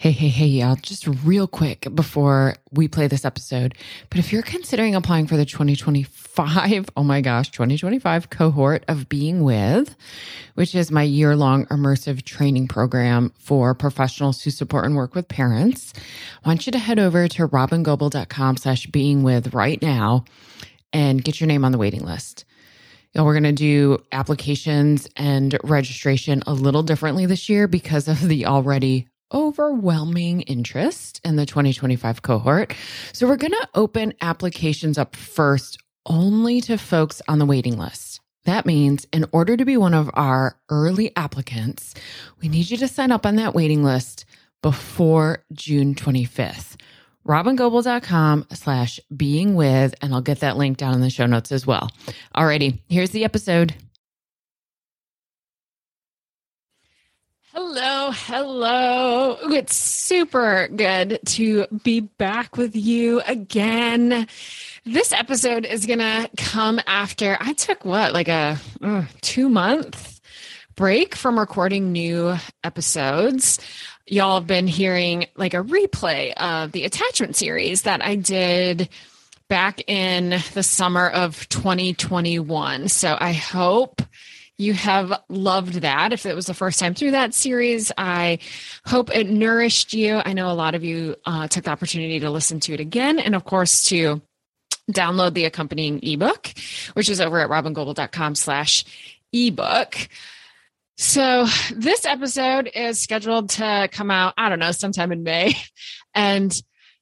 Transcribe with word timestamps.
Hey, 0.00 0.12
hey, 0.12 0.28
hey, 0.28 0.46
y'all, 0.46 0.76
just 0.76 1.06
real 1.06 1.46
quick 1.46 1.86
before 1.94 2.54
we 2.72 2.88
play 2.88 3.06
this 3.06 3.26
episode. 3.26 3.74
But 4.08 4.18
if 4.18 4.32
you're 4.32 4.40
considering 4.40 4.94
applying 4.94 5.26
for 5.26 5.36
the 5.36 5.44
2025, 5.44 6.88
oh 6.96 7.02
my 7.02 7.20
gosh, 7.20 7.50
2025 7.50 8.30
cohort 8.30 8.82
of 8.88 9.10
Being 9.10 9.44
With, 9.44 9.94
which 10.54 10.74
is 10.74 10.90
my 10.90 11.02
year 11.02 11.36
long 11.36 11.66
immersive 11.66 12.22
training 12.22 12.66
program 12.66 13.30
for 13.38 13.74
professionals 13.74 14.40
who 14.40 14.50
support 14.50 14.86
and 14.86 14.96
work 14.96 15.14
with 15.14 15.28
parents, 15.28 15.92
I 16.42 16.48
want 16.48 16.64
you 16.64 16.72
to 16.72 16.78
head 16.78 16.98
over 16.98 17.28
to 17.28 17.48
robyngobbel.com 17.48 18.56
slash 18.56 18.86
being 18.86 19.22
with 19.22 19.52
right 19.52 19.82
now 19.82 20.24
and 20.94 21.22
get 21.22 21.40
your 21.40 21.46
name 21.46 21.62
on 21.62 21.72
the 21.72 21.78
waiting 21.78 22.06
list. 22.06 22.46
You 23.12 23.22
we're 23.22 23.34
going 23.34 23.42
to 23.42 23.52
do 23.52 24.02
applications 24.12 25.08
and 25.16 25.58
registration 25.62 26.42
a 26.46 26.54
little 26.54 26.82
differently 26.82 27.26
this 27.26 27.50
year 27.50 27.68
because 27.68 28.08
of 28.08 28.26
the 28.26 28.46
already 28.46 29.09
overwhelming 29.32 30.42
interest 30.42 31.20
in 31.24 31.36
the 31.36 31.46
2025 31.46 32.22
cohort. 32.22 32.74
So 33.12 33.26
we're 33.26 33.36
going 33.36 33.52
to 33.52 33.68
open 33.74 34.14
applications 34.20 34.98
up 34.98 35.16
first 35.16 35.78
only 36.06 36.60
to 36.62 36.78
folks 36.78 37.22
on 37.28 37.38
the 37.38 37.46
waiting 37.46 37.78
list. 37.78 38.20
That 38.44 38.66
means 38.66 39.06
in 39.12 39.26
order 39.32 39.56
to 39.56 39.64
be 39.64 39.76
one 39.76 39.94
of 39.94 40.10
our 40.14 40.56
early 40.70 41.14
applicants, 41.16 41.94
we 42.40 42.48
need 42.48 42.70
you 42.70 42.76
to 42.78 42.88
sign 42.88 43.12
up 43.12 43.26
on 43.26 43.36
that 43.36 43.54
waiting 43.54 43.84
list 43.84 44.24
before 44.62 45.44
June 45.52 45.94
25th. 45.94 46.76
RobynGobbel.com 47.26 48.46
slash 48.52 48.98
being 49.14 49.54
with, 49.54 49.94
and 50.00 50.14
I'll 50.14 50.22
get 50.22 50.40
that 50.40 50.56
link 50.56 50.78
down 50.78 50.94
in 50.94 51.00
the 51.00 51.10
show 51.10 51.26
notes 51.26 51.52
as 51.52 51.66
well. 51.66 51.90
Alrighty, 52.34 52.80
here's 52.88 53.10
the 53.10 53.24
episode. 53.24 53.74
Hello, 57.52 58.12
hello. 58.12 59.36
It's 59.50 59.74
super 59.74 60.68
good 60.68 61.18
to 61.30 61.66
be 61.82 61.98
back 61.98 62.56
with 62.56 62.76
you 62.76 63.22
again. 63.22 64.28
This 64.84 65.12
episode 65.12 65.66
is 65.66 65.84
going 65.84 65.98
to 65.98 66.30
come 66.36 66.80
after 66.86 67.36
I 67.40 67.54
took 67.54 67.84
what, 67.84 68.12
like 68.12 68.28
a 68.28 68.56
uh, 68.80 69.02
two 69.20 69.48
month 69.48 70.20
break 70.76 71.16
from 71.16 71.40
recording 71.40 71.90
new 71.90 72.36
episodes. 72.62 73.58
Y'all 74.06 74.38
have 74.38 74.46
been 74.46 74.68
hearing 74.68 75.26
like 75.34 75.52
a 75.52 75.64
replay 75.64 76.32
of 76.34 76.70
the 76.70 76.84
attachment 76.84 77.34
series 77.34 77.82
that 77.82 78.00
I 78.00 78.14
did 78.14 78.88
back 79.48 79.82
in 79.88 80.40
the 80.54 80.62
summer 80.62 81.08
of 81.08 81.48
2021. 81.48 82.86
So 82.90 83.16
I 83.20 83.32
hope 83.32 84.02
you 84.60 84.74
have 84.74 85.22
loved 85.30 85.74
that. 85.80 86.12
If 86.12 86.26
it 86.26 86.36
was 86.36 86.44
the 86.44 86.54
first 86.54 86.78
time 86.78 86.94
through 86.94 87.12
that 87.12 87.32
series, 87.32 87.90
I 87.96 88.40
hope 88.84 89.14
it 89.14 89.26
nourished 89.26 89.94
you. 89.94 90.20
I 90.22 90.34
know 90.34 90.50
a 90.50 90.52
lot 90.52 90.74
of 90.74 90.84
you 90.84 91.16
uh, 91.24 91.48
took 91.48 91.64
the 91.64 91.70
opportunity 91.70 92.20
to 92.20 92.30
listen 92.30 92.60
to 92.60 92.74
it 92.74 92.80
again, 92.80 93.18
and 93.18 93.34
of 93.34 93.44
course 93.44 93.84
to 93.88 94.20
download 94.92 95.32
the 95.32 95.46
accompanying 95.46 96.00
ebook, 96.02 96.52
which 96.92 97.08
is 97.08 97.22
over 97.22 97.40
at 97.40 97.48
robyngobbel.com 97.48 98.34
slash 98.34 98.84
ebook. 99.32 99.96
So 100.98 101.46
this 101.74 102.04
episode 102.04 102.70
is 102.74 103.00
scheduled 103.00 103.48
to 103.50 103.88
come 103.90 104.10
out, 104.10 104.34
I 104.36 104.50
don't 104.50 104.58
know, 104.58 104.72
sometime 104.72 105.10
in 105.10 105.22
May. 105.22 105.54
And 106.12 106.60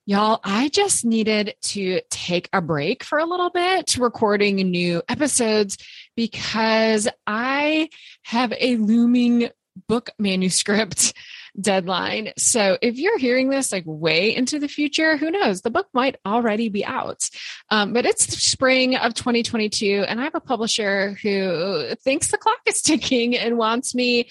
Y'all, 0.09 0.41
I 0.43 0.71
just 0.71 1.05
needed 1.05 1.55
to 1.61 2.01
take 2.09 2.49
a 2.55 2.63
break 2.63 3.05
for 3.05 3.19
a 3.19 3.27
little 3.27 3.51
bit 3.51 3.99
recording 3.99 4.57
new 4.57 5.03
episodes 5.07 5.77
because 6.19 7.07
I 7.29 7.91
have 8.25 8.53
a 8.59 8.75
looming 8.75 9.51
book 9.87 10.11
manuscript 10.19 11.15
deadline. 11.61 12.33
So 12.37 12.77
if 12.83 12.97
you're 12.97 13.19
hearing 13.19 13.51
this 13.51 13.71
like 13.71 13.85
way 13.87 14.35
into 14.35 14.59
the 14.59 14.67
future, 14.67 15.17
who 15.17 15.31
knows? 15.31 15.61
The 15.61 15.71
book 15.71 15.87
might 15.95 16.17
already 16.27 16.71
be 16.71 16.85
out. 16.85 17.31
Um, 17.71 17.93
but 17.93 18.05
it's 18.05 18.37
spring 18.37 18.97
of 18.97 19.15
2022, 19.15 20.07
and 20.09 20.21
I 20.21 20.25
have 20.25 20.35
a 20.35 20.41
publisher 20.41 21.17
who 21.23 21.95
thinks 22.03 22.33
the 22.33 22.37
clock 22.37 22.59
is 22.67 22.83
ticking 22.83 23.37
and 23.37 23.57
wants 23.57 23.95
me 23.95 24.29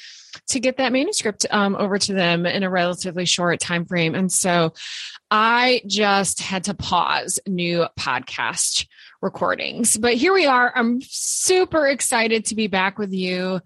to 0.50 0.60
get 0.60 0.76
that 0.76 0.92
manuscript 0.92 1.46
um, 1.52 1.74
over 1.78 1.98
to 1.98 2.14
them 2.14 2.46
in 2.46 2.64
a 2.64 2.70
relatively 2.70 3.24
short 3.24 3.62
time 3.62 3.86
frame. 3.86 4.14
And 4.14 4.30
so 4.30 4.74
I 5.32 5.84
just 5.88 6.42
had 6.42 6.66
to 6.66 6.74
pause 6.74 7.40
new 7.48 7.86
podcast 7.98 8.88
recordings. 9.22 9.98
But 9.98 10.16
here 10.16 10.34
we 10.34 10.46
are. 10.46 10.72
I'm 10.76 11.02
super 11.02 11.88
excited 11.88 12.46
to 12.46 12.56
be 12.56 12.68
back 12.68 12.98
with 12.98 13.14
you 13.14 13.62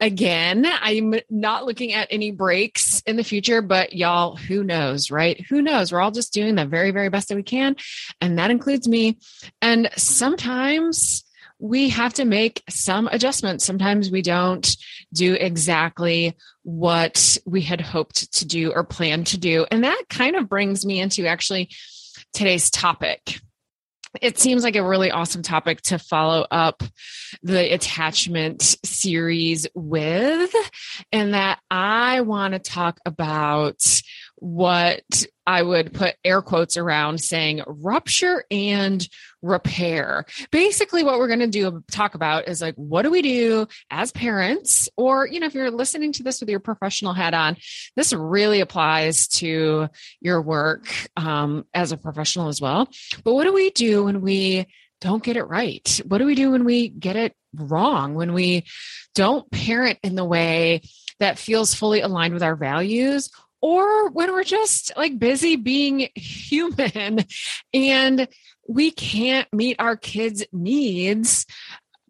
again. 0.00 0.66
I'm 0.66 1.14
not 1.28 1.64
looking 1.64 1.92
at 1.92 2.08
any 2.10 2.30
breaks 2.30 3.00
in 3.00 3.16
the 3.16 3.24
future, 3.24 3.62
but 3.62 3.92
y'all, 3.92 4.36
who 4.36 4.62
knows, 4.62 5.10
right? 5.10 5.40
Who 5.48 5.62
knows? 5.62 5.92
We're 5.92 6.00
all 6.00 6.10
just 6.10 6.32
doing 6.32 6.54
the 6.54 6.66
very, 6.66 6.90
very 6.90 7.08
best 7.08 7.28
that 7.28 7.36
we 7.36 7.42
can. 7.42 7.76
And 8.20 8.38
that 8.38 8.50
includes 8.50 8.86
me. 8.86 9.18
And 9.60 9.90
sometimes 9.96 11.24
we 11.58 11.88
have 11.88 12.14
to 12.14 12.24
make 12.24 12.62
some 12.68 13.08
adjustments. 13.08 13.64
Sometimes 13.64 14.10
we 14.10 14.22
don't 14.22 14.76
do 15.12 15.34
exactly 15.34 16.36
what 16.62 17.36
we 17.44 17.62
had 17.62 17.80
hoped 17.80 18.32
to 18.34 18.46
do 18.46 18.72
or 18.72 18.84
planned 18.84 19.28
to 19.28 19.38
do. 19.38 19.66
And 19.70 19.82
that 19.82 20.04
kind 20.08 20.36
of 20.36 20.48
brings 20.48 20.86
me 20.86 21.00
into 21.00 21.26
actually 21.26 21.70
today's 22.32 22.70
topic. 22.70 23.40
It 24.20 24.38
seems 24.38 24.64
like 24.64 24.76
a 24.76 24.86
really 24.86 25.10
awesome 25.10 25.42
topic 25.42 25.80
to 25.82 25.98
follow 25.98 26.46
up 26.50 26.82
the 27.42 27.72
attachment 27.72 28.62
series 28.84 29.66
with, 29.74 30.54
and 31.12 31.34
that 31.34 31.60
I 31.70 32.22
want 32.22 32.54
to 32.54 32.58
talk 32.58 33.00
about 33.06 34.00
what 34.40 35.24
I 35.46 35.62
would 35.62 35.94
put 35.94 36.16
air 36.24 36.42
quotes 36.42 36.76
around 36.76 37.20
saying 37.20 37.62
rupture 37.66 38.44
and 38.50 39.06
repair. 39.42 40.26
Basically, 40.50 41.02
what 41.02 41.18
we're 41.18 41.28
going 41.28 41.38
to 41.40 41.46
do 41.46 41.82
talk 41.90 42.14
about 42.14 42.48
is 42.48 42.60
like, 42.60 42.74
what 42.74 43.02
do 43.02 43.10
we 43.10 43.22
do 43.22 43.66
as 43.90 44.12
parents? 44.12 44.88
Or, 44.96 45.26
you 45.26 45.40
know, 45.40 45.46
if 45.46 45.54
you're 45.54 45.70
listening 45.70 46.12
to 46.12 46.22
this 46.22 46.40
with 46.40 46.50
your 46.50 46.60
professional 46.60 47.14
hat 47.14 47.34
on, 47.34 47.56
this 47.96 48.12
really 48.12 48.60
applies 48.60 49.28
to 49.28 49.88
your 50.20 50.42
work 50.42 50.86
um, 51.16 51.64
as 51.74 51.92
a 51.92 51.96
professional 51.96 52.48
as 52.48 52.60
well. 52.60 52.88
But 53.24 53.34
what 53.34 53.44
do 53.44 53.52
we 53.52 53.70
do 53.70 54.04
when 54.04 54.20
we 54.20 54.66
don't 55.00 55.22
get 55.22 55.36
it 55.36 55.44
right? 55.44 56.00
What 56.06 56.18
do 56.18 56.26
we 56.26 56.34
do 56.34 56.50
when 56.50 56.64
we 56.64 56.88
get 56.88 57.16
it 57.16 57.34
wrong? 57.54 58.14
When 58.14 58.32
we 58.32 58.64
don't 59.14 59.50
parent 59.50 59.98
in 60.02 60.14
the 60.14 60.24
way 60.24 60.82
that 61.20 61.38
feels 61.38 61.74
fully 61.74 62.00
aligned 62.00 62.34
with 62.34 62.42
our 62.42 62.56
values 62.56 63.30
or 63.60 64.10
when 64.10 64.32
we're 64.32 64.44
just 64.44 64.92
like 64.96 65.18
busy 65.18 65.56
being 65.56 66.08
human 66.14 67.24
and 67.74 68.28
we 68.68 68.90
can't 68.90 69.48
meet 69.52 69.76
our 69.78 69.96
kids' 69.96 70.44
needs 70.52 71.46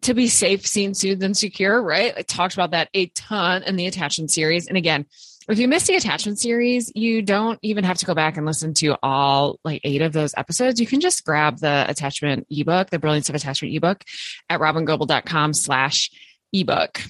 to 0.01 0.13
be 0.13 0.27
safe, 0.27 0.65
seen, 0.65 0.93
soothed, 0.93 1.23
and 1.23 1.35
secure, 1.35 1.81
right? 1.81 2.13
I 2.15 2.21
talked 2.21 2.53
about 2.53 2.71
that 2.71 2.89
a 2.93 3.07
ton 3.07 3.63
in 3.63 3.75
the 3.75 3.87
attachment 3.87 4.31
series. 4.31 4.67
And 4.67 4.77
again, 4.77 5.05
if 5.49 5.57
you 5.57 5.67
missed 5.67 5.87
the 5.87 5.95
attachment 5.95 6.39
series, 6.39 6.91
you 6.95 7.21
don't 7.21 7.57
even 7.63 7.83
have 7.83 7.97
to 7.97 8.05
go 8.05 8.13
back 8.13 8.37
and 8.37 8.45
listen 8.45 8.73
to 8.75 8.95
all 9.01 9.59
like 9.63 9.81
eight 9.83 10.01
of 10.01 10.13
those 10.13 10.33
episodes. 10.37 10.79
You 10.79 10.85
can 10.85 11.01
just 11.01 11.25
grab 11.25 11.57
the 11.57 11.85
attachment 11.87 12.45
ebook, 12.51 12.91
the 12.91 12.99
Brilliance 12.99 13.29
of 13.29 13.35
Attachment 13.35 13.73
ebook 13.73 14.03
at 14.47 14.59
robyngobbel.com 14.59 15.53
slash 15.53 16.11
ebook. 16.53 17.01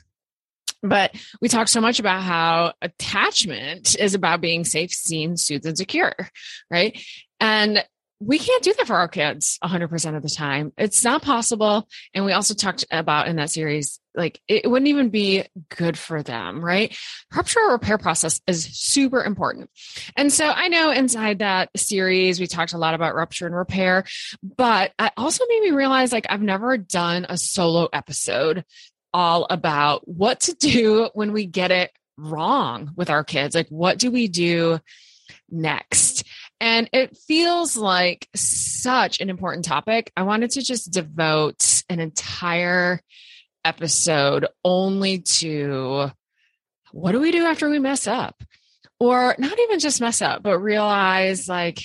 But 0.81 1.15
we 1.41 1.49
talk 1.49 1.67
so 1.67 1.81
much 1.81 1.99
about 1.99 2.21
how 2.21 2.73
attachment 2.81 3.95
is 3.99 4.13
about 4.13 4.41
being 4.41 4.63
safe, 4.63 4.91
seen, 4.91 5.37
soothed, 5.37 5.65
and 5.65 5.77
secure, 5.77 6.13
right? 6.71 6.99
And 7.39 7.83
we 8.21 8.37
can't 8.37 8.63
do 8.63 8.73
that 8.73 8.87
for 8.87 8.95
our 8.95 9.07
kids 9.07 9.57
100% 9.63 10.15
of 10.15 10.21
the 10.21 10.29
time. 10.29 10.73
It's 10.77 11.03
not 11.05 11.21
possible. 11.21 11.87
And 12.13 12.25
we 12.25 12.33
also 12.33 12.53
talked 12.53 12.85
about 12.91 13.29
in 13.29 13.37
that 13.37 13.49
series, 13.49 13.99
like 14.13 14.41
it 14.49 14.69
wouldn't 14.69 14.89
even 14.89 15.09
be 15.09 15.45
good 15.69 15.97
for 15.97 16.21
them, 16.21 16.63
right? 16.63 16.95
Rupture 17.33 17.61
repair 17.69 17.97
process 17.97 18.41
is 18.45 18.65
super 18.65 19.23
important. 19.23 19.69
And 20.17 20.33
so 20.33 20.49
I 20.49 20.67
know 20.67 20.91
inside 20.91 21.39
that 21.39 21.69
series, 21.77 22.41
we 22.41 22.47
talked 22.47 22.73
a 22.73 22.77
lot 22.77 22.93
about 22.93 23.15
rupture 23.15 23.45
and 23.45 23.55
repair, 23.55 24.03
but 24.43 24.91
it 24.99 25.13
also 25.15 25.45
made 25.47 25.61
me 25.61 25.71
realize 25.71 26.11
like 26.11 26.25
I've 26.29 26.41
never 26.41 26.75
done 26.77 27.25
a 27.29 27.37
solo 27.37 27.87
episode 27.93 28.65
all 29.13 29.47
about 29.49 30.07
what 30.07 30.41
to 30.41 30.53
do 30.53 31.09
when 31.13 31.31
we 31.31 31.45
get 31.45 31.71
it 31.71 31.91
wrong 32.17 32.91
with 32.95 33.09
our 33.09 33.23
kids. 33.23 33.55
Like, 33.55 33.69
what 33.69 33.97
do 33.97 34.11
we 34.11 34.27
do 34.27 34.79
next? 35.49 36.23
And 36.59 36.89
it 36.93 37.17
feels 37.17 37.77
like 37.77 38.27
such 38.35 39.21
an 39.21 39.29
important 39.29 39.65
topic. 39.65 40.11
I 40.15 40.23
wanted 40.23 40.51
to 40.51 40.61
just 40.61 40.91
devote 40.91 41.83
an 41.89 41.99
entire 41.99 43.01
episode 43.63 44.47
only 44.63 45.19
to 45.19 46.11
what 46.91 47.11
do 47.11 47.19
we 47.19 47.31
do 47.31 47.45
after 47.45 47.69
we 47.69 47.79
mess 47.79 48.07
up? 48.07 48.43
Or 48.99 49.35
not 49.37 49.57
even 49.57 49.79
just 49.79 50.01
mess 50.01 50.21
up, 50.21 50.43
but 50.43 50.59
realize 50.59 51.47
like, 51.47 51.81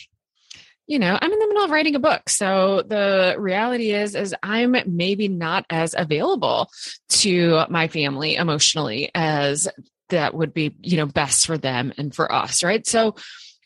you 0.86 0.98
know, 0.98 1.18
I'm 1.20 1.32
in 1.32 1.38
the 1.38 1.48
middle 1.48 1.64
of 1.64 1.70
writing 1.70 1.94
a 1.94 2.00
book. 2.00 2.28
So 2.28 2.82
the 2.86 3.36
reality 3.38 3.92
is, 3.92 4.14
is 4.14 4.34
I'm 4.42 4.76
maybe 4.86 5.28
not 5.28 5.64
as 5.70 5.94
available 5.96 6.70
to 7.08 7.64
my 7.70 7.88
family 7.88 8.34
emotionally 8.34 9.10
as 9.14 9.68
that 10.10 10.34
would 10.34 10.52
be, 10.52 10.74
you 10.80 10.98
know, 10.98 11.06
best 11.06 11.46
for 11.46 11.56
them 11.56 11.92
and 11.96 12.14
for 12.14 12.30
us, 12.30 12.62
right? 12.62 12.86
So 12.86 13.16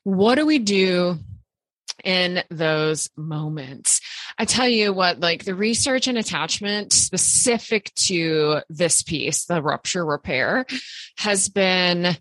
what 0.04 0.36
do 0.36 0.46
we 0.46 0.58
do 0.58 1.18
in 2.04 2.42
those 2.50 3.10
moments. 3.16 4.00
I 4.38 4.44
tell 4.44 4.68
you 4.68 4.92
what, 4.92 5.20
like 5.20 5.44
the 5.44 5.54
research 5.54 6.06
and 6.06 6.16
attachment 6.16 6.92
specific 6.92 7.92
to 8.06 8.60
this 8.68 9.02
piece, 9.02 9.46
the 9.46 9.62
rupture 9.62 10.04
repair, 10.04 10.66
has 11.18 11.48
been 11.48 12.16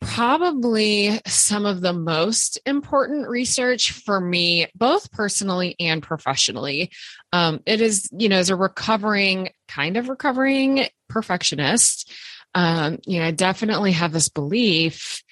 probably 0.00 1.20
some 1.26 1.66
of 1.66 1.80
the 1.80 1.92
most 1.92 2.58
important 2.66 3.28
research 3.28 3.92
for 3.92 4.20
me, 4.20 4.66
both 4.74 5.10
personally 5.10 5.74
and 5.80 6.02
professionally. 6.02 6.90
Um, 7.32 7.60
it 7.66 7.80
is, 7.80 8.08
you 8.16 8.28
know, 8.28 8.36
as 8.36 8.50
a 8.50 8.56
recovering, 8.56 9.50
kind 9.68 9.96
of 9.96 10.08
recovering 10.08 10.86
perfectionist, 11.08 12.12
um, 12.56 12.98
you 13.06 13.20
know, 13.20 13.26
I 13.26 13.32
definitely 13.32 13.92
have 13.92 14.12
this 14.12 14.30
belief 14.30 15.22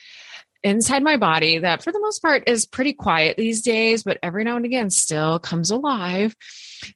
inside 0.63 1.03
my 1.03 1.17
body 1.17 1.59
that 1.59 1.83
for 1.83 1.93
the 1.93 2.01
most 2.01 2.21
part 2.21 2.49
is 2.49 2.67
pretty 2.67 2.93
quiet 2.93 3.37
these 3.37 3.63
days, 3.63 4.03
but 4.03 4.19
every 4.23 4.45
now 4.45 4.57
and 4.57 4.65
again 4.65 4.91
still 4.91 5.39
comes 5.39 5.71
alive 5.71 6.35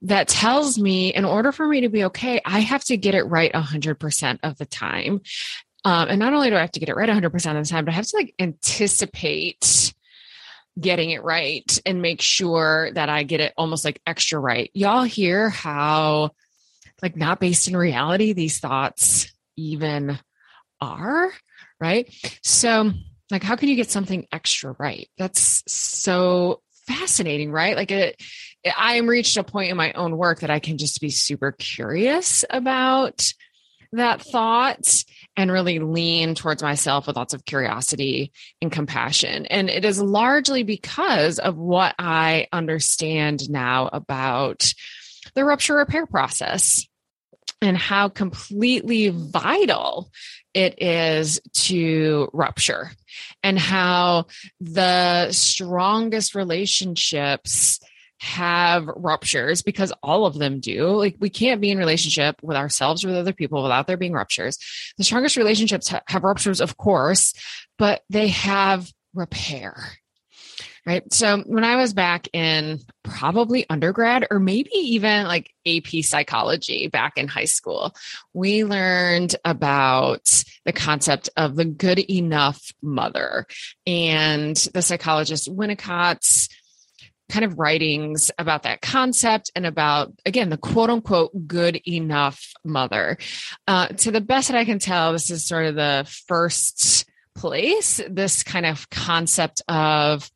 that 0.03 0.29
tells 0.29 0.79
me 0.79 1.15
in 1.15 1.25
order 1.25 1.51
for 1.51 1.67
me 1.67 1.83
to 1.83 1.89
be 1.89 2.05
okay, 2.05 2.41
I 2.45 2.61
have 2.61 2.85
to 2.85 2.97
get 2.97 3.15
it 3.15 3.25
right 3.25 3.53
100% 3.53 4.39
of 4.43 4.59
the 4.59 4.67
time. 4.67 5.21
Um, 5.85 6.09
and 6.09 6.19
not 6.19 6.33
only 6.35 6.51
do 6.51 6.57
I 6.57 6.61
have 6.61 6.73
to 6.73 6.81
get 6.81 6.89
it 6.89 6.97
right 6.97 7.09
100% 7.09 7.27
of 7.27 7.33
the 7.33 7.71
time, 7.71 7.85
but 7.85 7.93
I 7.93 7.97
have 7.97 8.07
to 8.07 8.17
like 8.17 8.35
anticipate 8.39 9.95
getting 10.79 11.11
it 11.11 11.23
right 11.23 11.81
and 11.87 12.03
make 12.03 12.21
sure 12.21 12.91
that 12.93 13.09
I 13.09 13.23
get 13.23 13.41
it 13.41 13.53
almost 13.57 13.85
like 13.85 14.01
extra 14.07 14.39
right. 14.39 14.71
Y'all 14.75 15.03
hear 15.03 15.49
how 15.51 16.31
like 17.03 17.17
not 17.17 17.41
based 17.41 17.69
in 17.69 17.77
reality 17.77 18.33
these 18.33 18.61
thoughts 18.61 19.33
even 19.57 20.19
are, 20.81 21.33
right? 21.81 22.13
So 22.43 22.93
like, 23.31 23.43
how 23.43 23.57
can 23.57 23.69
you 23.69 23.77
get 23.77 23.91
something 23.91 24.27
extra 24.33 24.75
right? 24.79 25.09
That's 25.17 25.63
so 25.67 26.63
fascinating, 26.89 27.53
right? 27.53 27.77
Like, 27.77 27.91
it, 27.91 28.21
I 28.77 28.95
am 28.95 29.07
reached 29.07 29.37
a 29.37 29.45
point 29.45 29.71
in 29.71 29.77
my 29.77 29.93
own 29.93 30.17
work 30.17 30.41
that 30.41 30.51
I 30.51 30.59
can 30.59 30.79
just 30.79 31.01
be 31.01 31.11
super 31.11 31.53
curious 31.53 32.45
about 32.51 33.33
that 33.93 34.23
thought 34.23 35.05
and 35.39 35.53
really 35.53 35.79
lean 35.79 36.35
towards 36.35 36.65
myself 36.65 37.07
with 37.07 37.15
lots 37.15 37.33
of 37.33 37.45
curiosity 37.45 38.33
and 38.61 38.73
compassion. 38.73 39.47
And 39.47 39.71
it 39.71 39.85
is 39.85 40.03
largely 40.03 40.65
because 40.65 41.39
of 41.39 41.57
what 41.57 41.95
I 41.97 42.49
understand 42.53 43.49
now 43.49 43.89
about 43.93 44.75
the 45.35 45.45
rupture 45.45 45.77
repair 45.77 46.07
process 46.07 46.85
and 47.63 47.77
how 47.77 48.09
completely 48.09 49.11
vital 49.11 50.11
it 50.55 50.83
is 50.83 51.41
to 51.55 52.29
rupture 52.33 52.91
and 53.45 53.57
how 53.57 54.27
the 54.61 55.31
strongest 55.31 56.35
relationships 56.35 57.79
have 58.21 58.87
ruptures 58.87 59.63
because 59.63 59.93
all 60.03 60.27
of 60.27 60.39
them 60.39 60.61
do. 60.61 60.89
Like 60.89 61.17
we 61.19 61.31
can't 61.31 61.61
be 61.61 61.71
in 61.71 61.79
relationship 61.79 62.37
with 62.43 62.57
ourselves 62.57 63.05
or 63.05 63.09
with 63.09 63.17
other 63.17 63.33
people 63.33 63.63
without 63.63 63.87
there 63.87 63.97
being 63.97 64.13
ruptures. 64.13 64.59
The 64.97 65.05
strongest 65.05 65.37
relationships 65.37 65.89
ha- 65.89 66.03
have 66.09 66.25
ruptures, 66.25 66.61
of 66.61 66.77
course, 66.77 67.35
but 67.79 68.03
they 68.11 68.29
have 68.29 68.93
repair 69.15 69.99
right? 70.89 71.13
So 71.13 71.43
when 71.45 71.65
I 71.65 71.77
was 71.77 71.93
back 71.93 72.29
in 72.33 72.81
probably 73.03 73.69
undergrad 73.69 74.27
or 74.31 74.39
maybe 74.39 74.71
even 74.73 75.27
like 75.27 75.53
AP 75.67 76.03
psychology 76.03 76.89
back 76.89 77.19
in 77.19 77.29
high 77.29 77.45
school, 77.45 77.95
we 78.33 78.65
learned 78.65 79.37
about 79.45 80.45
the 80.65 80.73
concept 80.73 81.29
of 81.37 81.57
the 81.57 81.67
good 81.67 81.99
enough 82.11 82.73
mother 82.81 83.47
and 83.87 84.57
the 84.73 84.81
psychologist 84.81 85.55
Winnicott's 85.55 86.49
kind 87.29 87.45
of 87.45 87.59
writings 87.59 88.31
about 88.39 88.63
that 88.63 88.81
concept 88.81 89.51
and 89.55 89.67
about 89.67 90.13
again 90.25 90.49
the 90.49 90.57
quote 90.57 90.91
unquote 90.91 91.31
good 91.47 91.81
enough 91.87 92.53
mother 92.65 93.19
uh, 93.67 93.89
to 93.89 94.11
the 94.11 94.21
best 94.21 94.49
that 94.49 94.57
i 94.57 94.65
can 94.65 94.79
tell 94.79 95.13
this 95.13 95.31
is 95.31 95.47
sort 95.47 95.67
of 95.67 95.75
the 95.75 96.07
first 96.27 97.05
place 97.37 98.01
this 98.09 98.43
kind 98.43 98.67
of 98.67 98.89
concept 98.91 99.63
of 99.69 100.31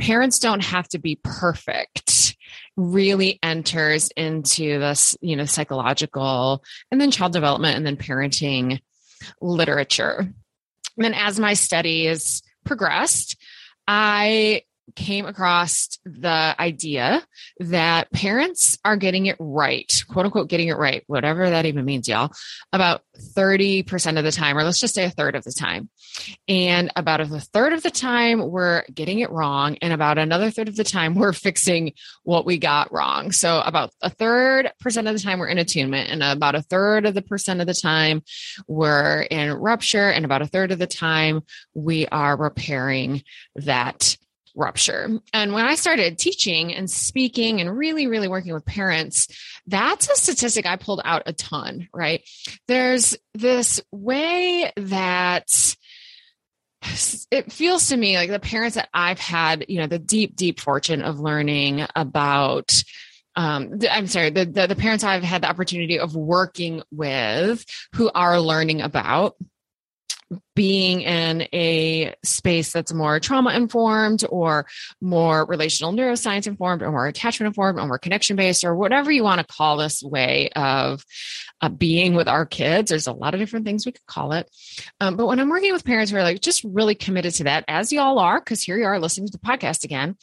parents 0.00 0.38
don't 0.38 0.64
have 0.64 0.88
to 0.88 0.98
be 0.98 1.18
perfect 1.22 2.36
really 2.76 3.38
enters 3.42 4.10
into 4.16 4.78
this, 4.78 5.16
you 5.20 5.36
know, 5.36 5.44
psychological 5.44 6.62
and 6.90 7.00
then 7.00 7.10
child 7.10 7.32
development 7.32 7.76
and 7.76 7.86
then 7.86 7.96
parenting 7.96 8.80
literature. 9.40 10.18
And 10.96 11.04
then 11.04 11.14
as 11.14 11.38
my 11.38 11.54
studies 11.54 12.42
progressed, 12.64 13.36
I 13.86 14.62
came 14.94 15.26
across 15.26 15.98
the 16.04 16.54
idea 16.58 17.24
that 17.60 18.10
parents 18.12 18.78
are 18.84 18.96
getting 18.96 19.26
it 19.26 19.36
right, 19.38 20.04
quote 20.08 20.26
unquote, 20.26 20.48
getting 20.48 20.68
it 20.68 20.76
right, 20.76 21.02
whatever 21.06 21.48
that 21.50 21.66
even 21.66 21.84
means, 21.84 22.08
y'all, 22.08 22.30
about 22.72 23.02
30% 23.36 24.18
of 24.18 24.24
the 24.24 24.32
time, 24.32 24.56
or 24.56 24.64
let's 24.64 24.80
just 24.80 24.94
say 24.94 25.04
a 25.04 25.10
third 25.10 25.34
of 25.34 25.44
the 25.44 25.52
time. 25.52 25.88
And 26.48 26.90
about 26.96 27.20
a 27.20 27.26
third 27.26 27.72
of 27.72 27.82
the 27.82 27.90
time, 27.90 28.50
we're 28.50 28.84
getting 28.92 29.20
it 29.20 29.30
wrong. 29.30 29.76
And 29.80 29.92
about 29.92 30.18
another 30.18 30.50
third 30.50 30.68
of 30.68 30.76
the 30.76 30.84
time, 30.84 31.14
we're 31.22 31.32
fixing 31.32 31.92
what 32.24 32.44
we 32.44 32.58
got 32.58 32.92
wrong. 32.92 33.32
So 33.32 33.60
about 33.60 33.92
a 34.00 34.10
third 34.10 34.72
percent 34.80 35.08
of 35.08 35.14
the 35.14 35.20
time, 35.20 35.38
we're 35.38 35.48
in 35.48 35.58
attunement. 35.58 36.10
And 36.10 36.22
about 36.22 36.54
a 36.54 36.62
third 36.62 37.06
of 37.06 37.14
the 37.14 37.22
percent 37.22 37.60
of 37.60 37.66
the 37.66 37.74
time, 37.74 38.22
we're 38.66 39.22
in 39.22 39.52
rupture. 39.52 40.10
And 40.10 40.24
about 40.24 40.42
a 40.42 40.46
third 40.46 40.72
of 40.72 40.78
the 40.78 40.86
time, 40.86 41.42
we 41.74 42.06
are 42.08 42.36
repairing 42.36 43.22
that 43.56 44.16
rupture. 44.54 45.18
And 45.32 45.52
when 45.52 45.64
I 45.64 45.74
started 45.74 46.18
teaching 46.18 46.74
and 46.74 46.90
speaking 46.90 47.60
and 47.60 47.76
really, 47.76 48.06
really 48.06 48.28
working 48.28 48.52
with 48.52 48.64
parents, 48.64 49.28
that's 49.66 50.08
a 50.08 50.16
statistic 50.16 50.66
I 50.66 50.76
pulled 50.76 51.00
out 51.04 51.22
a 51.26 51.32
ton, 51.32 51.88
right? 51.92 52.22
There's 52.68 53.16
this 53.34 53.80
way 53.90 54.72
that 54.76 55.76
it 57.30 57.52
feels 57.52 57.88
to 57.88 57.96
me 57.96 58.16
like 58.16 58.30
the 58.30 58.40
parents 58.40 58.74
that 58.74 58.88
I've 58.92 59.20
had, 59.20 59.66
you 59.68 59.80
know, 59.80 59.86
the 59.86 59.98
deep, 59.98 60.36
deep 60.36 60.60
fortune 60.60 61.02
of 61.02 61.20
learning 61.20 61.86
about 61.94 62.82
um, 63.34 63.78
I'm 63.90 64.08
sorry, 64.08 64.28
the, 64.28 64.44
the, 64.44 64.66
the 64.66 64.76
parents 64.76 65.04
I've 65.04 65.22
had 65.22 65.42
the 65.42 65.48
opportunity 65.48 65.98
of 65.98 66.14
working 66.14 66.82
with 66.90 67.64
who 67.94 68.10
are 68.14 68.38
learning 68.38 68.82
about 68.82 69.36
being 70.54 71.02
in 71.02 71.42
a 71.52 72.14
space 72.24 72.72
that's 72.72 72.92
more 72.92 73.20
trauma 73.20 73.54
informed 73.54 74.24
or 74.28 74.66
more 75.00 75.44
relational 75.46 75.92
neuroscience 75.92 76.46
informed 76.46 76.82
or 76.82 76.90
more 76.90 77.06
attachment 77.06 77.48
informed 77.48 77.78
or 77.78 77.86
more 77.86 77.98
connection 77.98 78.36
based 78.36 78.64
or 78.64 78.74
whatever 78.74 79.10
you 79.10 79.24
want 79.24 79.40
to 79.40 79.54
call 79.54 79.76
this 79.76 80.02
way 80.02 80.50
of 80.54 81.04
uh, 81.60 81.68
being 81.68 82.14
with 82.14 82.28
our 82.28 82.44
kids. 82.44 82.90
There's 82.90 83.06
a 83.06 83.12
lot 83.12 83.34
of 83.34 83.40
different 83.40 83.64
things 83.64 83.86
we 83.86 83.92
could 83.92 84.06
call 84.06 84.32
it. 84.32 84.50
Um, 85.00 85.16
but 85.16 85.26
when 85.26 85.40
I'm 85.40 85.48
working 85.50 85.72
with 85.72 85.84
parents 85.84 86.10
who 86.10 86.18
are 86.18 86.22
like 86.22 86.40
just 86.40 86.64
really 86.64 86.94
committed 86.94 87.34
to 87.34 87.44
that, 87.44 87.64
as 87.68 87.92
y'all 87.92 88.18
are, 88.18 88.40
because 88.40 88.62
here 88.62 88.78
you 88.78 88.84
are 88.84 88.98
listening 88.98 89.26
to 89.26 89.32
the 89.32 89.38
podcast 89.38 89.84
again, 89.84 90.16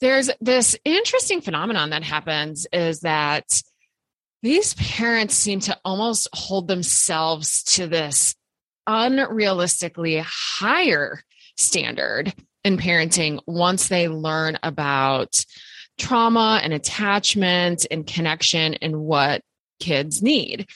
there's 0.00 0.30
this 0.40 0.76
interesting 0.84 1.40
phenomenon 1.40 1.90
that 1.90 2.02
happens 2.02 2.66
is 2.72 3.00
that 3.00 3.44
these 4.42 4.74
parents 4.74 5.34
seem 5.34 5.60
to 5.60 5.78
almost 5.84 6.28
hold 6.32 6.66
themselves 6.66 7.62
to 7.62 7.86
this 7.86 8.34
unrealistically 8.88 10.22
higher 10.26 11.22
standard 11.56 12.34
in 12.64 12.78
parenting 12.78 13.40
once 13.46 13.88
they 13.88 14.08
learn 14.08 14.58
about 14.62 15.44
trauma 15.98 16.60
and 16.62 16.72
attachment 16.72 17.86
and 17.90 18.06
connection 18.06 18.74
and 18.74 18.98
what 18.98 19.42
kids 19.80 20.22
need. 20.22 20.68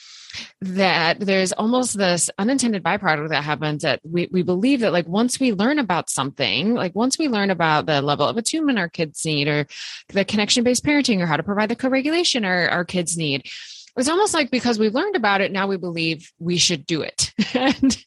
That 0.61 1.19
there's 1.19 1.51
almost 1.53 1.97
this 1.97 2.29
unintended 2.37 2.83
byproduct 2.83 3.29
that 3.29 3.43
happens 3.43 3.81
that 3.81 4.01
we, 4.03 4.27
we 4.31 4.43
believe 4.43 4.81
that 4.81 4.93
like 4.93 5.07
once 5.07 5.39
we 5.39 5.51
learn 5.53 5.79
about 5.79 6.11
something 6.11 6.75
like 6.75 6.93
once 6.93 7.17
we 7.17 7.27
learn 7.27 7.49
about 7.49 7.87
the 7.87 8.03
level 8.03 8.27
of 8.27 8.37
attunement 8.37 8.77
our 8.77 8.89
kids 8.89 9.25
need 9.25 9.47
or 9.47 9.65
the 10.09 10.25
connection 10.25 10.63
based 10.63 10.85
parenting 10.85 11.21
or 11.21 11.25
how 11.25 11.37
to 11.37 11.43
provide 11.43 11.69
the 11.69 11.75
co-regulation 11.75 12.45
our, 12.45 12.69
our 12.69 12.85
kids 12.85 13.17
need 13.17 13.49
it's 13.97 14.09
almost 14.09 14.33
like 14.33 14.51
because 14.51 14.79
we've 14.79 14.93
learned 14.93 15.15
about 15.15 15.41
it, 15.41 15.51
now 15.51 15.67
we 15.67 15.77
believe 15.77 16.31
we 16.39 16.57
should 16.57 16.85
do 16.85 17.01
it. 17.01 17.33
and 17.53 17.97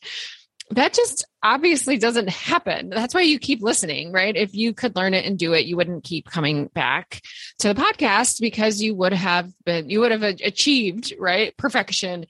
that 0.70 0.94
just 0.94 1.24
obviously 1.42 1.98
doesn't 1.98 2.28
happen. 2.28 2.90
That's 2.90 3.14
why 3.14 3.22
you 3.22 3.38
keep 3.38 3.60
listening, 3.60 4.12
right? 4.12 4.36
If 4.36 4.54
you 4.54 4.72
could 4.72 4.94
learn 4.94 5.14
it 5.14 5.24
and 5.24 5.38
do 5.38 5.52
it, 5.52 5.66
you 5.66 5.76
wouldn't 5.76 6.04
keep 6.04 6.30
coming 6.30 6.66
back 6.66 7.22
to 7.58 7.68
the 7.68 7.80
podcast 7.80 8.40
because 8.40 8.80
you 8.80 8.94
would 8.94 9.12
have 9.12 9.52
been, 9.64 9.90
you 9.90 10.00
would 10.00 10.12
have 10.12 10.22
achieved, 10.22 11.12
right? 11.18 11.56
Perfection 11.56 12.26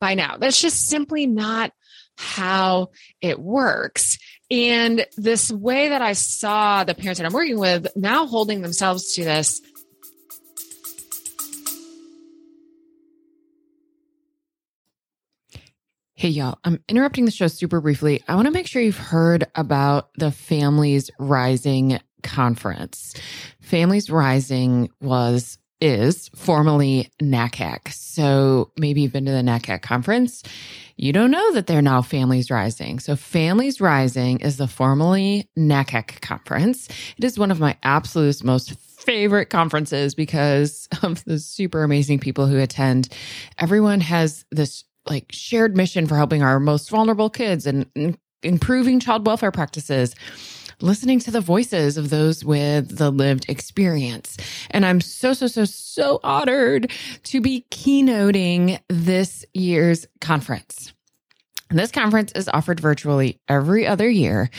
by 0.00 0.14
now. 0.14 0.38
That's 0.38 0.60
just 0.60 0.88
simply 0.88 1.26
not 1.26 1.72
how 2.16 2.90
it 3.20 3.38
works. 3.38 4.18
And 4.50 5.06
this 5.16 5.50
way 5.50 5.90
that 5.90 6.02
I 6.02 6.12
saw 6.12 6.84
the 6.84 6.94
parents 6.94 7.18
that 7.18 7.26
I'm 7.26 7.32
working 7.32 7.58
with 7.58 7.88
now 7.96 8.26
holding 8.26 8.60
themselves 8.60 9.14
to 9.14 9.24
this 9.24 9.60
Hey, 16.22 16.28
y'all, 16.28 16.60
I'm 16.62 16.78
interrupting 16.88 17.24
the 17.24 17.32
show 17.32 17.48
super 17.48 17.80
briefly. 17.80 18.22
I 18.28 18.36
want 18.36 18.46
to 18.46 18.52
make 18.52 18.68
sure 18.68 18.80
you've 18.80 18.96
heard 18.96 19.44
about 19.56 20.10
the 20.14 20.30
Families 20.30 21.10
Rising 21.18 21.98
conference. 22.22 23.14
Families 23.60 24.08
Rising 24.08 24.88
was 25.00 25.58
is 25.80 26.28
formerly 26.36 27.10
NACAC. 27.20 27.92
So 27.92 28.70
maybe 28.78 29.02
you've 29.02 29.12
been 29.12 29.24
to 29.24 29.32
the 29.32 29.38
NACAC 29.38 29.82
conference. 29.82 30.44
You 30.96 31.12
don't 31.12 31.32
know 31.32 31.54
that 31.54 31.66
they're 31.66 31.82
now 31.82 32.02
Families 32.02 32.52
Rising. 32.52 33.00
So 33.00 33.16
Families 33.16 33.80
Rising 33.80 34.38
is 34.42 34.58
the 34.58 34.68
formerly 34.68 35.50
NACAC 35.58 36.20
conference. 36.20 36.88
It 37.18 37.24
is 37.24 37.36
one 37.36 37.50
of 37.50 37.58
my 37.58 37.76
absolute 37.82 38.44
most 38.44 38.78
favorite 38.78 39.46
conferences 39.46 40.14
because 40.14 40.88
of 41.02 41.24
the 41.24 41.40
super 41.40 41.82
amazing 41.82 42.20
people 42.20 42.46
who 42.46 42.58
attend. 42.58 43.08
Everyone 43.58 44.00
has 44.00 44.44
this 44.52 44.84
like 45.08 45.26
shared 45.30 45.76
mission 45.76 46.06
for 46.06 46.16
helping 46.16 46.42
our 46.42 46.60
most 46.60 46.90
vulnerable 46.90 47.30
kids 47.30 47.66
and, 47.66 47.86
and 47.96 48.18
improving 48.42 49.00
child 49.00 49.26
welfare 49.26 49.52
practices 49.52 50.14
listening 50.80 51.20
to 51.20 51.30
the 51.30 51.40
voices 51.40 51.96
of 51.96 52.10
those 52.10 52.44
with 52.44 52.98
the 52.98 53.10
lived 53.10 53.46
experience. 53.48 54.36
And 54.70 54.84
I'm 54.84 55.00
so, 55.00 55.32
so, 55.32 55.46
so, 55.46 55.64
so 55.64 56.20
honored 56.22 56.90
to 57.24 57.40
be 57.40 57.66
keynoting 57.70 58.80
this 58.88 59.44
year's 59.54 60.06
conference. 60.20 60.92
And 61.70 61.78
this 61.78 61.92
conference 61.92 62.32
is 62.32 62.48
offered 62.48 62.80
virtually 62.80 63.40
every 63.48 63.86
other 63.86 64.10
year 64.10 64.50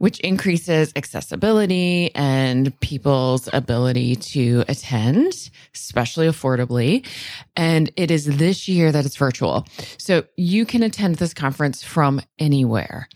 which 0.00 0.18
increases 0.20 0.94
accessibility 0.96 2.10
and 2.14 2.78
people's 2.80 3.50
ability 3.52 4.16
to 4.16 4.64
attend, 4.66 5.50
especially 5.74 6.26
affordably. 6.26 7.06
And 7.54 7.92
it 7.96 8.10
is 8.10 8.24
this 8.24 8.66
year 8.66 8.90
that 8.92 9.04
it's 9.04 9.16
virtual. 9.16 9.66
So 9.98 10.24
you 10.38 10.64
can 10.64 10.82
attend 10.82 11.16
this 11.16 11.34
conference 11.34 11.82
from 11.82 12.22
anywhere. 12.38 13.10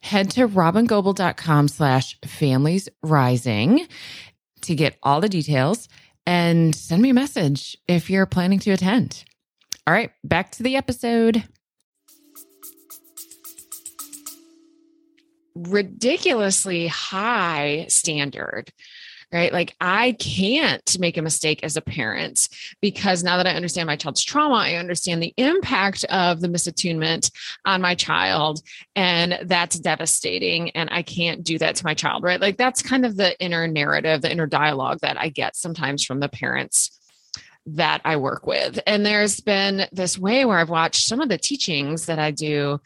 Head 0.00 0.30
to 0.30 0.48
robyngobbel.com 0.48 1.68
slash 1.68 2.18
families 2.24 2.88
rising 3.02 3.86
to 4.62 4.74
get 4.74 4.96
all 5.02 5.20
the 5.20 5.28
details 5.28 5.90
and 6.24 6.74
send 6.74 7.02
me 7.02 7.10
a 7.10 7.14
message 7.14 7.76
if 7.86 8.08
you're 8.08 8.24
planning 8.24 8.60
to 8.60 8.70
attend. 8.70 9.24
All 9.86 9.92
right, 9.92 10.12
back 10.24 10.52
to 10.52 10.62
the 10.62 10.76
episode. 10.76 11.44
Ridiculously 15.68 16.86
high 16.86 17.86
standard 17.88 18.72
right? 19.32 19.52
Like 19.52 19.76
I 19.80 20.12
can't 20.12 20.98
make 20.98 21.16
a 21.16 21.22
mistake 21.22 21.62
as 21.62 21.76
a 21.76 21.80
parent 21.80 22.48
because 22.80 23.22
now 23.22 23.36
that 23.36 23.46
I 23.46 23.54
understand 23.54 23.86
my 23.86 23.96
child's 23.96 24.24
trauma, 24.24 24.56
I 24.56 24.74
understand 24.74 25.22
the 25.22 25.34
impact 25.36 26.04
of 26.04 26.40
the 26.40 26.48
misattunement 26.48 27.30
on 27.64 27.80
my 27.80 27.94
child. 27.94 28.60
And 28.96 29.38
that's 29.44 29.78
devastating. 29.78 30.70
And 30.70 30.90
I 30.90 31.02
can't 31.02 31.44
do 31.44 31.58
that 31.58 31.76
to 31.76 31.84
my 31.84 31.94
child, 31.94 32.24
right? 32.24 32.40
Like 32.40 32.56
that's 32.56 32.82
kind 32.82 33.06
of 33.06 33.16
the 33.16 33.38
inner 33.40 33.68
narrative, 33.68 34.22
the 34.22 34.32
inner 34.32 34.46
dialogue 34.46 34.98
that 35.02 35.18
I 35.18 35.28
get 35.28 35.56
sometimes 35.56 36.04
from 36.04 36.20
the 36.20 36.28
parents 36.28 36.96
that 37.66 38.00
I 38.04 38.16
work 38.16 38.46
with. 38.46 38.80
And 38.86 39.04
there's 39.04 39.40
been 39.40 39.86
this 39.92 40.18
way 40.18 40.44
where 40.44 40.58
I've 40.58 40.70
watched 40.70 41.06
some 41.06 41.20
of 41.20 41.28
the 41.28 41.38
teachings 41.38 42.06
that 42.06 42.18
I 42.18 42.30
do 42.30 42.80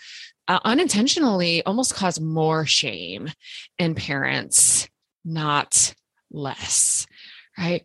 uh, 0.48 0.60
unintentionally 0.64 1.62
almost 1.64 1.94
cause 1.94 2.20
more 2.20 2.66
shame 2.66 3.30
in 3.78 3.94
parents, 3.94 4.88
not 5.24 5.94
less. 6.30 7.06
Right. 7.56 7.84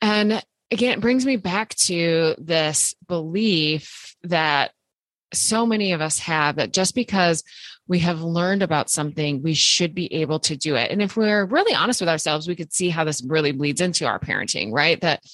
And 0.00 0.42
again, 0.70 0.92
it 0.92 1.00
brings 1.00 1.26
me 1.26 1.36
back 1.36 1.74
to 1.74 2.34
this 2.38 2.94
belief 3.06 4.16
that 4.22 4.72
so 5.32 5.66
many 5.66 5.92
of 5.92 6.00
us 6.00 6.18
have 6.20 6.56
that 6.56 6.72
just 6.72 6.94
because 6.94 7.44
we 7.86 7.98
have 8.00 8.22
learned 8.22 8.62
about 8.62 8.88
something, 8.88 9.42
we 9.42 9.54
should 9.54 9.94
be 9.94 10.12
able 10.14 10.38
to 10.38 10.56
do 10.56 10.76
it. 10.76 10.90
And 10.92 11.02
if 11.02 11.16
we're 11.16 11.44
really 11.44 11.74
honest 11.74 12.00
with 12.00 12.08
ourselves, 12.08 12.46
we 12.46 12.54
could 12.54 12.72
see 12.72 12.88
how 12.88 13.04
this 13.04 13.22
really 13.22 13.52
bleeds 13.52 13.80
into 13.80 14.06
our 14.06 14.20
parenting, 14.20 14.72
right? 14.72 15.00
That 15.00 15.24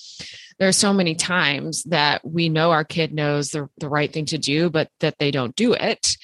there 0.58 0.68
are 0.68 0.72
so 0.72 0.94
many 0.94 1.14
times 1.14 1.82
that 1.84 2.24
we 2.26 2.48
know 2.48 2.70
our 2.70 2.84
kid 2.84 3.12
knows 3.12 3.50
the, 3.50 3.68
the 3.76 3.90
right 3.90 4.10
thing 4.10 4.24
to 4.26 4.38
do, 4.38 4.70
but 4.70 4.88
that 5.00 5.18
they 5.18 5.30
don't 5.30 5.54
do 5.54 5.74
it 5.74 6.16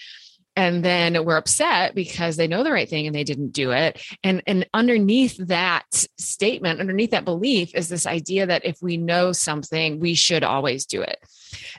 and 0.55 0.85
then 0.85 1.25
we're 1.25 1.37
upset 1.37 1.95
because 1.95 2.37
they 2.37 2.47
know 2.47 2.63
the 2.63 2.73
right 2.73 2.89
thing 2.89 3.07
and 3.07 3.15
they 3.15 3.25
didn't 3.25 3.53
do 3.53 3.71
it. 3.71 4.03
And 4.23 4.43
and 4.47 4.67
underneath 4.75 5.37
that 5.39 5.87
statement 6.19 6.81
underneath 6.81 7.13
that 7.13 7.25
belief 7.25 7.75
is 7.75 7.89
this 7.89 8.07
idea 8.07 8.47
that 8.47 8.65
if 8.65 8.77
we 8.83 8.97
know 8.97 9.33
something 9.33 9.99
we 9.99 10.15
should 10.15 10.45
always 10.45 10.85
do 10.87 11.03
it. 11.03 11.19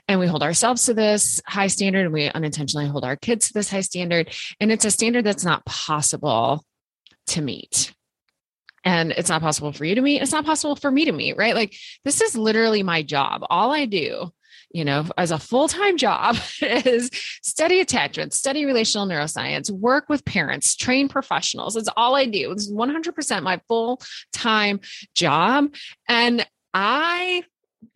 And 0.08 0.18
we 0.18 0.26
hold 0.26 0.42
ourselves 0.42 0.86
to 0.86 0.94
this 0.94 1.40
high 1.46 1.68
standard 1.68 2.04
and 2.04 2.12
we 2.12 2.28
unintentionally 2.28 2.86
hold 2.86 3.04
our 3.04 3.16
kids 3.16 3.48
to 3.48 3.54
this 3.54 3.70
high 3.70 3.80
standard. 3.80 4.30
And 4.60 4.72
it's 4.72 4.84
a 4.84 4.90
standard 4.90 5.24
that's 5.24 5.44
not 5.44 5.64
possible 5.64 6.64
to 7.28 7.42
meet. 7.42 7.92
And 8.84 9.12
it's 9.12 9.30
not 9.30 9.40
possible 9.40 9.72
for 9.72 9.84
you 9.84 9.94
to 9.94 10.00
meet. 10.00 10.20
It's 10.20 10.32
not 10.32 10.44
possible 10.44 10.76
for 10.76 10.90
me 10.90 11.06
to 11.06 11.12
meet 11.12 11.36
right? 11.36 11.54
Like 11.54 11.76
this 12.04 12.20
is 12.20 12.36
literally 12.36 12.82
my 12.82 13.02
job. 13.02 13.42
All 13.50 13.70
i 13.72 13.86
do 13.86 14.32
you 14.74 14.84
know, 14.84 15.06
as 15.16 15.30
a 15.30 15.38
full 15.38 15.68
time 15.68 15.96
job 15.96 16.36
is 16.60 17.08
study 17.42 17.80
attachment, 17.80 18.34
study 18.34 18.66
relational 18.66 19.06
neuroscience, 19.06 19.70
work 19.70 20.08
with 20.08 20.24
parents, 20.24 20.74
train 20.74 21.08
professionals. 21.08 21.76
It's 21.76 21.88
all 21.96 22.16
I 22.16 22.26
do. 22.26 22.50
It's 22.50 22.70
100% 22.70 23.42
my 23.42 23.60
full 23.68 24.02
time 24.32 24.80
job. 25.14 25.72
And 26.08 26.44
I 26.74 27.44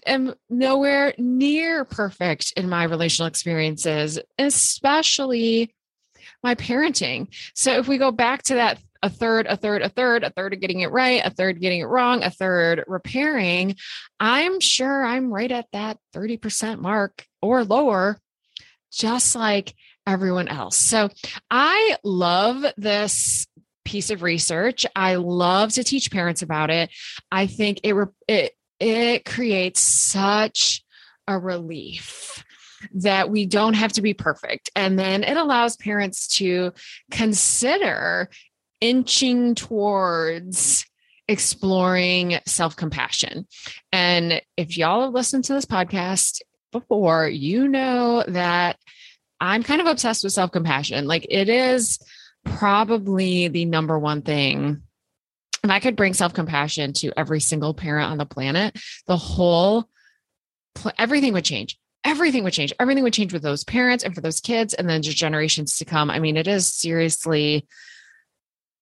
am 0.07 0.35
nowhere 0.49 1.15
near 1.19 1.85
perfect 1.85 2.53
in 2.57 2.69
my 2.69 2.85
relational 2.85 3.27
experiences, 3.27 4.21
especially 4.39 5.75
my 6.45 6.55
parenting. 6.55 7.27
So 7.55 7.73
if 7.79 7.89
we 7.89 7.99
go 7.99 8.13
back 8.13 8.45
to 8.45 8.55
that 8.55 8.79
a 9.03 9.11
third, 9.11 9.47
a 9.47 9.57
third, 9.57 9.83
a 9.83 9.89
third, 9.89 10.25
a 10.25 10.31
third 10.31 10.55
of 10.55 10.61
getting 10.61 10.81
it 10.81 10.91
right, 10.91 11.23
a 11.25 11.31
third 11.31 11.61
getting 11.61 11.81
it 11.81 11.87
wrong, 11.87 12.23
a 12.23 12.31
third 12.31 12.85
repairing, 12.87 13.77
I'm 14.19 14.61
sure 14.61 15.05
I'm 15.05 15.33
right 15.33 15.51
at 15.51 15.67
that 15.73 15.99
30% 16.15 16.81
mark 16.81 17.25
or 17.41 17.65
lower, 17.65 18.19
just 18.93 19.37
like 19.37 19.75
everyone 20.07 20.49
else. 20.49 20.77
So 20.77 21.11
I 21.51 21.97
love 22.03 22.65
this 22.77 23.47
piece 23.85 24.11
of 24.11 24.23
research. 24.23 24.85
I 24.97 25.17
love 25.17 25.73
to 25.75 25.85
teach 25.85 26.11
parents 26.11 26.43
about 26.43 26.71
it. 26.71 26.91
I 27.31 27.47
think 27.47 27.81
it 27.85 27.95
it 28.27 28.53
it 28.81 29.25
creates 29.25 29.81
such 29.81 30.83
a 31.27 31.39
relief 31.39 32.45
that 32.95 33.31
we 33.31 33.47
don't 33.47 33.75
have 33.75 33.93
to 33.95 34.03
be 34.03 34.15
perfect. 34.15 34.71
And 34.77 34.99
then 34.99 35.25
it 35.25 35.37
allows 35.37 35.77
parents 35.77 36.29
to 36.37 36.73
consider 37.11 38.31
inching 38.81 39.55
towards 39.55 40.85
exploring 41.29 42.39
self 42.47 42.77
compassion. 42.77 43.47
And 43.93 44.41
if 44.57 44.77
y'all 44.77 45.03
have 45.03 45.13
listened 45.13 45.45
to 45.45 45.55
this 45.55 45.67
podcast 45.67 46.41
before, 46.73 47.29
you 47.29 47.69
know 47.69 48.25
that 48.27 48.79
I'm 49.41 49.63
kind 49.63 49.81
of 49.81 49.87
obsessed 49.87 50.25
with 50.25 50.33
self 50.33 50.51
compassion. 50.51 51.07
Like 51.07 51.27
it 51.29 51.49
is 51.49 51.99
probably 52.45 53.49
the 53.49 53.67
number 53.67 53.99
one 53.99 54.23
thing. 54.23 54.83
If 55.63 55.71
I 55.71 55.81
could 55.81 55.97
bring 55.97 56.15
self 56.15 56.35
compassion 56.35 56.93
to 56.95 57.13
every 57.17 57.41
single 57.41 57.75
parent 57.75 58.11
on 58.11 58.19
the 58.19 58.27
planet, 58.27 58.79
the 59.07 59.17
whole, 59.17 59.89
everything 60.97 61.33
would 61.35 61.45
change. 61.45 61.79
Everything 62.05 62.45
would 62.45 62.53
change. 62.53 62.73
Everything 62.79 63.03
would 63.03 63.13
change 63.13 63.33
with 63.33 63.43
those 63.43 63.65
parents 63.65 64.05
and 64.05 64.15
for 64.15 64.21
those 64.21 64.41
kids 64.41 64.73
and 64.73 64.89
then 64.89 65.03
generations 65.03 65.79
to 65.79 65.85
come. 65.85 66.11
I 66.11 66.21
mean, 66.21 66.37
it 66.37 66.47
is 66.47 66.73
seriously 66.73 67.67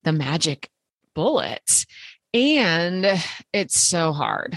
the 0.07 0.13
magic 0.13 0.71
bullet. 1.15 1.85
And 2.33 3.07
it's 3.53 3.79
so 3.79 4.13
hard, 4.13 4.57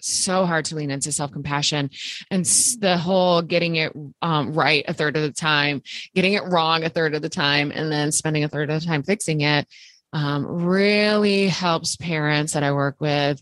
so 0.00 0.46
hard 0.46 0.64
to 0.66 0.76
lean 0.76 0.90
into 0.90 1.12
self 1.12 1.30
compassion 1.32 1.90
and 2.30 2.44
the 2.80 2.96
whole 2.96 3.42
getting 3.42 3.76
it 3.76 3.92
um, 4.22 4.52
right 4.52 4.84
a 4.88 4.94
third 4.94 5.16
of 5.16 5.22
the 5.22 5.32
time, 5.32 5.82
getting 6.14 6.32
it 6.32 6.44
wrong 6.44 6.82
a 6.82 6.88
third 6.88 7.14
of 7.14 7.22
the 7.22 7.28
time, 7.28 7.70
and 7.72 7.92
then 7.92 8.10
spending 8.10 8.42
a 8.42 8.48
third 8.48 8.70
of 8.70 8.80
the 8.80 8.86
time 8.86 9.02
fixing 9.02 9.42
it 9.42 9.68
um, 10.12 10.46
really 10.46 11.48
helps 11.48 11.96
parents 11.96 12.54
that 12.54 12.62
I 12.62 12.72
work 12.72 12.96
with 12.98 13.40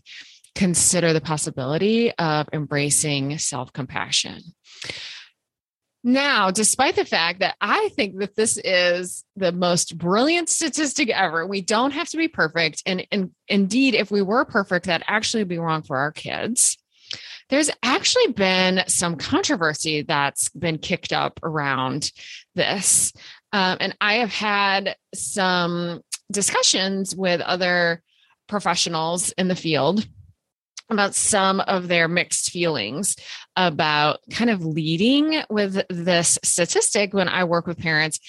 consider 0.55 1.13
the 1.13 1.21
possibility 1.21 2.11
of 2.13 2.49
embracing 2.51 3.37
self 3.37 3.71
compassion. 3.71 4.41
Now, 6.07 6.51
despite 6.51 6.95
the 6.95 7.03
fact 7.03 7.39
that 7.39 7.55
I 7.59 7.89
think 7.95 8.19
that 8.19 8.35
this 8.35 8.59
is 8.63 9.25
the 9.35 9.51
most 9.51 9.97
brilliant 9.97 10.49
statistic 10.49 11.09
ever, 11.09 11.47
we 11.47 11.61
don't 11.61 11.93
have 11.93 12.09
to 12.09 12.17
be 12.17 12.27
perfect. 12.27 12.83
And, 12.85 13.07
and 13.11 13.31
indeed, 13.47 13.95
if 13.95 14.11
we 14.11 14.21
were 14.21 14.45
perfect, 14.45 14.85
that 14.85 15.01
actually 15.07 15.41
would 15.41 15.47
be 15.49 15.57
wrong 15.57 15.81
for 15.81 15.97
our 15.97 16.11
kids. 16.11 16.77
There's 17.49 17.71
actually 17.81 18.33
been 18.33 18.83
some 18.85 19.15
controversy 19.15 20.03
that's 20.03 20.49
been 20.49 20.77
kicked 20.77 21.11
up 21.11 21.39
around 21.41 22.11
this. 22.53 23.11
Um, 23.51 23.77
and 23.79 23.97
I 23.99 24.17
have 24.17 24.31
had 24.31 24.95
some 25.15 26.01
discussions 26.31 27.15
with 27.15 27.41
other 27.41 28.03
professionals 28.47 29.31
in 29.31 29.47
the 29.47 29.55
field 29.55 30.07
about 30.89 31.15
some 31.15 31.59
of 31.61 31.87
their 31.87 32.07
mixed 32.07 32.51
feelings 32.51 33.15
about 33.55 34.19
kind 34.29 34.49
of 34.49 34.65
leading 34.65 35.41
with 35.49 35.81
this 35.89 36.37
statistic 36.43 37.13
when 37.13 37.27
I 37.27 37.43
work 37.45 37.67
with 37.67 37.79
parents 37.79 38.19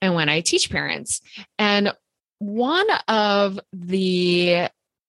and 0.00 0.14
when 0.14 0.28
I 0.28 0.40
teach 0.40 0.70
parents. 0.70 1.20
And 1.58 1.92
one 2.38 2.86
of 3.08 3.58
the 3.72 4.68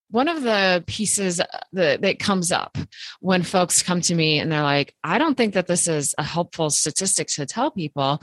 one 0.10 0.30
of 0.30 0.42
the 0.42 0.84
pieces 0.88 1.42
uh, 1.42 1.46
that, 1.74 2.02
that 2.02 2.20
comes 2.20 2.52
up 2.52 2.78
when 3.20 3.44
folks 3.44 3.84
come 3.84 4.00
to 4.00 4.16
me 4.16 4.40
and 4.40 4.50
they're 4.50 4.64
like, 4.64 4.96
I 5.04 5.18
don't 5.18 5.36
think 5.36 5.54
that 5.56 5.68
this 5.68 5.88
is 5.88 6.16
a 6.18 6.24
helpful 6.24 6.70
statistic 6.70 7.28
to 7.30 7.46
tell 7.46 7.72
people 7.72 8.22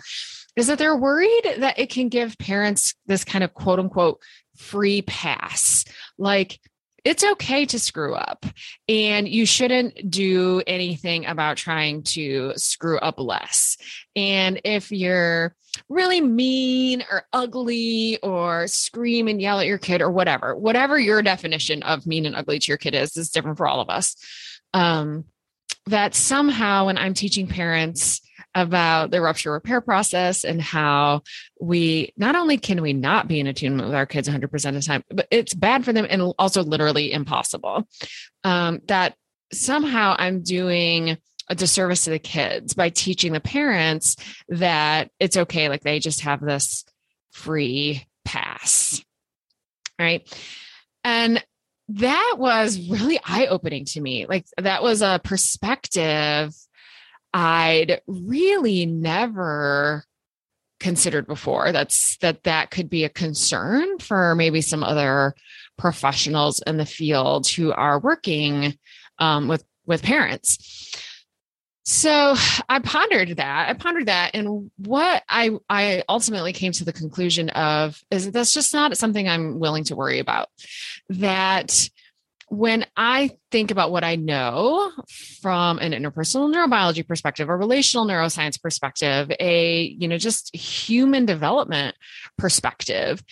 is 0.57 0.69
that 0.69 0.79
they're 0.79 0.97
worried 0.97 1.57
that 1.59 1.79
it 1.79 1.91
can 1.91 2.09
give 2.09 2.39
parents 2.39 2.95
this 3.07 3.25
kind 3.25 3.45
of 3.45 3.53
quote 3.55 3.79
unquote 3.79 4.21
free 4.57 5.03
pass. 5.03 5.85
Like, 6.17 6.61
it's 7.05 7.23
okay 7.23 7.67
to 7.67 7.79
screw 7.79 8.15
up 8.15 8.47
and 8.89 9.29
you 9.29 9.45
shouldn't 9.45 10.11
do 10.11 10.63
anything 10.67 11.27
about 11.27 11.59
trying 11.59 12.03
to 12.03 12.53
screw 12.57 12.99
up 12.99 13.21
less. 13.21 13.77
And 14.17 14.61
if 14.65 14.91
you're 14.91 15.55
really 15.89 16.21
mean 16.21 17.05
or 17.11 17.27
ugly 17.33 18.19
or 18.23 18.67
scream 18.69 19.29
and 19.29 19.41
yell 19.41 19.61
at 19.61 19.67
your 19.67 19.79
kid 19.79 20.01
or 20.01 20.11
whatever, 20.11 20.57
whatever 20.57 20.99
your 20.99 21.21
definition 21.21 21.83
of 21.83 22.07
mean 22.07 22.25
and 22.27 22.37
ugly 22.37 22.59
to 22.59 22.69
your 22.69 22.79
kid 22.79 22.95
is, 22.95 23.17
is 23.17 23.31
different 23.31 23.59
for 23.59 23.67
all 23.67 23.81
of 23.81 23.91
us. 23.91 24.17
Um, 24.73 25.25
that 25.87 26.15
somehow 26.15 26.87
when 26.87 26.97
I'm 26.97 27.13
teaching 27.13 27.47
parents 27.47 28.23
about 28.55 29.11
the 29.11 29.21
rupture 29.21 29.53
repair 29.53 29.81
process 29.81 30.45
and 30.45 30.61
how 30.63 31.23
we 31.61 32.13
not 32.17 32.37
only 32.37 32.57
can 32.57 32.81
we 32.83 32.93
not 32.93 33.27
be 33.27 33.41
in 33.41 33.47
attunement 33.47 33.89
with 33.89 33.97
our 33.97 34.07
kids 34.07 34.29
100% 34.29 34.45
of 34.45 34.75
the 34.75 34.81
time, 34.81 35.03
but 35.11 35.27
it's 35.31 35.55
bad 35.55 35.85
for 35.85 35.93
them 35.93 36.07
and 36.09 36.23
also 36.39 36.63
literally 36.63 37.13
impossible. 37.13 37.89
Um, 38.45 38.81
that 38.87 39.17
somehow 39.53 40.15
I'm 40.19 40.43
doing 40.43 41.19
a 41.49 41.55
disservice 41.55 42.05
to 42.05 42.11
the 42.11 42.19
kids 42.19 42.75
by 42.75 42.89
teaching 42.91 43.33
the 43.33 43.41
parents 43.41 44.17
that 44.49 45.11
it's 45.19 45.37
okay, 45.37 45.69
like 45.69 45.83
they 45.83 45.99
just 45.99 46.23
have 46.23 46.41
this 46.41 46.85
free 47.33 48.07
pass. 48.25 49.05
Right. 49.99 50.27
And 51.03 51.45
that 51.89 52.37
was 52.39 52.89
really 52.89 53.21
eye 53.25 53.47
opening 53.47 53.85
to 53.85 54.01
me. 54.01 54.27
Like, 54.27 54.47
that 54.57 54.83
was 54.83 55.03
a 55.03 55.21
perspective 55.23 56.55
I'd 57.35 58.01
really 58.07 58.87
never 58.87 60.05
considered 60.79 61.27
before. 61.27 61.73
That's 61.73 62.17
that 62.19 62.45
that 62.45 62.71
could 62.71 62.89
be 62.89 63.05
a 63.05 63.09
concern 63.09 63.99
for 63.99 64.35
maybe 64.37 64.61
some 64.61 64.85
other 64.85 65.35
professionals 65.77 66.63
in 66.65 66.77
the 66.77 66.87
field 66.87 67.49
who 67.49 67.73
are 67.73 67.99
working 67.99 68.79
um, 69.19 69.49
with 69.49 69.65
with 69.85 70.03
parents. 70.03 70.93
So 71.87 72.35
I 72.69 72.79
pondered 72.79 73.37
that. 73.37 73.69
I 73.69 73.75
pondered 73.75 74.07
that, 74.07 74.31
and 74.35 74.71
what 74.79 75.23
I 75.29 75.51
I 75.69 76.05
ultimately 76.09 76.53
came 76.53 76.73
to 76.73 76.85
the 76.85 76.93
conclusion 76.93 77.51
of 77.51 78.01
is 78.11 78.27
that 78.27 78.31
that's 78.33 78.55
just 78.55 78.73
not 78.73 78.97
something 78.97 79.29
I'm 79.29 79.59
willing 79.59 79.85
to 79.85 79.97
worry 79.97 80.21
about. 80.21 80.49
That 81.09 81.91
when 82.49 82.87
I 82.97 83.31
think 83.51 83.71
about 83.71 83.91
what 83.91 84.05
I 84.05 84.17
know 84.17 84.93
from 85.41 85.79
an 85.79 85.93
interpersonal 85.93 86.53
neurobiology 86.53 87.07
perspective, 87.07 87.49
a 87.49 87.57
relational 87.57 88.07
neuroscience 88.07 88.61
perspective, 88.61 89.33
a, 89.41 89.83
you 89.83 90.09
know, 90.09 90.19
just 90.19 90.55
human 90.55 91.27
development 91.27 91.97
perspective, 92.37 93.23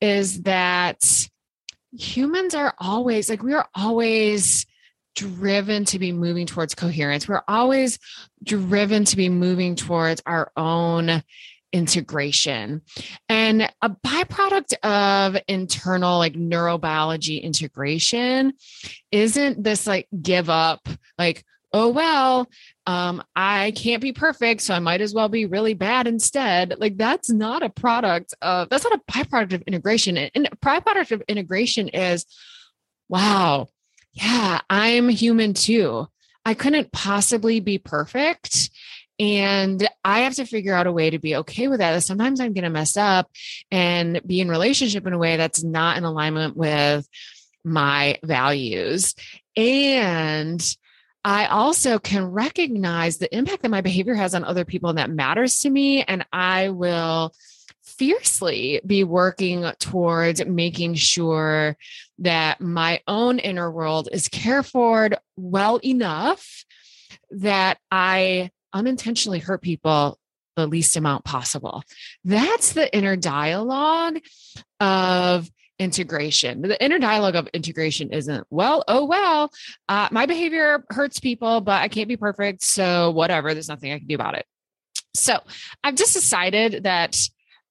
is 0.00 0.42
that 0.42 1.28
humans 1.96 2.54
are 2.54 2.74
always 2.78 3.28
like, 3.28 3.42
we 3.42 3.54
are 3.54 3.68
always 3.74 4.66
driven 5.14 5.84
to 5.84 5.98
be 5.98 6.12
moving 6.12 6.46
towards 6.46 6.74
coherence. 6.74 7.28
We're 7.28 7.42
always 7.46 7.98
driven 8.42 9.04
to 9.04 9.16
be 9.16 9.28
moving 9.28 9.76
towards 9.76 10.22
our 10.24 10.50
own 10.56 11.22
integration. 11.72 12.82
And 13.28 13.72
a 13.80 13.90
byproduct 13.90 14.74
of 14.82 15.40
internal 15.48 16.18
like 16.18 16.34
neurobiology 16.34 17.42
integration 17.42 18.52
isn't 19.10 19.62
this 19.62 19.86
like 19.86 20.08
give 20.20 20.50
up, 20.50 20.88
like, 21.18 21.44
oh, 21.72 21.88
well, 21.88 22.48
um, 22.86 23.22
I 23.34 23.72
can't 23.74 24.02
be 24.02 24.12
perfect, 24.12 24.60
so 24.60 24.74
I 24.74 24.78
might 24.78 25.00
as 25.00 25.14
well 25.14 25.30
be 25.30 25.46
really 25.46 25.72
bad 25.72 26.06
instead. 26.06 26.74
Like, 26.78 26.98
that's 26.98 27.30
not 27.30 27.62
a 27.62 27.70
product 27.70 28.34
of, 28.42 28.68
that's 28.68 28.84
not 28.84 28.92
a 28.92 29.10
byproduct 29.10 29.54
of 29.54 29.62
integration. 29.62 30.18
And 30.18 30.48
a 30.52 30.56
byproduct 30.56 31.12
of 31.12 31.22
integration 31.28 31.88
is, 31.88 32.26
wow, 33.08 33.68
yeah, 34.12 34.60
I'm 34.68 35.08
human 35.08 35.54
too. 35.54 36.08
I 36.44 36.54
couldn't 36.54 36.92
possibly 36.92 37.60
be 37.60 37.78
perfect. 37.78 38.68
And 39.18 39.86
I 40.04 40.20
have 40.20 40.34
to 40.36 40.46
figure 40.46 40.74
out 40.74 40.86
a 40.86 40.92
way 40.92 41.10
to 41.10 41.18
be 41.18 41.36
okay 41.36 41.68
with 41.68 41.78
that. 41.78 42.02
Sometimes 42.02 42.40
I'm 42.40 42.54
going 42.54 42.64
to 42.64 42.70
mess 42.70 42.96
up 42.96 43.30
and 43.70 44.20
be 44.26 44.40
in 44.40 44.48
relationship 44.48 45.06
in 45.06 45.12
a 45.12 45.18
way 45.18 45.36
that's 45.36 45.62
not 45.62 45.96
in 45.96 46.04
alignment 46.04 46.56
with 46.56 47.08
my 47.64 48.18
values. 48.22 49.14
And 49.56 50.76
I 51.24 51.46
also 51.46 51.98
can 51.98 52.26
recognize 52.26 53.18
the 53.18 53.34
impact 53.34 53.62
that 53.62 53.70
my 53.70 53.80
behavior 53.80 54.14
has 54.14 54.34
on 54.34 54.44
other 54.44 54.64
people 54.64 54.90
and 54.90 54.98
that 54.98 55.10
matters 55.10 55.60
to 55.60 55.70
me. 55.70 56.02
And 56.02 56.26
I 56.32 56.70
will 56.70 57.32
fiercely 57.82 58.80
be 58.84 59.04
working 59.04 59.70
towards 59.78 60.44
making 60.44 60.94
sure 60.94 61.76
that 62.18 62.60
my 62.60 63.00
own 63.06 63.38
inner 63.38 63.70
world 63.70 64.08
is 64.10 64.28
cared 64.28 64.66
for 64.66 65.10
well 65.36 65.78
enough 65.84 66.64
that 67.30 67.78
I 67.90 68.50
unintentionally 68.72 69.38
hurt 69.38 69.62
people 69.62 70.18
the 70.56 70.66
least 70.66 70.96
amount 70.96 71.24
possible. 71.24 71.82
That's 72.24 72.72
the 72.72 72.94
inner 72.94 73.16
dialogue 73.16 74.18
of 74.80 75.50
integration. 75.78 76.62
The 76.62 76.82
inner 76.82 76.98
dialogue 76.98 77.36
of 77.36 77.48
integration 77.54 78.12
isn't, 78.12 78.46
well, 78.50 78.84
oh, 78.86 79.04
well, 79.04 79.50
uh, 79.88 80.08
my 80.10 80.26
behavior 80.26 80.84
hurts 80.90 81.20
people, 81.20 81.60
but 81.60 81.80
I 81.80 81.88
can't 81.88 82.08
be 82.08 82.16
perfect. 82.16 82.62
So, 82.62 83.10
whatever, 83.10 83.54
there's 83.54 83.68
nothing 83.68 83.92
I 83.92 83.98
can 83.98 84.06
do 84.06 84.14
about 84.14 84.36
it. 84.36 84.46
So, 85.14 85.38
I've 85.82 85.96
just 85.96 86.12
decided 86.12 86.84
that 86.84 87.18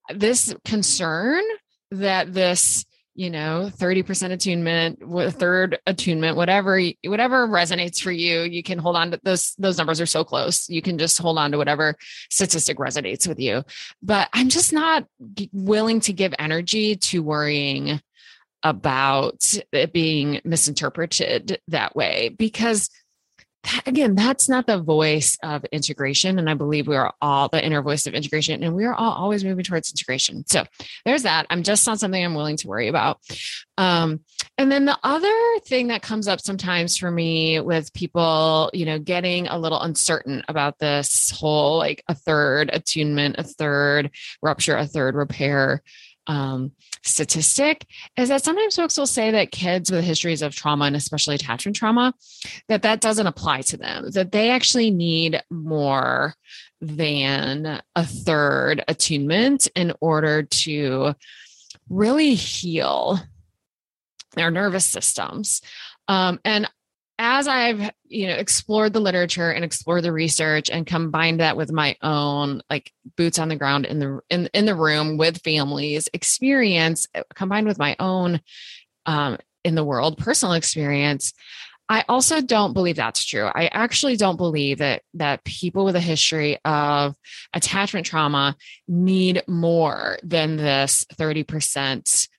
this 0.10 0.54
concern 0.66 1.44
that 1.92 2.34
this 2.34 2.86
you 3.22 3.30
know 3.30 3.70
30% 3.78 4.32
attunement 4.32 5.00
third 5.36 5.78
attunement 5.86 6.36
whatever 6.36 6.82
whatever 7.06 7.48
resonates 7.48 8.02
for 8.02 8.12
you 8.12 8.42
you 8.42 8.64
can 8.64 8.80
hold 8.80 8.96
on 8.96 9.12
to 9.12 9.20
those 9.22 9.54
those 9.60 9.78
numbers 9.78 10.02
are 10.02 10.08
so 10.08 10.24
close. 10.24 10.68
You 10.68 10.82
can 10.82 10.98
just 10.98 11.20
hold 11.20 11.38
on 11.38 11.52
to 11.52 11.60
whatever 11.60 11.96
statistic 12.32 12.78
resonates 12.78 13.28
with 13.28 13.40
you. 13.40 13.64
But 14.02 14.28
i'm 14.34 14.50
just 14.50 14.74
not 14.74 15.06
willing 15.54 16.00
to 16.02 16.14
give 16.14 16.34
energy 16.40 16.96
to 16.96 17.22
worrying 17.22 18.02
about 18.64 19.54
it 19.72 19.94
being 19.94 20.42
misinterpreted 20.44 21.62
that 21.68 21.96
way 21.96 22.30
because 22.30 22.90
that, 23.64 23.88
again, 23.88 24.16
that's 24.16 24.50
not 24.50 24.66
the 24.66 24.82
voice 24.82 25.38
of 25.44 25.64
integration. 25.66 26.40
And 26.40 26.50
I 26.50 26.54
believe 26.56 26.88
we 26.88 26.96
are 26.96 27.14
all 27.22 27.48
the 27.48 27.64
inner 27.64 27.82
voice 27.82 28.08
of 28.08 28.14
integration, 28.14 28.64
and 28.64 28.76
we 28.76 28.86
are 28.86 28.94
all 28.94 29.14
always 29.14 29.44
moving 29.44 29.64
towards 29.64 29.92
integration. 29.92 30.44
So 30.48 30.66
there's 31.06 31.24
that. 31.24 31.46
I'm 31.50 31.64
just 31.64 31.86
not 31.86 32.00
something 32.00 32.24
I'm 32.24 32.36
willing 32.36 32.58
to 32.58 32.68
worry 32.68 32.88
about. 32.88 33.20
Um, 33.78 34.22
and 34.58 34.72
then 34.72 34.86
the 34.86 34.98
other 35.04 35.60
thing 35.66 35.88
that 35.88 36.02
comes 36.02 36.28
up 36.28 36.42
sometimes 36.42 36.98
for 36.98 37.10
me 37.10 37.60
with 37.60 37.94
people, 37.94 38.70
you 38.74 38.86
know, 38.86 39.00
getting 39.00 39.48
a 39.48 39.58
little 39.58 39.82
uncertain 39.82 40.44
about 40.48 40.78
this 40.80 41.32
whole 41.32 41.78
like 41.78 42.04
a 42.08 42.16
third 42.16 42.70
attunement, 42.74 43.36
a 43.38 43.44
third 43.44 44.12
rupture, 44.42 44.76
a 44.76 44.86
third 44.86 45.16
repair 45.16 45.82
um, 46.28 46.72
statistic 47.04 47.86
is 48.18 48.30
that 48.30 48.44
sometimes 48.44 48.76
folks 48.76 48.98
will 48.98 49.08
say 49.08 49.32
that 49.32 49.52
kids 49.52 49.92
with 49.92 50.04
histories 50.04 50.42
of 50.42 50.56
trauma 50.56 50.86
and 50.86 50.96
especially 50.96 51.36
attachment 51.36 51.76
trauma 51.76 52.14
that 52.68 52.84
that 52.84 53.02
doesn't 53.02 53.28
apply 53.28 53.62
to 53.62 53.78
them 53.78 54.12
that 54.12 54.32
they 54.32 54.52
actually 54.52 54.92
need 54.92 55.42
more 55.50 56.36
than 56.80 57.82
a 57.96 58.06
third 58.06 58.84
attunement 58.88 59.68
in 59.76 59.94
order 60.00 60.44
to 60.44 61.14
really 61.90 62.34
heal 62.34 63.20
their 64.36 64.52
nervous 64.52 64.86
systems. 64.86 65.62
Um, 66.08 66.40
and 66.44 66.70
as 67.22 67.48
I've 67.48 67.92
you 68.08 68.26
know 68.26 68.34
explored 68.34 68.94
the 68.94 69.00
literature 69.00 69.52
and 69.52 69.64
explored 69.64 70.04
the 70.04 70.12
research 70.12 70.72
and 70.72 70.88
combined 70.88 71.40
that 71.40 71.56
with 71.56 71.72
my 71.72 71.96
own 72.02 72.64
like 72.68 72.92
boots 73.16 73.38
on 73.38 73.48
the 73.48 73.56
ground 73.56 73.86
in 73.86 74.00
the 74.00 74.22
in 74.32 74.50
in 74.56 74.66
the 74.66 74.74
room 74.74 75.18
with 75.18 75.44
families 75.44 76.10
experience 76.14 77.08
uh, 77.14 77.22
combined 77.36 77.68
with 77.68 77.78
my 77.78 77.96
own 78.00 78.42
um, 79.06 79.38
in 79.64 79.76
the 79.76 79.84
world 79.84 80.18
personal 80.18 80.54
experience, 80.54 81.34
I 81.88 82.06
also 82.10 82.42
don't 82.42 82.74
believe 82.74 82.96
that's 82.96 83.24
true. 83.24 83.46
I 83.54 83.68
actually 83.68 84.18
don't 84.18 84.38
believe 84.38 84.80
that 84.80 85.04
that 85.14 85.44
people 85.44 85.86
with 85.86 85.96
a 85.96 86.00
history 86.00 86.58
of 86.66 87.16
attachment 87.54 88.08
trauma 88.08 88.56
need 88.88 89.44
more 89.48 90.18
than 90.24 90.58
this 90.58 91.06
thirty 91.14 91.44
percent 91.44 92.30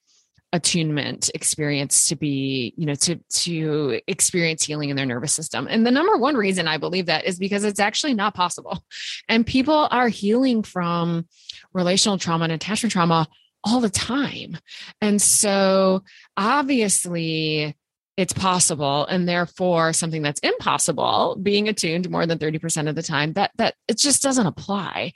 attunement 0.52 1.30
experience 1.34 2.08
to 2.08 2.16
be 2.16 2.74
you 2.76 2.84
know 2.84 2.94
to 2.94 3.16
to 3.30 4.00
experience 4.06 4.62
healing 4.62 4.90
in 4.90 4.96
their 4.96 5.06
nervous 5.06 5.32
system. 5.32 5.66
And 5.70 5.86
the 5.86 5.90
number 5.90 6.16
one 6.16 6.36
reason 6.36 6.68
i 6.68 6.76
believe 6.76 7.06
that 7.06 7.24
is 7.24 7.38
because 7.38 7.64
it's 7.64 7.80
actually 7.80 8.14
not 8.14 8.34
possible. 8.34 8.84
And 9.28 9.46
people 9.46 9.88
are 9.90 10.08
healing 10.08 10.62
from 10.62 11.26
relational 11.72 12.18
trauma 12.18 12.44
and 12.44 12.52
attachment 12.52 12.92
trauma 12.92 13.28
all 13.64 13.80
the 13.80 13.90
time. 13.90 14.58
And 15.00 15.22
so 15.22 16.02
obviously 16.36 17.76
it's 18.16 18.32
possible 18.32 19.06
and 19.06 19.28
therefore 19.28 19.92
something 19.92 20.22
that's 20.22 20.40
impossible 20.40 21.38
being 21.42 21.68
attuned 21.68 22.10
more 22.10 22.26
than 22.26 22.38
30% 22.38 22.88
of 22.88 22.94
the 22.94 23.02
time 23.02 23.32
that 23.32 23.50
that 23.56 23.74
it 23.88 23.96
just 23.96 24.22
doesn't 24.22 24.46
apply 24.46 25.12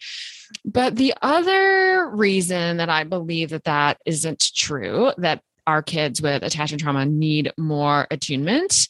but 0.65 0.97
the 0.97 1.15
other 1.23 2.09
reason 2.11 2.79
that 2.79 2.89
I 2.89 3.05
believe 3.05 3.51
that 3.51 3.65
that 3.65 3.99
isn't 4.07 4.53
true, 4.55 5.13
that 5.19 5.43
our 5.67 5.83
kids 5.83 6.23
with 6.23 6.43
attachment 6.43 6.83
trauma 6.83 7.05
need 7.05 7.53
more 7.59 8.07
attunement 8.11 8.89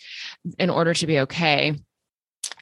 in 0.58 0.70
order 0.70 0.92
to 0.94 1.06
be 1.06 1.20
okay, 1.20 1.74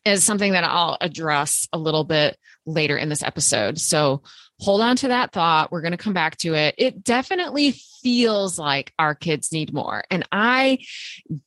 is 0.04 0.22
something 0.22 0.52
that 0.52 0.64
I'll 0.64 0.96
address 1.00 1.66
a 1.72 1.78
little 1.78 2.04
bit 2.04 2.36
later 2.66 2.96
in 2.96 3.08
this 3.08 3.22
episode. 3.22 3.78
So 3.78 4.22
hold 4.64 4.80
on 4.80 4.96
to 4.96 5.08
that 5.08 5.30
thought. 5.30 5.70
We're 5.70 5.82
going 5.82 5.92
to 5.92 5.98
come 5.98 6.14
back 6.14 6.38
to 6.38 6.54
it. 6.54 6.74
It 6.78 7.04
definitely 7.04 7.72
feels 8.02 8.58
like 8.58 8.92
our 8.98 9.14
kids 9.14 9.52
need 9.52 9.74
more. 9.74 10.04
And 10.10 10.26
I 10.32 10.78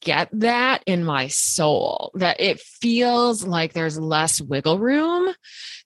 get 0.01 0.29
that 0.33 0.83
in 0.85 1.03
my 1.03 1.27
soul, 1.27 2.11
that 2.15 2.39
it 2.39 2.59
feels 2.59 3.43
like 3.45 3.73
there's 3.73 3.99
less 3.99 4.39
wiggle 4.39 4.77
room 4.77 5.33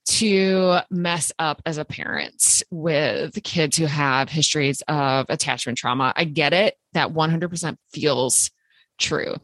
to 0.07 0.79
mess 0.89 1.31
up 1.39 1.61
as 1.65 1.77
a 1.77 1.85
parent 1.85 2.63
with 2.69 3.41
kids 3.43 3.77
who 3.77 3.85
have 3.85 4.29
histories 4.29 4.81
of 4.89 5.25
attachment 5.29 5.77
trauma. 5.77 6.11
I 6.15 6.25
get 6.25 6.51
it. 6.51 6.75
That 6.93 7.13
100% 7.13 7.77
feels 7.93 8.51
true. 8.99 9.35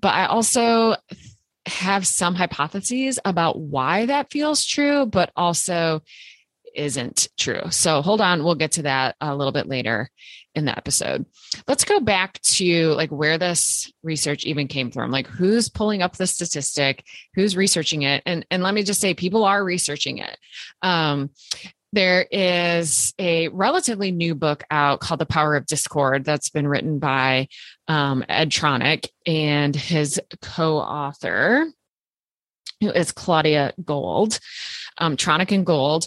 But 0.00 0.14
I 0.14 0.26
also 0.26 0.96
have 1.66 2.06
some 2.08 2.34
hypotheses 2.34 3.20
about 3.24 3.60
why 3.60 4.06
that 4.06 4.32
feels 4.32 4.64
true, 4.64 5.06
but 5.06 5.30
also 5.36 6.02
isn't 6.74 7.28
true. 7.38 7.62
So 7.70 8.02
hold 8.02 8.20
on, 8.20 8.44
we'll 8.44 8.54
get 8.54 8.72
to 8.72 8.82
that 8.82 9.16
a 9.20 9.34
little 9.34 9.52
bit 9.52 9.66
later 9.66 10.10
in 10.54 10.64
the 10.64 10.76
episode. 10.76 11.26
Let's 11.68 11.84
go 11.84 12.00
back 12.00 12.40
to 12.42 12.88
like 12.94 13.10
where 13.10 13.38
this 13.38 13.92
research 14.02 14.44
even 14.44 14.68
came 14.68 14.90
from. 14.90 15.10
Like 15.10 15.26
who's 15.26 15.68
pulling 15.68 16.02
up 16.02 16.16
the 16.16 16.26
statistic, 16.26 17.04
who's 17.34 17.56
researching 17.56 18.02
it. 18.02 18.22
And 18.26 18.46
and 18.50 18.62
let 18.62 18.74
me 18.74 18.82
just 18.82 19.00
say 19.00 19.14
people 19.14 19.44
are 19.44 19.64
researching 19.64 20.18
it. 20.18 20.36
Um 20.82 21.30
there 21.92 22.26
is 22.30 23.12
a 23.18 23.48
relatively 23.48 24.12
new 24.12 24.34
book 24.34 24.62
out 24.70 25.00
called 25.00 25.20
The 25.20 25.26
Power 25.26 25.56
of 25.56 25.66
Discord 25.66 26.24
that's 26.24 26.50
been 26.50 26.68
written 26.68 27.00
by 27.00 27.48
um, 27.88 28.24
Ed 28.28 28.50
Tronick 28.50 29.08
and 29.26 29.74
his 29.74 30.20
co 30.40 30.76
author, 30.76 31.66
who 32.80 32.90
is 32.90 33.10
Claudia 33.10 33.72
Gold, 33.84 34.38
um, 35.00 35.16
Tronick 35.16 35.52
and 35.52 35.66
Gold 35.66 36.06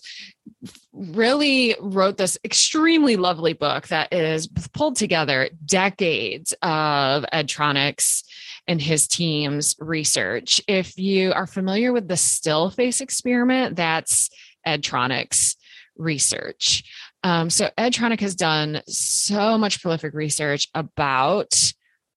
really 0.93 1.75
wrote 1.79 2.17
this 2.17 2.37
extremely 2.43 3.15
lovely 3.15 3.53
book 3.53 3.87
that 3.87 4.13
is 4.13 4.47
pulled 4.47 4.95
together 4.95 5.49
decades 5.65 6.53
of 6.61 7.25
Ed 7.31 7.47
Tronick's 7.47 8.23
and 8.67 8.81
his 8.81 9.07
team's 9.07 9.75
research. 9.79 10.61
If 10.67 10.97
you 10.97 11.33
are 11.33 11.47
familiar 11.47 11.91
with 11.91 12.07
the 12.07 12.17
still 12.17 12.69
face 12.69 13.01
experiment, 13.01 13.75
that's 13.75 14.29
Ed 14.65 14.83
Tronick's 14.83 15.57
research. 15.97 16.83
Um, 17.23 17.49
so 17.49 17.69
Ed 17.77 17.93
Tronick 17.93 18.21
has 18.21 18.35
done 18.35 18.81
so 18.87 19.57
much 19.57 19.81
prolific 19.81 20.13
research 20.13 20.69
about 20.73 21.53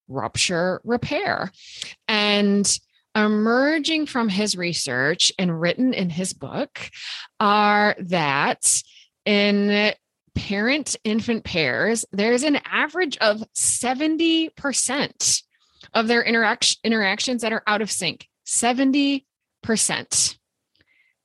rupture 0.09 0.81
repair. 0.85 1.51
And 2.07 2.79
emerging 3.17 4.07
from 4.07 4.29
his 4.29 4.57
research 4.57 5.33
and 5.39 5.61
written 5.61 5.95
in 5.95 6.11
his 6.11 6.33
book 6.35 6.79
are 7.41 7.97
that 7.99 8.83
in 9.25 9.93
parent 10.35 10.97
infant 11.03 11.43
pairs, 11.45 12.05
there's 12.13 12.43
an 12.43 12.61
average 12.67 13.17
of 13.19 13.43
70% 13.55 15.43
of 15.95 16.09
their 16.09 16.23
interaction, 16.23 16.79
interactions 16.85 17.43
that 17.43 17.53
are 17.53 17.63
out 17.67 17.81
of 17.81 17.91
sync. 17.91 18.29
70%. 18.47 19.23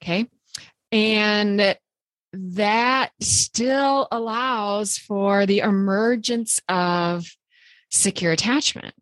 Okay. 0.01 0.27
And 0.91 1.77
that 2.33 3.11
still 3.19 4.07
allows 4.11 4.97
for 4.97 5.45
the 5.45 5.59
emergence 5.59 6.61
of 6.69 7.27
secure 7.89 8.31
attachment. 8.31 8.95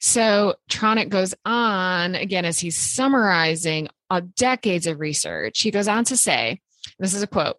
So 0.00 0.54
Tronick 0.70 1.08
goes 1.08 1.34
on 1.44 2.14
again 2.14 2.44
as 2.44 2.58
he's 2.58 2.78
summarizing 2.78 3.88
uh, 4.10 4.22
decades 4.36 4.86
of 4.86 5.00
research. 5.00 5.60
He 5.60 5.70
goes 5.70 5.88
on 5.88 6.04
to 6.04 6.16
say, 6.16 6.60
this 6.98 7.14
is 7.14 7.22
a 7.22 7.26
quote 7.26 7.56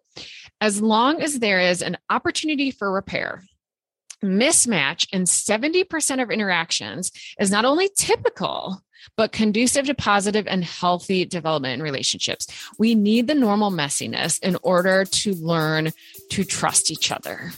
as 0.60 0.80
long 0.80 1.22
as 1.22 1.38
there 1.38 1.60
is 1.60 1.82
an 1.82 1.96
opportunity 2.10 2.70
for 2.70 2.92
repair, 2.92 3.42
mismatch 4.22 5.06
in 5.12 5.24
70% 5.24 6.22
of 6.22 6.30
interactions 6.30 7.10
is 7.38 7.50
not 7.50 7.64
only 7.64 7.90
typical, 7.96 8.82
but 9.16 9.32
conducive 9.32 9.86
to 9.86 9.94
positive 9.94 10.46
and 10.46 10.62
healthy 10.62 11.24
development 11.24 11.74
in 11.74 11.82
relationships. 11.82 12.46
We 12.78 12.94
need 12.94 13.26
the 13.26 13.34
normal 13.34 13.70
messiness 13.70 14.38
in 14.42 14.58
order 14.62 15.06
to 15.06 15.34
learn 15.34 15.92
to 16.30 16.44
trust 16.44 16.90
each 16.90 17.10
other. 17.10 17.52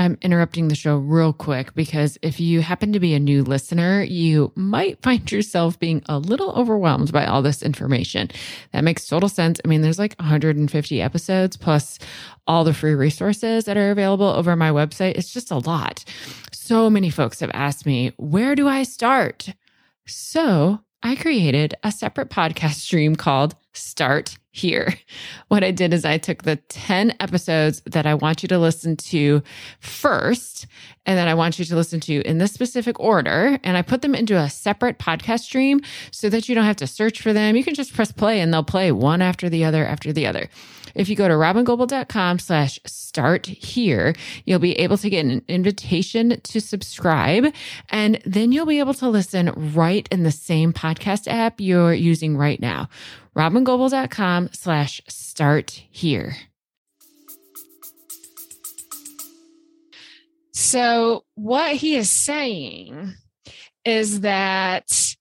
I'm 0.00 0.16
interrupting 0.22 0.68
the 0.68 0.74
show 0.74 0.96
real 0.96 1.34
quick 1.34 1.74
because 1.74 2.16
if 2.22 2.40
you 2.40 2.62
happen 2.62 2.94
to 2.94 3.00
be 3.00 3.12
a 3.12 3.20
new 3.20 3.44
listener, 3.44 4.02
you 4.02 4.50
might 4.56 4.98
find 5.02 5.30
yourself 5.30 5.78
being 5.78 6.02
a 6.08 6.18
little 6.18 6.52
overwhelmed 6.52 7.12
by 7.12 7.26
all 7.26 7.42
this 7.42 7.62
information. 7.62 8.30
That 8.72 8.82
makes 8.82 9.06
total 9.06 9.28
sense. 9.28 9.60
I 9.62 9.68
mean, 9.68 9.82
there's 9.82 9.98
like 9.98 10.14
150 10.18 11.02
episodes 11.02 11.58
plus 11.58 11.98
all 12.46 12.64
the 12.64 12.72
free 12.72 12.94
resources 12.94 13.66
that 13.66 13.76
are 13.76 13.90
available 13.90 14.24
over 14.24 14.56
my 14.56 14.70
website. 14.70 15.18
It's 15.18 15.34
just 15.34 15.50
a 15.50 15.58
lot. 15.58 16.02
So 16.50 16.88
many 16.88 17.10
folks 17.10 17.40
have 17.40 17.50
asked 17.52 17.84
me, 17.84 18.14
where 18.16 18.54
do 18.54 18.66
I 18.66 18.84
start? 18.84 19.50
So 20.06 20.80
I 21.02 21.14
created 21.14 21.74
a 21.84 21.92
separate 21.92 22.30
podcast 22.30 22.74
stream 22.86 23.16
called 23.16 23.54
Start 23.72 24.38
Here. 24.50 24.94
What 25.48 25.64
I 25.64 25.72
did 25.72 25.92
is 25.92 26.04
I 26.04 26.16
took 26.18 26.44
the 26.44 26.56
10 26.56 27.14
episodes 27.18 27.82
that 27.86 28.06
I 28.06 28.14
want 28.14 28.42
you 28.42 28.48
to 28.48 28.58
listen 28.58 28.96
to 28.96 29.42
first, 29.80 30.66
and 31.06 31.18
that 31.18 31.26
I 31.26 31.34
want 31.34 31.58
you 31.58 31.64
to 31.64 31.74
listen 31.74 31.98
to 32.00 32.22
in 32.22 32.38
this 32.38 32.52
specific 32.52 33.00
order, 33.00 33.58
and 33.64 33.76
I 33.76 33.82
put 33.82 34.02
them 34.02 34.14
into 34.14 34.36
a 34.36 34.48
separate 34.48 34.98
podcast 34.98 35.40
stream 35.40 35.80
so 36.12 36.28
that 36.28 36.48
you 36.48 36.54
don't 36.54 36.64
have 36.64 36.76
to 36.76 36.86
search 36.86 37.20
for 37.20 37.32
them. 37.32 37.56
You 37.56 37.64
can 37.64 37.74
just 37.74 37.94
press 37.94 38.12
play 38.12 38.40
and 38.40 38.54
they'll 38.54 38.62
play 38.62 38.92
one 38.92 39.22
after 39.22 39.48
the 39.48 39.64
other 39.64 39.84
after 39.84 40.12
the 40.12 40.26
other. 40.26 40.48
If 40.94 41.08
you 41.08 41.16
go 41.16 41.28
to 41.28 41.34
robyngobbel.com 41.34 42.38
slash 42.38 42.78
start 42.86 43.46
here, 43.46 44.14
you'll 44.44 44.58
be 44.58 44.78
able 44.78 44.98
to 44.98 45.10
get 45.10 45.24
an 45.24 45.42
invitation 45.48 46.40
to 46.40 46.60
subscribe. 46.60 47.52
And 47.90 48.20
then 48.24 48.52
you'll 48.52 48.66
be 48.66 48.80
able 48.80 48.94
to 48.94 49.08
listen 49.08 49.52
right 49.74 50.08
in 50.10 50.22
the 50.22 50.30
same 50.30 50.72
podcast 50.72 51.28
app 51.28 51.60
you're 51.60 51.94
using 51.94 52.36
right 52.36 52.60
now. 52.60 52.88
robyngobbel.com 53.40 54.50
slash 54.52 55.00
start 55.08 55.70
here. 55.70 56.36
So 60.52 61.24
what 61.36 61.74
he 61.74 61.96
is 61.96 62.10
saying 62.10 63.14
is 63.86 64.20
that 64.20 65.16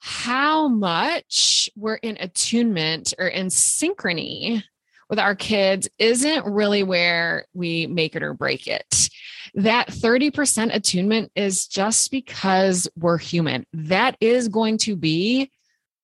how 0.00 0.66
much 0.66 1.70
we're 1.76 1.94
in 1.94 2.16
attunement 2.18 3.14
or 3.16 3.28
in 3.28 3.46
synchrony 3.46 4.64
with 5.08 5.20
our 5.20 5.36
kids 5.36 5.88
isn't 6.00 6.44
really 6.46 6.82
where 6.82 7.46
we 7.54 7.86
make 7.86 8.16
it 8.16 8.24
or 8.24 8.34
break 8.34 8.66
it. 8.66 9.08
That 9.54 9.86
30% 9.86 10.74
attunement 10.74 11.30
is 11.36 11.68
just 11.68 12.10
because 12.10 12.88
we're 12.96 13.18
human. 13.18 13.66
That 13.72 14.16
is 14.20 14.48
going 14.48 14.78
to 14.78 14.96
be 14.96 15.52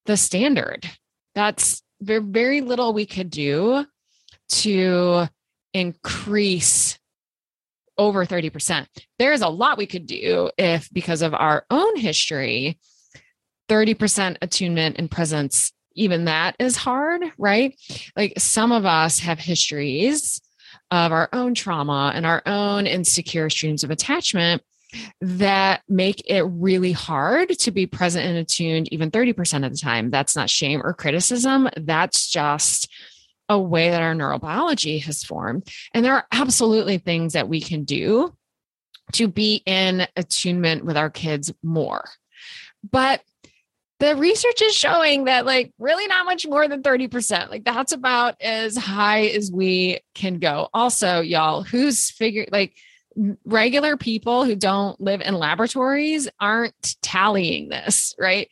the 0.07 0.17
standard. 0.17 0.89
That's 1.35 1.83
very, 2.01 2.21
very 2.21 2.61
little 2.61 2.93
we 2.93 3.07
could 3.07 3.31
do 3.31 3.87
to 4.49 5.29
increase 5.73 6.99
over 7.99 8.25
30%. 8.27 8.87
There's 9.19 9.43
a 9.43 9.49
lot 9.49 9.79
we 9.79 9.87
could 9.87 10.07
do 10.07 10.51
if, 10.59 10.89
because 10.93 11.23
of 11.23 11.35
our 11.35 11.65
own 11.71 11.97
history, 11.97 12.79
30% 13.69 14.37
attunement 14.43 14.97
and 14.99 15.11
presence 15.11 15.73
even 15.95 16.25
that 16.25 16.57
is 16.59 16.77
hard, 16.77 17.23
right? 17.39 17.79
Like 18.17 18.35
some 18.39 18.73
of 18.73 18.87
us 18.87 19.19
have 19.21 19.39
histories 19.39 20.41
of 20.91 21.13
our 21.13 21.29
own 21.33 21.55
trauma 21.55 22.13
and 22.15 22.25
our 22.25 22.43
own 22.47 22.87
insecure 22.87 23.51
streams 23.51 23.85
of 23.85 23.91
attachment 23.91 24.63
that 25.21 25.83
make 25.89 26.23
it 26.29 26.43
really 26.43 26.93
hard 26.93 27.51
to 27.61 27.71
be 27.71 27.87
present 27.87 28.27
and 28.27 28.39
attuned 28.39 28.93
even 28.93 29.11
30% 29.11 29.65
of 29.65 29.73
the 29.73 29.79
time. 29.79 30.11
That's 30.11 30.37
not 30.37 30.51
shame 30.51 30.81
or 30.83 30.93
criticism. 30.93 31.69
That's 31.77 32.31
just 32.31 32.91
a 33.49 33.59
way 33.59 33.91
that 33.91 34.03
our 34.03 34.15
neurobiology 34.15 35.03
has 35.03 35.23
formed. 35.23 35.69
And 35.93 36.05
there 36.05 36.15
are 36.15 36.27
absolutely 36.33 36.99
things 36.99 37.35
that 37.35 37.49
we 37.49 37.61
can 37.61 37.85
do 37.85 38.35
to 39.13 39.29
be 39.29 39.63
in 39.67 40.07
attunement 40.17 40.85
with 40.85 40.97
our 40.97 41.11
kids 41.11 41.53
more. 41.63 42.09
But 42.91 43.23
the 44.01 44.17
research 44.17 44.63
is 44.63 44.75
showing 44.75 45.25
that 45.25 45.47
like 45.47 45.73
really 45.79 46.09
not 46.09 46.25
much 46.25 46.47
more 46.47 46.67
than 46.67 46.83
30%. 46.83 47.51
Like 47.51 47.63
that's 47.63 47.93
about 47.93 48.35
as 48.41 48.77
high 48.77 49.27
as 49.27 49.53
we 49.53 50.01
can 50.15 50.39
go. 50.41 50.69
Also, 50.75 51.21
y'all, 51.21 51.63
who's 51.63 52.11
figured 52.11 52.49
like 52.51 52.75
regular 53.45 53.97
people 53.97 54.45
who 54.45 54.57
don't 54.57 55.01
live 55.01 55.21
in 55.21 55.35
laboratories 55.35 56.29
aren't 56.41 56.97
tallying 57.03 57.69
this, 57.69 58.15
right? 58.19 58.49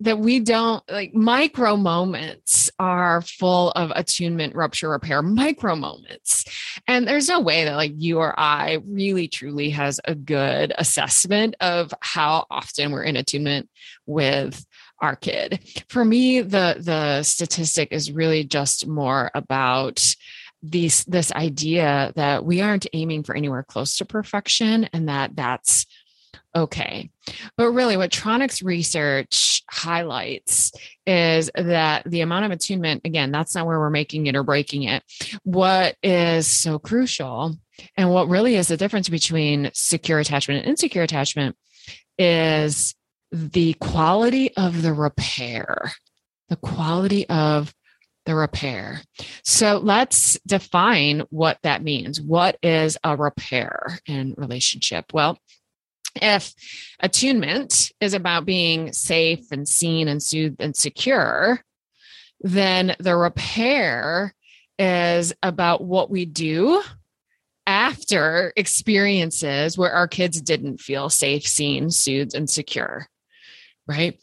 That 0.00 0.18
we 0.18 0.40
don't 0.40 0.82
like 0.90 1.14
micro 1.14 1.76
moments 1.76 2.70
are 2.78 3.22
full 3.22 3.70
of 3.72 3.92
attunement, 3.94 4.54
rupture, 4.54 4.90
repair, 4.90 5.22
micro 5.22 5.76
moments. 5.76 6.44
And 6.86 7.06
there's 7.06 7.28
no 7.28 7.40
way 7.40 7.64
that 7.64 7.76
like 7.76 7.92
you 7.96 8.18
or 8.18 8.38
I 8.38 8.78
really 8.86 9.28
truly 9.28 9.70
has 9.70 10.00
a 10.04 10.14
good 10.14 10.72
assessment 10.78 11.56
of 11.60 11.92
how 12.00 12.46
often 12.50 12.92
we're 12.92 13.04
in 13.04 13.16
attunement 13.16 13.68
with 14.06 14.64
our 15.00 15.16
kid. 15.16 15.60
For 15.88 16.04
me, 16.04 16.40
the 16.40 16.76
the 16.80 17.22
statistic 17.22 17.88
is 17.92 18.10
really 18.10 18.44
just 18.44 18.86
more 18.86 19.30
about 19.34 20.14
these 20.62 21.04
this 21.04 21.32
idea 21.32 22.12
that 22.16 22.44
we 22.44 22.60
aren't 22.60 22.86
aiming 22.92 23.22
for 23.22 23.36
anywhere 23.36 23.62
close 23.62 23.96
to 23.98 24.04
perfection 24.04 24.84
and 24.92 25.08
that 25.08 25.36
that's 25.36 25.86
okay. 26.54 27.10
But 27.56 27.70
really, 27.70 27.96
what 27.96 28.10
Tronick's 28.10 28.62
research 28.62 29.62
highlights 29.70 30.72
is 31.06 31.50
that 31.54 32.02
the 32.04 32.22
amount 32.22 32.46
of 32.46 32.50
attunement, 32.50 33.02
again, 33.04 33.30
that's 33.30 33.54
not 33.54 33.66
where 33.66 33.78
we're 33.78 33.90
making 33.90 34.26
it 34.26 34.36
or 34.36 34.42
breaking 34.42 34.84
it. 34.84 35.02
What 35.44 35.96
is 36.02 36.46
so 36.46 36.78
crucial 36.78 37.56
and 37.96 38.10
what 38.10 38.28
really 38.28 38.56
is 38.56 38.68
the 38.68 38.76
difference 38.76 39.08
between 39.08 39.70
secure 39.74 40.18
attachment 40.18 40.60
and 40.60 40.68
insecure 40.68 41.02
attachment 41.02 41.56
is 42.18 42.94
the 43.30 43.74
quality 43.74 44.54
of 44.56 44.82
the 44.82 44.92
repair, 44.92 45.92
the 46.48 46.56
quality 46.56 47.28
of 47.28 47.72
the 48.28 48.34
repair. 48.34 49.00
So 49.42 49.78
let's 49.78 50.38
define 50.46 51.22
what 51.30 51.58
that 51.62 51.82
means. 51.82 52.20
What 52.20 52.58
is 52.62 52.98
a 53.02 53.16
repair 53.16 53.98
in 54.04 54.34
relationship? 54.36 55.14
Well, 55.14 55.38
if 56.20 56.52
attunement 57.00 57.90
is 58.02 58.12
about 58.12 58.44
being 58.44 58.92
safe 58.92 59.50
and 59.50 59.66
seen 59.66 60.08
and 60.08 60.22
soothed 60.22 60.60
and 60.60 60.76
secure, 60.76 61.64
then 62.42 62.94
the 62.98 63.16
repair 63.16 64.34
is 64.78 65.32
about 65.42 65.82
what 65.82 66.10
we 66.10 66.26
do 66.26 66.82
after 67.66 68.52
experiences 68.56 69.78
where 69.78 69.92
our 69.92 70.06
kids 70.06 70.42
didn't 70.42 70.82
feel 70.82 71.08
safe, 71.08 71.46
seen, 71.46 71.90
soothed, 71.90 72.34
and 72.34 72.50
secure 72.50 73.08
right? 73.88 74.20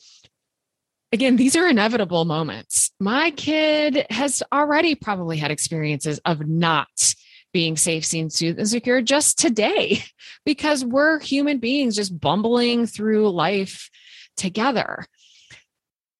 Again, 1.15 1.37
these 1.37 1.55
are 1.55 1.65
inevitable 1.65 2.25
moments. 2.25 2.91
My 2.99 3.31
kid 3.31 4.05
has 4.09 4.43
already 4.51 4.95
probably 4.95 5.37
had 5.37 5.49
experiences 5.49 6.19
of 6.25 6.45
not 6.45 7.15
being 7.53 7.77
safe, 7.77 8.03
seen, 8.03 8.29
soothed, 8.29 8.59
and 8.59 8.67
secure 8.67 9.01
just 9.01 9.39
today 9.39 10.03
because 10.45 10.83
we're 10.83 11.21
human 11.21 11.59
beings 11.59 11.95
just 11.95 12.19
bumbling 12.19 12.85
through 12.85 13.29
life 13.29 13.89
together. 14.35 15.05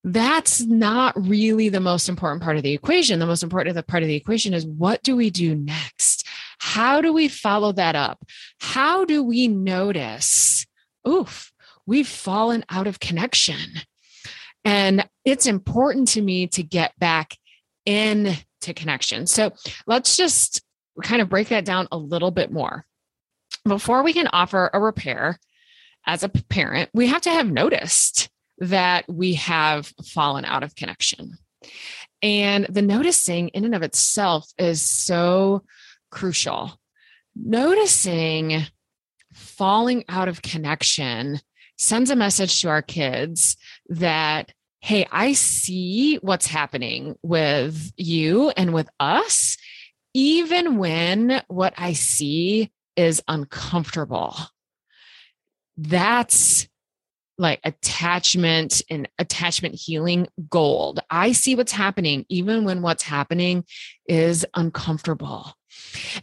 That's 0.05 0.61
not 0.61 1.13
really 1.27 1.67
the 1.67 1.81
most 1.81 2.07
important 2.07 2.41
part 2.41 2.55
of 2.55 2.63
the 2.63 2.71
equation. 2.71 3.19
The 3.19 3.25
most 3.25 3.43
important 3.43 3.85
part 3.85 4.01
of 4.03 4.07
the 4.07 4.15
equation 4.15 4.53
is 4.53 4.65
what 4.65 5.03
do 5.03 5.17
we 5.17 5.29
do 5.29 5.55
next? 5.55 6.25
How 6.57 7.01
do 7.01 7.11
we 7.11 7.27
follow 7.27 7.73
that 7.73 7.97
up? 7.97 8.25
How 8.61 9.03
do 9.03 9.21
we 9.25 9.49
notice, 9.49 10.65
oof, 11.05 11.51
we've 11.85 12.07
fallen 12.07 12.63
out 12.69 12.87
of 12.87 13.01
connection. 13.01 13.81
And 14.65 15.07
it's 15.23 15.45
important 15.45 16.09
to 16.09 16.21
me 16.21 16.47
to 16.47 16.63
get 16.63 16.97
back 16.99 17.37
into 17.85 18.73
connection. 18.75 19.27
So 19.27 19.53
let's 19.85 20.17
just 20.17 20.61
kind 21.03 21.21
of 21.21 21.29
break 21.29 21.49
that 21.49 21.65
down 21.65 21.87
a 21.91 21.97
little 21.97 22.31
bit 22.31 22.51
more. 22.51 22.85
Before 23.63 24.03
we 24.03 24.11
can 24.11 24.27
offer 24.33 24.69
a 24.73 24.79
repair 24.79 25.39
as 26.05 26.23
a 26.23 26.29
parent, 26.29 26.89
we 26.93 27.07
have 27.07 27.21
to 27.23 27.29
have 27.29 27.49
noticed 27.49 28.29
that 28.59 29.05
we 29.07 29.35
have 29.35 29.93
fallen 30.05 30.45
out 30.45 30.63
of 30.63 30.75
connection. 30.75 31.37
And 32.21 32.65
the 32.69 32.81
noticing 32.81 33.49
in 33.49 33.65
and 33.65 33.75
of 33.75 33.83
itself 33.83 34.51
is 34.57 34.81
so 34.81 35.63
crucial. 36.09 36.79
Noticing 37.35 38.63
falling 39.33 40.05
out 40.07 40.27
of 40.27 40.41
connection 40.41 41.39
sends 41.77 42.09
a 42.09 42.15
message 42.15 42.61
to 42.61 42.69
our 42.69 42.81
kids 42.81 43.57
that, 43.89 44.51
hey, 44.79 45.07
I 45.11 45.33
see 45.33 46.17
what's 46.17 46.47
happening 46.47 47.15
with 47.21 47.91
you 47.97 48.49
and 48.51 48.73
with 48.73 48.89
us, 48.99 49.57
even 50.13 50.77
when 50.77 51.41
what 51.47 51.73
I 51.77 51.93
see 51.93 52.71
is 52.95 53.21
uncomfortable. 53.27 54.35
That's 55.77 56.67
like 57.37 57.59
attachment 57.65 58.81
and 58.89 59.09
attachment 59.19 59.75
healing 59.75 60.27
gold. 60.49 61.01
I 61.09 61.33
see 61.33 61.55
what's 61.55 61.73
happening, 61.73 62.25
even 62.29 62.63
when 62.63 62.81
what's 62.81 63.03
happening 63.03 63.65
is 64.07 64.45
uncomfortable. 64.53 65.53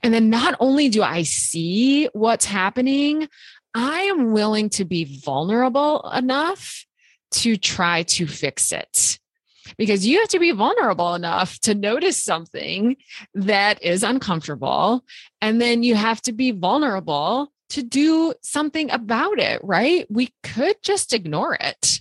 And 0.02 0.14
then 0.14 0.30
not 0.30 0.54
only 0.58 0.88
do 0.88 1.02
I 1.02 1.24
see 1.24 2.06
what's 2.14 2.46
happening, 2.46 3.28
I 3.74 4.02
am 4.02 4.32
willing 4.32 4.70
to 4.70 4.85
be 4.85 5.04
vulnerable 5.04 6.11
enough 6.14 6.85
to 7.32 7.56
try 7.56 8.02
to 8.04 8.26
fix 8.26 8.72
it. 8.72 9.18
Because 9.78 10.06
you 10.06 10.18
have 10.20 10.28
to 10.30 10.38
be 10.38 10.50
vulnerable 10.50 11.14
enough 11.14 11.58
to 11.61 11.74
notice 11.74 12.22
something 12.22 12.96
that 13.35 13.82
is 13.82 14.02
uncomfortable. 14.02 15.04
And 15.40 15.61
then 15.61 15.82
you 15.82 15.94
have 15.94 16.20
to 16.22 16.32
be 16.32 16.50
vulnerable 16.50 17.50
to 17.70 17.82
do 17.82 18.35
something 18.42 18.90
about 18.90 19.38
it, 19.38 19.61
right? 19.64 20.06
We 20.11 20.30
could 20.42 20.76
just 20.82 21.14
ignore 21.14 21.54
it. 21.54 22.00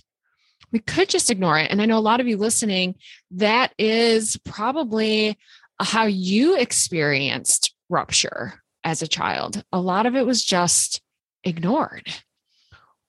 We 0.70 0.80
could 0.80 1.08
just 1.08 1.30
ignore 1.30 1.58
it. 1.58 1.70
And 1.70 1.80
I 1.80 1.86
know 1.86 1.98
a 1.98 2.00
lot 2.00 2.20
of 2.20 2.28
you 2.28 2.36
listening, 2.36 2.96
that 3.30 3.72
is 3.78 4.38
probably 4.44 5.38
how 5.80 6.04
you 6.04 6.56
experienced 6.56 7.74
rupture 7.88 8.60
as 8.84 9.02
a 9.02 9.08
child. 9.08 9.62
A 9.72 9.80
lot 9.80 10.06
of 10.06 10.14
it 10.14 10.26
was 10.26 10.44
just 10.44 11.00
ignored 11.44 12.12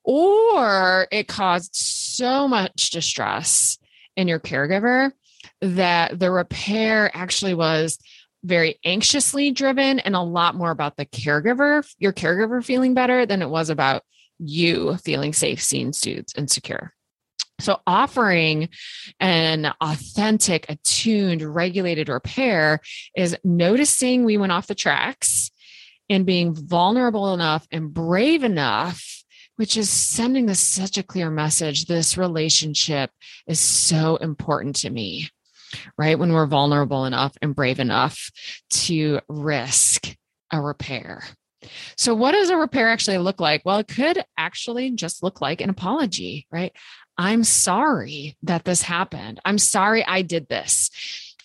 or 0.04 1.08
it 1.12 1.28
caused 1.28 1.76
so 1.76 2.48
much 2.48 2.92
distress 2.92 3.78
in 4.16 4.28
your 4.28 4.40
caregiver 4.40 5.12
that 5.62 6.20
the 6.20 6.30
repair 6.30 7.10
actually 7.14 7.54
was 7.54 7.98
very 8.44 8.78
anxiously 8.84 9.52
driven 9.52 10.00
and 10.00 10.16
a 10.16 10.22
lot 10.22 10.56
more 10.56 10.72
about 10.72 10.98
the 10.98 11.06
caregiver, 11.06 11.88
your 11.98 12.12
caregiver 12.12 12.64
feeling 12.64 12.94
better 12.94 13.26
than 13.26 13.42
it 13.42 13.50
was 13.50 13.70
about 13.70 14.04
you 14.40 14.98
feeling 14.98 15.32
safe, 15.32 15.62
seen, 15.62 15.94
soothed, 15.94 16.34
and 16.38 16.50
secure. 16.50 16.94
So, 17.60 17.80
offering 17.88 18.70
an 19.20 19.72
authentic, 19.80 20.66
attuned, 20.68 21.42
regulated 21.42 22.10
repair 22.10 22.82
is 23.16 23.38
noticing 23.44 24.26
we 24.26 24.38
went 24.38 24.52
off 24.52 24.68
the 24.68 24.76
tracks 24.76 25.52
and 26.14 26.26
being 26.26 26.54
vulnerable 26.54 27.34
enough 27.34 27.68
and 27.72 27.94
brave 27.94 28.44
enough 28.44 29.24
which 29.56 29.78
is 29.78 29.88
sending 29.88 30.48
this 30.48 30.60
such 30.60 30.98
a 30.98 31.04
clear 31.04 31.30
message 31.30 31.86
this 31.86 32.18
relationship 32.18 33.12
is 33.46 33.60
so 33.60 34.16
important 34.18 34.76
to 34.76 34.90
me 34.90 35.30
right? 35.98 36.18
When 36.18 36.34
we're 36.34 36.48
vulnerable 36.48 37.06
enough 37.06 37.36
and 37.42 37.56
brave 37.56 37.80
enough 37.80 38.32
to 38.70 39.20
risk 39.28 40.16
a 40.52 40.62
repair. 40.62 41.24
So 41.98 42.14
what 42.14 42.34
does 42.34 42.50
a 42.50 42.58
repair 42.58 42.90
actually 42.90 43.18
look 43.18 43.40
like? 43.40 43.62
Well 43.66 43.78
it 43.78 43.88
could 43.88 44.24
actually 44.38 44.92
just 44.92 45.24
look 45.24 45.42
like 45.42 45.62
an 45.62 45.70
apology 45.70 46.48
right? 46.52 46.74
I'm 47.18 47.44
sorry 47.44 48.38
that 48.44 48.66
this 48.66 48.82
happened. 48.82 49.40
I'm 49.46 49.58
sorry 49.58 50.04
i 50.04 50.24
did 50.24 50.48
this 50.48 50.90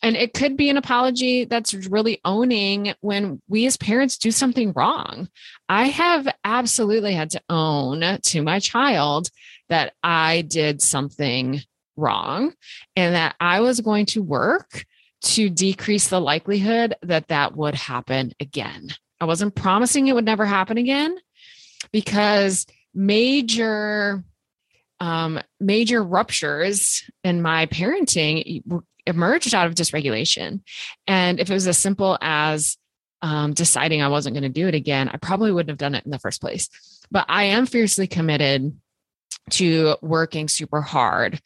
and 0.03 0.17
it 0.17 0.35
could 0.35 0.57
be 0.57 0.71
an 0.71 0.77
apology 0.77 1.45
that's 1.45 1.75
really 1.75 2.21
owning 2.25 2.95
when 3.01 3.41
we 3.49 3.67
as 3.67 3.77
parents 3.77 4.17
do 4.17 4.31
something 4.31 4.73
wrong. 4.73 5.29
I 5.69 5.89
have 5.89 6.29
absolutely 6.45 7.15
had 7.15 7.31
to 7.31 7.43
own 7.49 8.19
to 8.23 8.43
my 8.43 8.61
child 8.61 9.31
that 9.69 9.95
I 10.03 10.43
did 10.43 10.81
something 10.81 11.61
wrong 11.97 12.55
and 12.97 13.15
that 13.15 13.35
I 13.41 13.61
was 13.61 13.81
going 13.81 14.07
to 14.07 14.23
work 14.23 14.85
to 15.21 15.51
decrease 15.51 16.09
the 16.09 16.21
likelihood 16.21 16.95
that 17.03 17.29
that 17.29 17.57
would 17.57 17.75
happen 17.75 18.33
again. 18.41 18.91
I 19.21 19.25
wasn't 19.25 19.55
promising 19.55 20.07
it 20.07 20.15
would 20.15 20.25
never 20.25 20.47
happen 20.47 20.79
again 20.79 21.19
because 21.93 22.67
major 22.95 24.23
um, 25.01 25.41
major 25.61 26.03
ruptures 26.03 27.05
in 27.23 27.41
my 27.41 27.67
parenting 27.67 28.63
emerged 29.09 29.55
out 29.55 29.67
of 29.67 29.75
dysregulation. 29.75 30.61
And 31.07 31.41
if 31.41 31.51
it 31.51 31.55
was 31.55 31.67
as 31.67 31.79
simple 31.79 32.19
as 32.21 32.77
um, 33.23 33.53
deciding 33.53 34.03
I 34.03 34.09
wasn't 34.09 34.35
going 34.35 34.45
to 34.45 34.49
do 34.49 34.69
it 34.69 34.75
again, 34.75 35.09
I 35.09 35.17
probably 35.17 35.51
wouldn't 35.51 35.71
have 35.71 35.79
done 35.79 35.95
it 35.95 36.05
in 36.05 36.11
the 36.11 36.19
first 36.19 36.41
place. 36.41 36.69
But 37.11 37.27
I 37.29 37.45
am 37.45 37.67
fiercely 37.67 38.07
committed 38.07 38.79
to 39.51 39.97
working 40.03 40.47
super 40.47 40.83
hard 40.83 41.41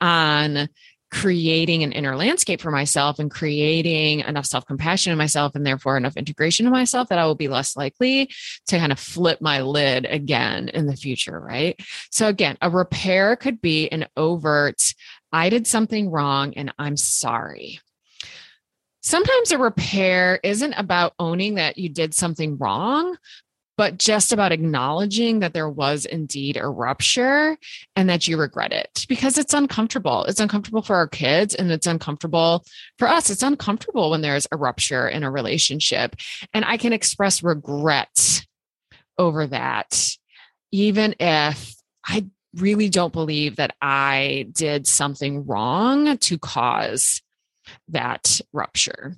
on 0.00 0.68
creating 1.10 1.82
an 1.82 1.92
inner 1.92 2.16
landscape 2.16 2.60
for 2.60 2.70
myself 2.70 3.18
and 3.18 3.30
creating 3.30 4.20
enough 4.20 4.44
self 4.44 4.66
compassion 4.66 5.10
in 5.10 5.18
myself 5.18 5.54
and 5.54 5.66
therefore 5.66 5.96
enough 5.96 6.16
integration 6.16 6.66
in 6.66 6.72
myself 6.72 7.08
that 7.08 7.18
I 7.18 7.24
will 7.24 7.34
be 7.34 7.48
less 7.48 7.76
likely 7.76 8.30
to 8.66 8.78
kind 8.78 8.92
of 8.92 8.98
flip 8.98 9.40
my 9.40 9.62
lid 9.62 10.04
again 10.04 10.68
in 10.68 10.86
the 10.86 10.96
future. 10.96 11.40
Right. 11.40 11.80
So, 12.10 12.28
again, 12.28 12.58
a 12.60 12.70
repair 12.70 13.36
could 13.36 13.60
be 13.60 13.88
an 13.88 14.06
overt, 14.16 14.94
I 15.32 15.50
did 15.50 15.66
something 15.66 16.10
wrong 16.10 16.54
and 16.54 16.72
I'm 16.78 16.96
sorry. 16.96 17.80
Sometimes 19.02 19.52
a 19.52 19.58
repair 19.58 20.40
isn't 20.42 20.74
about 20.74 21.14
owning 21.18 21.54
that 21.54 21.78
you 21.78 21.88
did 21.88 22.14
something 22.14 22.58
wrong, 22.58 23.16
but 23.76 23.96
just 23.96 24.32
about 24.32 24.50
acknowledging 24.50 25.38
that 25.38 25.54
there 25.54 25.70
was 25.70 26.04
indeed 26.04 26.56
a 26.56 26.66
rupture 26.66 27.56
and 27.94 28.08
that 28.10 28.26
you 28.26 28.36
regret 28.36 28.72
it 28.72 29.06
because 29.08 29.38
it's 29.38 29.54
uncomfortable. 29.54 30.24
It's 30.24 30.40
uncomfortable 30.40 30.82
for 30.82 30.96
our 30.96 31.06
kids 31.06 31.54
and 31.54 31.70
it's 31.70 31.86
uncomfortable 31.86 32.64
for 32.98 33.06
us. 33.08 33.30
It's 33.30 33.44
uncomfortable 33.44 34.10
when 34.10 34.20
there's 34.20 34.48
a 34.50 34.56
rupture 34.56 35.08
in 35.08 35.22
a 35.22 35.30
relationship. 35.30 36.16
And 36.52 36.64
I 36.64 36.76
can 36.76 36.92
express 36.92 37.42
regret 37.42 38.44
over 39.16 39.46
that, 39.46 40.16
even 40.72 41.14
if 41.20 41.74
I 42.04 42.26
really 42.54 42.88
don't 42.88 43.12
believe 43.12 43.56
that 43.56 43.74
I 43.80 44.48
did 44.52 44.86
something 44.86 45.46
wrong 45.46 46.18
to 46.18 46.38
cause 46.38 47.22
that 47.88 48.40
rupture. 48.52 49.16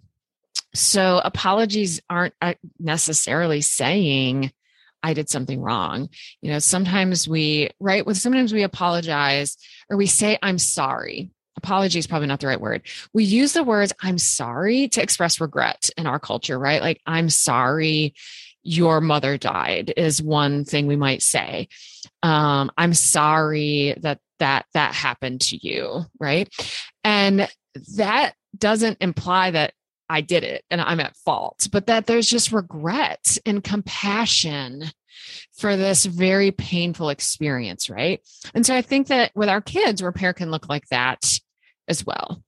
So 0.74 1.20
apologies 1.22 2.00
aren't 2.08 2.34
uh, 2.40 2.54
necessarily 2.78 3.60
saying 3.60 4.52
I 5.02 5.14
did 5.14 5.28
something 5.28 5.60
wrong. 5.60 6.10
You 6.42 6.52
know, 6.52 6.58
sometimes 6.58 7.26
we, 7.26 7.70
right, 7.80 8.04
with 8.04 8.18
sometimes 8.18 8.52
we 8.52 8.62
apologize 8.62 9.56
or 9.88 9.96
we 9.96 10.06
say, 10.06 10.38
I'm 10.42 10.58
sorry. 10.58 11.30
Apology 11.56 11.98
is 11.98 12.06
probably 12.06 12.28
not 12.28 12.40
the 12.40 12.46
right 12.46 12.60
word. 12.60 12.82
We 13.12 13.24
use 13.24 13.52
the 13.52 13.64
words 13.64 13.92
I'm 14.00 14.18
sorry 14.18 14.88
to 14.88 15.02
express 15.02 15.40
regret 15.40 15.90
in 15.96 16.06
our 16.06 16.18
culture, 16.18 16.58
right? 16.58 16.80
Like, 16.80 17.00
I'm 17.06 17.30
sorry 17.30 18.14
your 18.62 19.00
mother 19.00 19.38
died 19.38 19.92
is 19.96 20.22
one 20.22 20.64
thing 20.64 20.86
we 20.86 20.96
might 20.96 21.22
say. 21.22 21.68
Um, 22.22 22.70
I'm 22.76 22.94
sorry 22.94 23.94
that 24.00 24.20
that 24.38 24.66
that 24.74 24.94
happened 24.94 25.40
to 25.42 25.56
you, 25.56 26.04
right? 26.18 26.48
And 27.04 27.48
that 27.96 28.34
doesn't 28.56 28.98
imply 29.00 29.50
that 29.52 29.72
I 30.08 30.22
did 30.22 30.42
it 30.42 30.64
and 30.70 30.80
I'm 30.80 31.00
at 31.00 31.16
fault, 31.16 31.68
but 31.70 31.86
that 31.86 32.06
there's 32.06 32.28
just 32.28 32.50
regret 32.50 33.38
and 33.46 33.62
compassion 33.62 34.84
for 35.56 35.76
this 35.76 36.04
very 36.04 36.50
painful 36.50 37.10
experience, 37.10 37.88
right? 37.88 38.20
And 38.54 38.66
so 38.66 38.74
I 38.74 38.82
think 38.82 39.06
that 39.08 39.30
with 39.34 39.48
our 39.48 39.60
kids, 39.60 40.02
repair 40.02 40.32
can 40.32 40.50
look 40.50 40.68
like 40.68 40.86
that 40.88 41.38
as 41.86 42.04
well. 42.04 42.42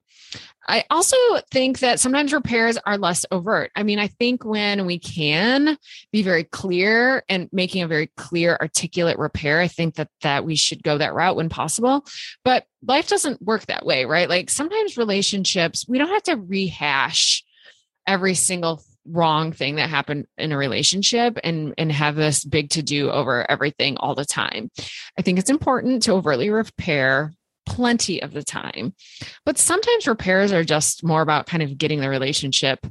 I 0.68 0.85
also 0.90 1.16
think 1.51 1.81
that 1.81 1.99
sometimes 2.01 2.33
repairs 2.33 2.79
are 2.87 2.97
less 2.97 3.27
overt. 3.31 3.73
I 3.75 3.83
mean, 3.83 3.99
I 3.99 4.07
think 4.07 4.45
when 4.45 4.87
we 4.87 4.99
can 4.99 5.77
be 6.12 6.23
very 6.23 6.45
clear 6.45 7.25
and 7.29 7.49
making 7.53 7.83
a 7.83 7.88
very 7.88 8.09
clear, 8.16 8.57
articulate 8.61 9.18
repair, 9.18 9.61
I 9.61 9.68
think 9.68 9.97
that 9.97 10.09
that 10.23 10.45
we 10.45 10.55
should 10.55 10.83
go 10.83 10.99
that 10.99 11.14
route 11.14 11.37
when 11.37 11.49
possible. 11.49 12.07
But 12.45 12.64
life 12.87 13.09
doesn't 13.09 13.42
work 13.42 13.66
that 13.66 13.85
way, 13.85 14.05
right? 14.05 14.29
Like 14.29 14.51
sometimes 14.51 14.97
relationships, 14.97 15.87
we 15.88 15.99
don't 15.99 16.09
have 16.09 16.23
to 16.25 16.37
rehash 16.37 17.45
every 18.07 18.35
single 18.35 18.83
wrong 19.05 19.53
thing 19.53 19.77
that 19.77 19.90
happened 19.90 20.27
in 20.38 20.53
a 20.53 20.57
relationship 20.57 21.38
and 21.42 21.75
and 21.77 21.90
have 21.90 22.14
this 22.14 22.45
big 22.45 22.71
to 22.71 22.83
do 22.83 23.11
over 23.11 23.51
everything 23.51 23.97
all 23.97 24.14
the 24.14 24.25
time. 24.25 24.71
I 25.18 25.23
think 25.23 25.38
it's 25.38 25.51
important 25.51 26.05
to 26.05 26.12
overtly 26.12 26.51
repair 26.51 27.33
plenty 27.66 28.22
of 28.22 28.33
the 28.33 28.42
time. 28.42 28.94
But 29.44 29.59
sometimes 29.59 30.07
repairs 30.07 30.53
are 30.53 30.64
just 30.64 31.05
more 31.05 31.22
about 31.22 31.46
kind 31.46 31.62
of 31.62 31.79
getting 31.79 32.01
the 32.01 32.09
relationship 32.09 32.87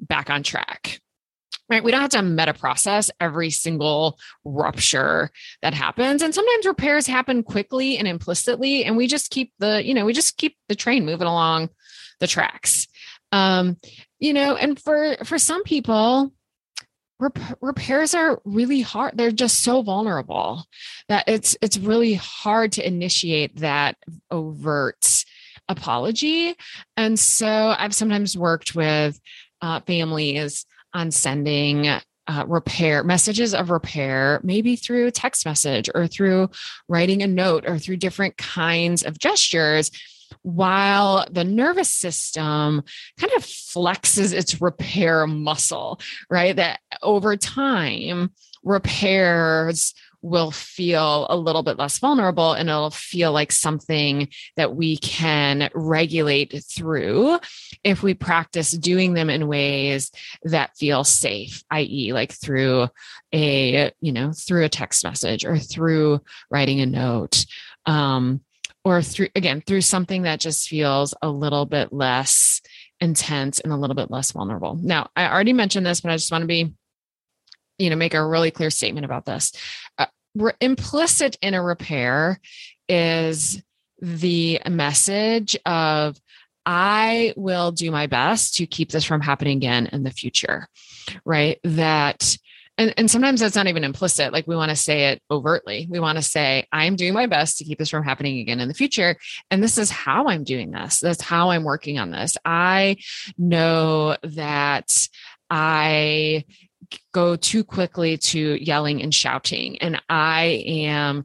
back 0.00 0.30
on 0.30 0.42
track. 0.42 1.00
Right? 1.70 1.82
We 1.82 1.92
don't 1.92 2.02
have 2.02 2.10
to 2.10 2.22
meta 2.22 2.52
process 2.52 3.10
every 3.20 3.48
single 3.48 4.18
rupture 4.44 5.30
that 5.62 5.72
happens. 5.72 6.20
And 6.20 6.34
sometimes 6.34 6.66
repairs 6.66 7.06
happen 7.06 7.42
quickly 7.42 7.96
and 7.96 8.06
implicitly 8.06 8.84
and 8.84 8.98
we 8.98 9.06
just 9.06 9.30
keep 9.30 9.50
the, 9.58 9.82
you 9.82 9.94
know, 9.94 10.04
we 10.04 10.12
just 10.12 10.36
keep 10.36 10.56
the 10.68 10.74
train 10.74 11.06
moving 11.06 11.26
along 11.26 11.70
the 12.20 12.26
tracks. 12.26 12.86
Um, 13.32 13.78
you 14.18 14.32
know, 14.32 14.56
and 14.56 14.80
for 14.80 15.16
for 15.24 15.38
some 15.38 15.64
people, 15.64 16.32
rep- 17.24 17.58
repairs 17.60 18.14
are 18.14 18.40
really 18.44 18.80
hard. 18.80 19.16
They're 19.16 19.30
just 19.30 19.62
so 19.62 19.82
vulnerable 19.82 20.64
that 21.08 21.24
it's 21.26 21.56
it's 21.60 21.78
really 21.78 22.14
hard 22.14 22.72
to 22.72 22.86
initiate 22.86 23.56
that 23.56 23.96
overt 24.30 25.24
apology. 25.68 26.54
And 26.96 27.18
so 27.18 27.74
I've 27.78 27.94
sometimes 27.94 28.36
worked 28.36 28.74
with 28.74 29.18
uh, 29.62 29.80
families 29.80 30.66
on 30.92 31.10
sending 31.10 31.88
uh, 32.26 32.44
repair 32.46 33.02
messages 33.02 33.54
of 33.54 33.70
repair, 33.70 34.40
maybe 34.42 34.76
through 34.76 35.10
text 35.10 35.44
message 35.44 35.90
or 35.94 36.06
through 36.06 36.50
writing 36.88 37.22
a 37.22 37.26
note 37.26 37.64
or 37.66 37.78
through 37.78 37.96
different 37.96 38.36
kinds 38.36 39.02
of 39.02 39.18
gestures 39.18 39.90
while 40.44 41.26
the 41.30 41.42
nervous 41.42 41.88
system 41.88 42.82
kind 43.18 43.32
of 43.34 43.42
flexes 43.42 44.32
its 44.32 44.60
repair 44.60 45.26
muscle, 45.26 45.98
right? 46.30 46.54
That 46.54 46.80
over 47.02 47.34
time, 47.36 48.30
repairs 48.62 49.94
will 50.20 50.50
feel 50.50 51.26
a 51.28 51.36
little 51.36 51.62
bit 51.62 51.78
less 51.78 51.98
vulnerable 51.98 52.52
and 52.52 52.68
it'll 52.68 52.90
feel 52.90 53.30
like 53.30 53.52
something 53.52 54.28
that 54.56 54.74
we 54.74 54.96
can 54.98 55.68
regulate 55.74 56.62
through 56.64 57.38
if 57.82 58.02
we 58.02 58.14
practice 58.14 58.70
doing 58.70 59.12
them 59.12 59.28
in 59.28 59.46
ways 59.46 60.10
that 60.42 60.74
feel 60.78 61.04
safe 61.04 61.62
i.e. 61.70 62.14
like 62.14 62.32
through 62.32 62.88
a 63.34 63.92
you 64.00 64.12
know 64.12 64.32
through 64.32 64.64
a 64.64 64.68
text 64.70 65.04
message 65.04 65.44
or 65.44 65.58
through 65.58 66.18
writing 66.50 66.80
a 66.80 66.86
note 66.86 67.44
um, 67.84 68.40
or 68.84 69.02
through 69.02 69.28
again 69.34 69.60
through 69.60 69.80
something 69.80 70.22
that 70.22 70.40
just 70.40 70.68
feels 70.68 71.14
a 71.22 71.28
little 71.28 71.66
bit 71.66 71.92
less 71.92 72.60
intense 73.00 73.60
and 73.60 73.72
a 73.72 73.76
little 73.76 73.96
bit 73.96 74.10
less 74.10 74.32
vulnerable 74.32 74.78
now 74.80 75.08
i 75.16 75.28
already 75.28 75.52
mentioned 75.52 75.84
this 75.84 76.00
but 76.00 76.10
i 76.10 76.16
just 76.16 76.30
want 76.30 76.42
to 76.42 76.48
be 76.48 76.72
you 77.78 77.90
know 77.90 77.96
make 77.96 78.14
a 78.14 78.26
really 78.26 78.50
clear 78.50 78.70
statement 78.70 79.04
about 79.04 79.24
this 79.24 79.52
uh, 79.98 80.06
re- 80.34 80.52
implicit 80.60 81.36
in 81.42 81.54
a 81.54 81.62
repair 81.62 82.40
is 82.88 83.62
the 84.00 84.60
message 84.68 85.56
of 85.64 86.16
I 86.66 87.34
will 87.36 87.72
do 87.72 87.90
my 87.90 88.06
best 88.06 88.54
to 88.56 88.66
keep 88.66 88.90
this 88.90 89.04
from 89.04 89.20
happening 89.20 89.58
again 89.58 89.86
in 89.92 90.02
the 90.02 90.10
future, 90.10 90.66
right? 91.24 91.58
That 91.64 92.38
and, 92.76 92.94
and 92.96 93.10
sometimes 93.10 93.40
that's 93.40 93.56
not 93.56 93.66
even 93.66 93.84
implicit 93.84 94.32
like 94.32 94.46
we 94.46 94.56
want 94.56 94.70
to 94.70 94.76
say 94.76 95.12
it 95.12 95.22
overtly. 95.30 95.86
We 95.88 96.00
want 96.00 96.16
to 96.16 96.22
say 96.22 96.66
i'm 96.72 96.96
doing 96.96 97.14
my 97.14 97.26
best 97.26 97.58
to 97.58 97.64
keep 97.64 97.78
this 97.78 97.90
from 97.90 98.04
happening 98.04 98.38
again 98.38 98.60
in 98.60 98.68
the 98.68 98.74
future 98.74 99.16
and 99.50 99.62
this 99.62 99.78
is 99.78 99.90
how 99.90 100.28
i'm 100.28 100.44
doing 100.44 100.70
this. 100.70 101.00
That's 101.00 101.22
how 101.22 101.50
i'm 101.50 101.64
working 101.64 101.98
on 101.98 102.10
this. 102.10 102.36
I 102.44 102.96
know 103.38 104.16
that 104.22 105.08
i 105.50 106.44
go 107.12 107.36
too 107.36 107.64
quickly 107.64 108.18
to 108.18 108.62
yelling 108.62 109.02
and 109.02 109.12
shouting 109.12 109.78
and 109.78 110.00
i 110.08 110.64
am 110.66 111.24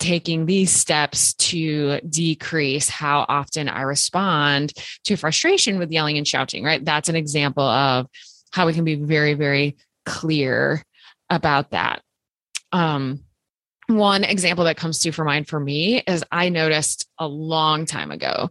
taking 0.00 0.46
these 0.46 0.72
steps 0.72 1.34
to 1.34 2.00
decrease 2.00 2.88
how 2.88 3.26
often 3.28 3.68
I 3.68 3.82
respond 3.82 4.72
to 5.04 5.16
frustration 5.16 5.78
with 5.78 5.92
yelling 5.92 6.16
and 6.16 6.26
shouting, 6.26 6.64
right? 6.64 6.82
That's 6.82 7.10
an 7.10 7.16
example 7.16 7.62
of 7.62 8.06
how 8.50 8.66
we 8.66 8.72
can 8.72 8.84
be 8.84 8.96
very, 8.96 9.34
very 9.34 9.76
clear 10.06 10.82
about 11.30 11.70
that. 11.70 12.02
Um, 12.72 13.20
one 13.86 14.22
example 14.22 14.64
that 14.64 14.76
comes 14.76 15.00
to 15.00 15.12
for 15.12 15.24
mind 15.24 15.48
for 15.48 15.58
me 15.58 16.00
is 16.06 16.22
I 16.30 16.48
noticed 16.48 17.08
a 17.18 17.26
long 17.26 17.86
time 17.86 18.12
ago 18.12 18.50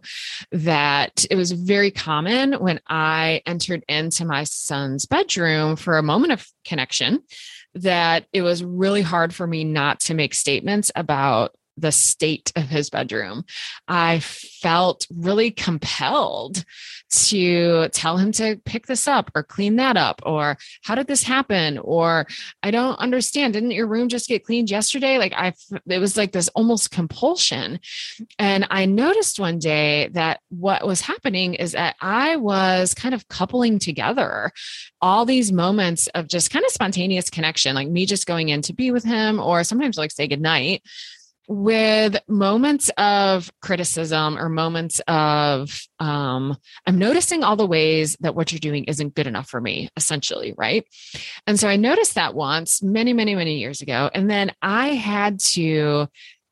that 0.52 1.24
it 1.30 1.36
was 1.36 1.52
very 1.52 1.90
common 1.90 2.54
when 2.54 2.80
I 2.86 3.42
entered 3.46 3.84
into 3.88 4.24
my 4.26 4.44
son's 4.44 5.06
bedroom 5.06 5.76
for 5.76 5.96
a 5.96 6.02
moment 6.02 6.32
of 6.32 6.46
connection 6.64 7.22
that 7.74 8.26
it 8.32 8.42
was 8.42 8.64
really 8.64 9.02
hard 9.02 9.34
for 9.34 9.46
me 9.46 9.64
not 9.64 10.00
to 10.00 10.14
make 10.14 10.34
statements 10.34 10.90
about 10.94 11.54
the 11.80 11.92
state 11.92 12.52
of 12.56 12.64
his 12.64 12.90
bedroom. 12.90 13.44
I 13.88 14.20
felt 14.20 15.06
really 15.10 15.50
compelled 15.50 16.64
to 17.10 17.88
tell 17.88 18.16
him 18.16 18.30
to 18.32 18.60
pick 18.64 18.86
this 18.86 19.08
up 19.08 19.30
or 19.34 19.42
clean 19.42 19.76
that 19.76 19.96
up 19.96 20.22
or 20.24 20.56
how 20.82 20.94
did 20.94 21.08
this 21.08 21.22
happen? 21.22 21.78
Or 21.78 22.26
I 22.62 22.70
don't 22.70 22.98
understand 22.98 23.54
didn't 23.54 23.72
your 23.72 23.88
room 23.88 24.08
just 24.08 24.28
get 24.28 24.44
cleaned 24.44 24.70
yesterday? 24.70 25.18
Like 25.18 25.32
I 25.34 25.54
it 25.86 25.98
was 25.98 26.16
like 26.16 26.32
this 26.32 26.48
almost 26.48 26.90
compulsion. 26.90 27.80
And 28.38 28.66
I 28.70 28.86
noticed 28.86 29.40
one 29.40 29.58
day 29.58 30.08
that 30.12 30.40
what 30.50 30.86
was 30.86 31.00
happening 31.00 31.54
is 31.54 31.72
that 31.72 31.96
I 32.00 32.36
was 32.36 32.94
kind 32.94 33.14
of 33.14 33.28
coupling 33.28 33.78
together 33.78 34.52
all 35.02 35.24
these 35.24 35.50
moments 35.50 36.06
of 36.08 36.28
just 36.28 36.50
kind 36.50 36.64
of 36.64 36.70
spontaneous 36.70 37.30
connection 37.30 37.74
like 37.74 37.88
me 37.88 38.06
just 38.06 38.26
going 38.26 38.50
in 38.50 38.62
to 38.62 38.72
be 38.72 38.90
with 38.90 39.04
him 39.04 39.40
or 39.40 39.64
sometimes 39.64 39.96
like 39.96 40.10
say 40.10 40.28
goodnight 40.28 40.82
with 41.50 42.16
moments 42.28 42.92
of 42.96 43.50
criticism 43.60 44.38
or 44.38 44.48
moments 44.48 45.00
of 45.08 45.82
um, 45.98 46.56
i'm 46.86 46.96
noticing 46.96 47.42
all 47.42 47.56
the 47.56 47.66
ways 47.66 48.16
that 48.20 48.36
what 48.36 48.52
you're 48.52 48.60
doing 48.60 48.84
isn't 48.84 49.16
good 49.16 49.26
enough 49.26 49.48
for 49.48 49.60
me 49.60 49.88
essentially 49.96 50.54
right? 50.56 50.86
And 51.48 51.58
so 51.58 51.68
i 51.68 51.74
noticed 51.74 52.14
that 52.14 52.36
once 52.36 52.84
many 52.84 53.12
many 53.12 53.34
many 53.34 53.58
years 53.58 53.82
ago 53.82 54.08
and 54.14 54.30
then 54.30 54.52
i 54.62 54.88
had 54.90 55.40
to 55.40 56.06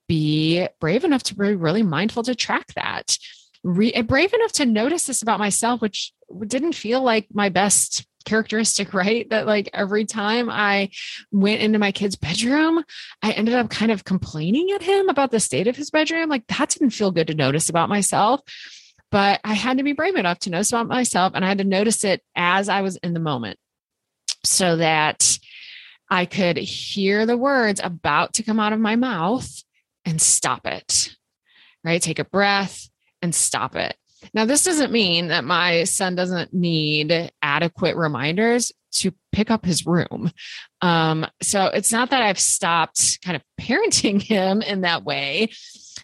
be 0.09 0.67
brave 0.81 1.05
enough 1.05 1.23
to 1.25 1.37
be 1.37 1.55
really 1.55 1.85
mindful 1.85 2.25
to 2.25 2.35
track 2.35 2.67
that 2.75 3.17
Re- 3.63 4.03
brave 4.03 4.35
enough 4.35 4.53
to 4.53 4.67
notice 4.67 5.07
this 5.07 5.23
about 5.23 5.39
myself 5.39 5.81
which 5.81 6.13
didn't 6.49 6.73
feel 6.73 7.03
like 7.03 7.29
my 7.33 7.51
best 7.51 8.05
characteristic, 8.29 8.95
right? 8.95 9.29
That 9.31 9.47
like 9.47 9.71
every 9.73 10.05
time 10.05 10.51
I 10.51 10.91
went 11.33 11.61
into 11.61 11.79
my 11.79 11.93
kid's 11.93 12.17
bedroom, 12.17 12.85
I 13.23 13.33
ended 13.33 13.55
up 13.55 13.71
kind 13.71 13.91
of 13.91 14.05
complaining 14.05 14.71
at 14.73 14.83
him 14.83 15.09
about 15.09 15.31
the 15.31 15.41
state 15.41 15.67
of 15.67 15.77
his 15.77 15.91
bedroom. 15.91 16.29
Like 16.29 16.47
that 16.47 16.71
didn't 16.71 16.91
feel 16.91 17.11
good 17.11 17.29
to 17.29 17.35
notice 17.35 17.69
about 17.69 17.89
myself. 17.89 18.41
But 19.11 19.41
I 19.43 19.55
had 19.55 19.79
to 19.79 19.85
be 19.85 19.93
brave 19.93 20.17
enough 20.17 20.41
to 20.41 20.51
notice 20.51 20.71
about 20.71 20.87
myself 20.87 21.33
and 21.35 21.43
I 21.43 21.49
had 21.49 21.59
to 21.59 21.65
notice 21.65 22.05
it 22.05 22.23
as 22.37 22.69
I 22.69 22.83
was 22.83 22.97
in 22.97 23.15
the 23.15 23.21
moment 23.21 23.59
so 24.45 24.77
that 24.77 25.39
I 26.11 26.27
could 26.27 26.57
hear 26.57 27.25
the 27.25 27.37
words 27.37 27.81
about 27.83 28.35
to 28.35 28.43
come 28.43 28.61
out 28.61 28.73
of 28.73 28.81
my 28.81 28.97
mouth 28.97 29.51
and 30.05 30.21
stop 30.21 30.67
it, 30.67 31.15
right? 31.85 32.01
Take 32.01 32.19
a 32.19 32.25
breath 32.25 32.89
and 33.23 33.35
stop 33.35 33.77
it. 33.77 33.97
Now, 34.35 34.45
this 34.45 34.65
doesn't 34.65 34.93
mean 34.93 35.29
that 35.29 35.45
my 35.45 35.85
son 35.85 36.15
doesn't 36.15 36.53
need 36.53 37.31
adequate 37.43 37.97
reminders 37.97 38.73
to 38.91 39.13
pick 39.33 39.51
up 39.51 39.65
his 39.65 39.87
room. 39.87 40.31
Um, 40.81 41.27
so 41.43 41.67
it's 41.67 41.93
not 41.93 42.11
that 42.11 42.23
I've 42.23 42.39
stopped 42.39 43.21
kind 43.23 43.37
of 43.37 43.43
parenting 43.61 44.21
him 44.23 44.63
in 44.63 44.83
that 44.83 45.05
way. 45.05 45.51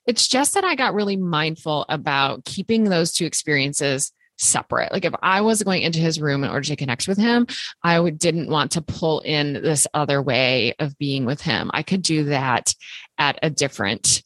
It's 0.06 0.28
just 0.28 0.54
that 0.54 0.64
I 0.64 0.74
got 0.74 0.94
really 0.94 1.16
mindful 1.16 1.86
about 1.88 2.44
keeping 2.44 2.84
those 2.84 3.12
two 3.12 3.24
experiences 3.24 4.12
separate. 4.36 4.92
Like 4.92 5.04
if 5.04 5.14
I 5.22 5.40
was 5.40 5.62
going 5.62 5.82
into 5.82 6.00
his 6.00 6.20
room 6.20 6.44
in 6.44 6.50
order 6.50 6.66
to 6.66 6.76
connect 6.76 7.06
with 7.08 7.18
him, 7.18 7.46
I 7.82 8.10
didn't 8.10 8.50
want 8.50 8.72
to 8.72 8.82
pull 8.82 9.20
in 9.20 9.54
this 9.54 9.86
other 9.94 10.20
way 10.20 10.74
of 10.78 10.98
being 10.98 11.24
with 11.24 11.40
him. 11.40 11.70
I 11.72 11.82
could 11.82 12.02
do 12.02 12.24
that 12.24 12.74
at 13.16 13.38
a 13.42 13.50
different 13.50 14.23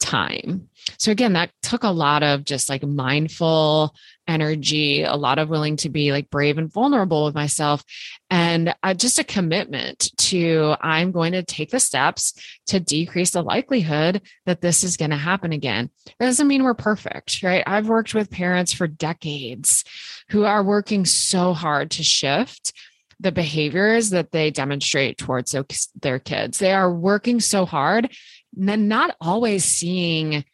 time. 0.00 0.68
So 0.98 1.12
again, 1.12 1.34
that 1.34 1.50
took 1.62 1.84
a 1.84 1.90
lot 1.90 2.22
of 2.22 2.44
just 2.44 2.68
like 2.68 2.82
mindful 2.82 3.94
energy, 4.26 5.02
a 5.02 5.14
lot 5.14 5.38
of 5.38 5.48
willing 5.48 5.76
to 5.76 5.88
be 5.88 6.10
like 6.10 6.30
brave 6.30 6.58
and 6.58 6.72
vulnerable 6.72 7.24
with 7.24 7.34
myself, 7.34 7.84
and 8.30 8.74
uh, 8.82 8.94
just 8.94 9.18
a 9.18 9.24
commitment 9.24 10.10
to 10.16 10.74
I'm 10.80 11.12
going 11.12 11.32
to 11.32 11.42
take 11.42 11.70
the 11.70 11.80
steps 11.80 12.34
to 12.68 12.80
decrease 12.80 13.32
the 13.32 13.42
likelihood 13.42 14.22
that 14.46 14.60
this 14.60 14.82
is 14.82 14.96
going 14.96 15.10
to 15.10 15.16
happen 15.16 15.52
again. 15.52 15.90
It 16.06 16.24
doesn't 16.24 16.48
mean 16.48 16.64
we're 16.64 16.74
perfect, 16.74 17.42
right? 17.42 17.62
I've 17.66 17.88
worked 17.88 18.14
with 18.14 18.30
parents 18.30 18.72
for 18.72 18.86
decades 18.86 19.84
who 20.30 20.44
are 20.44 20.62
working 20.62 21.04
so 21.04 21.52
hard 21.52 21.90
to 21.92 22.02
shift 22.02 22.72
the 23.20 23.32
behaviors 23.32 24.10
that 24.10 24.32
they 24.32 24.50
demonstrate 24.50 25.18
towards 25.18 25.54
their 26.00 26.18
kids. 26.18 26.58
They 26.58 26.72
are 26.72 26.90
working 26.90 27.38
so 27.40 27.66
hard 27.66 28.10
and 28.56 28.88
not 28.88 29.16
always 29.20 29.64
seeing 29.64 30.44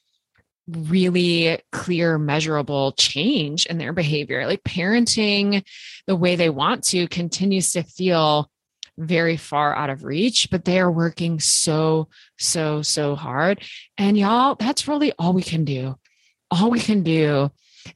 really 0.68 1.60
clear, 1.70 2.18
measurable 2.18 2.92
change 2.92 3.66
in 3.66 3.78
their 3.78 3.92
behavior. 3.92 4.46
Like 4.46 4.64
parenting 4.64 5.64
the 6.06 6.16
way 6.16 6.36
they 6.36 6.50
want 6.50 6.84
to 6.84 7.06
continues 7.08 7.72
to 7.72 7.82
feel 7.82 8.50
very 8.98 9.36
far 9.36 9.74
out 9.74 9.90
of 9.90 10.04
reach, 10.04 10.48
but 10.50 10.64
they 10.64 10.80
are 10.80 10.90
working 10.90 11.38
so, 11.38 12.08
so, 12.38 12.82
so 12.82 13.14
hard. 13.14 13.62
And 13.98 14.16
y'all, 14.16 14.54
that's 14.54 14.88
really 14.88 15.12
all 15.18 15.32
we 15.32 15.42
can 15.42 15.64
do. 15.64 15.96
All 16.50 16.70
we 16.70 16.80
can 16.80 17.02
do 17.02 17.50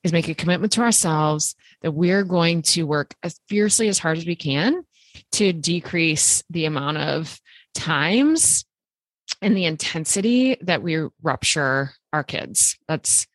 is 0.04 0.12
make 0.12 0.28
a 0.28 0.34
commitment 0.34 0.72
to 0.72 0.82
ourselves 0.82 1.56
that 1.82 1.92
we're 1.92 2.24
going 2.24 2.62
to 2.62 2.84
work 2.84 3.14
as 3.22 3.40
fiercely 3.48 3.88
as 3.88 3.98
hard 3.98 4.18
as 4.18 4.26
we 4.26 4.36
can 4.36 4.84
to 5.32 5.52
decrease 5.52 6.44
the 6.50 6.66
amount 6.66 6.98
of 6.98 7.40
times 7.74 8.64
and 9.42 9.56
the 9.56 9.64
intensity 9.64 10.56
that 10.62 10.82
we 10.82 11.08
rupture 11.22 11.92
our 12.12 12.24
kids. 12.24 12.76
That's 12.88 13.26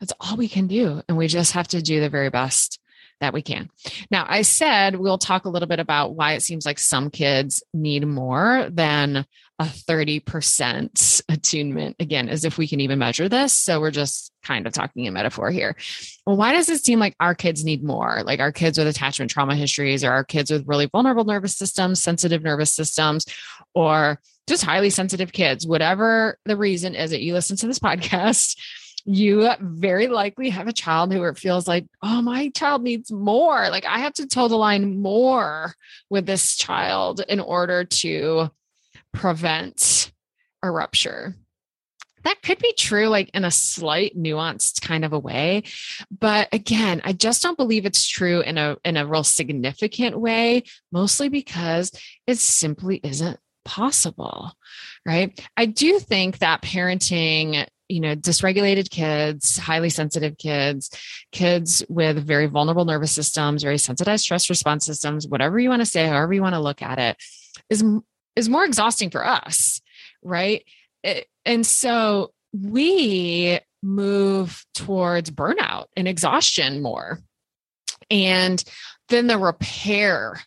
that's 0.00 0.12
all 0.20 0.36
we 0.36 0.48
can 0.48 0.66
do 0.66 1.00
and 1.08 1.16
we 1.16 1.28
just 1.28 1.52
have 1.52 1.68
to 1.68 1.80
do 1.80 2.00
the 2.00 2.08
very 2.08 2.28
best 2.28 2.80
that 3.20 3.32
we 3.32 3.40
can. 3.40 3.70
Now, 4.10 4.26
I 4.28 4.42
said 4.42 4.96
we'll 4.96 5.16
talk 5.16 5.44
a 5.44 5.48
little 5.48 5.68
bit 5.68 5.78
about 5.78 6.14
why 6.14 6.32
it 6.34 6.42
seems 6.42 6.66
like 6.66 6.80
some 6.80 7.08
kids 7.08 7.62
need 7.72 8.04
more 8.04 8.68
than 8.68 9.24
a 9.60 9.64
30% 9.64 11.22
attunement, 11.28 11.96
again, 12.00 12.28
as 12.28 12.44
if 12.44 12.58
we 12.58 12.66
can 12.66 12.80
even 12.80 12.98
measure 12.98 13.28
this. 13.28 13.52
So 13.52 13.80
we're 13.80 13.92
just 13.92 14.32
kind 14.42 14.66
of 14.66 14.72
talking 14.72 15.04
in 15.04 15.14
metaphor 15.14 15.52
here. 15.52 15.76
Well, 16.26 16.36
why 16.36 16.52
does 16.52 16.68
it 16.68 16.84
seem 16.84 16.98
like 16.98 17.14
our 17.20 17.36
kids 17.36 17.64
need 17.64 17.84
more? 17.84 18.22
Like 18.24 18.40
our 18.40 18.50
kids 18.50 18.76
with 18.76 18.88
attachment 18.88 19.30
trauma 19.30 19.54
histories, 19.54 20.02
or 20.02 20.10
our 20.10 20.24
kids 20.24 20.50
with 20.50 20.66
really 20.66 20.86
vulnerable 20.86 21.24
nervous 21.24 21.56
systems, 21.56 22.02
sensitive 22.02 22.42
nervous 22.42 22.72
systems, 22.72 23.24
or 23.72 24.18
just 24.52 24.64
highly 24.64 24.90
sensitive 24.90 25.32
kids, 25.32 25.66
whatever 25.66 26.36
the 26.44 26.58
reason 26.58 26.94
is 26.94 27.10
that 27.10 27.22
you 27.22 27.32
listen 27.32 27.56
to 27.56 27.66
this 27.66 27.78
podcast, 27.78 28.58
you 29.06 29.48
very 29.60 30.08
likely 30.08 30.50
have 30.50 30.68
a 30.68 30.74
child 30.74 31.10
who 31.10 31.32
feels 31.32 31.66
like, 31.66 31.86
oh, 32.02 32.20
my 32.20 32.50
child 32.50 32.82
needs 32.82 33.10
more. 33.10 33.70
Like 33.70 33.86
I 33.86 34.00
have 34.00 34.12
to 34.14 34.26
toe 34.26 34.48
the 34.48 34.56
line 34.56 35.00
more 35.00 35.74
with 36.10 36.26
this 36.26 36.54
child 36.56 37.22
in 37.26 37.40
order 37.40 37.84
to 37.84 38.50
prevent 39.14 40.12
a 40.62 40.70
rupture. 40.70 41.34
That 42.24 42.42
could 42.42 42.58
be 42.58 42.74
true, 42.74 43.08
like 43.08 43.30
in 43.32 43.46
a 43.46 43.50
slight 43.50 44.16
nuanced 44.16 44.82
kind 44.82 45.06
of 45.06 45.14
a 45.14 45.18
way. 45.18 45.62
But 46.10 46.48
again, 46.52 47.00
I 47.04 47.14
just 47.14 47.42
don't 47.42 47.56
believe 47.56 47.86
it's 47.86 48.06
true 48.06 48.42
in 48.42 48.58
a 48.58 48.76
in 48.84 48.98
a 48.98 49.06
real 49.06 49.24
significant 49.24 50.20
way, 50.20 50.64
mostly 50.92 51.30
because 51.30 51.90
it 52.26 52.36
simply 52.36 53.00
isn't 53.02 53.40
possible, 53.64 54.52
right? 55.06 55.38
I 55.56 55.66
do 55.66 55.98
think 55.98 56.38
that 56.38 56.62
parenting 56.62 57.66
you 57.88 58.00
know 58.00 58.16
dysregulated 58.16 58.88
kids 58.88 59.58
highly 59.58 59.90
sensitive 59.90 60.38
kids 60.38 60.90
kids 61.30 61.84
with 61.90 62.16
very 62.24 62.46
vulnerable 62.46 62.86
nervous 62.86 63.12
systems 63.12 63.62
very 63.62 63.76
sensitized 63.76 64.22
stress 64.24 64.48
response 64.48 64.86
systems 64.86 65.26
whatever 65.26 65.58
you 65.58 65.68
want 65.68 65.82
to 65.82 65.86
say 65.86 66.06
however 66.06 66.32
you 66.32 66.40
want 66.40 66.54
to 66.54 66.60
look 66.60 66.80
at 66.80 66.98
it 66.98 67.16
is 67.68 67.84
is 68.34 68.48
more 68.48 68.64
exhausting 68.64 69.10
for 69.10 69.26
us 69.26 69.82
right 70.22 70.64
it, 71.02 71.26
and 71.44 71.66
so 71.66 72.32
we 72.54 73.58
move 73.82 74.64
towards 74.74 75.30
burnout 75.30 75.86
and 75.94 76.08
exhaustion 76.08 76.80
more 76.80 77.20
and 78.10 78.64
then 79.08 79.26
the 79.26 79.38
repair 79.38 80.40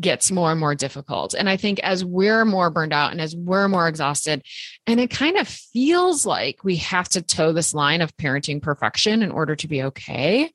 gets 0.00 0.30
more 0.30 0.50
and 0.50 0.60
more 0.60 0.74
difficult. 0.74 1.34
And 1.34 1.48
I 1.48 1.56
think 1.56 1.80
as 1.80 2.04
we're 2.04 2.44
more 2.44 2.70
burned 2.70 2.92
out 2.92 3.10
and 3.10 3.20
as 3.20 3.34
we're 3.34 3.68
more 3.68 3.88
exhausted, 3.88 4.42
and 4.86 5.00
it 5.00 5.10
kind 5.10 5.36
of 5.36 5.48
feels 5.48 6.24
like 6.24 6.64
we 6.64 6.76
have 6.76 7.08
to 7.10 7.22
toe 7.22 7.52
this 7.52 7.74
line 7.74 8.00
of 8.00 8.16
parenting 8.16 8.62
perfection 8.62 9.22
in 9.22 9.30
order 9.30 9.56
to 9.56 9.68
be 9.68 9.82
okay, 9.84 10.52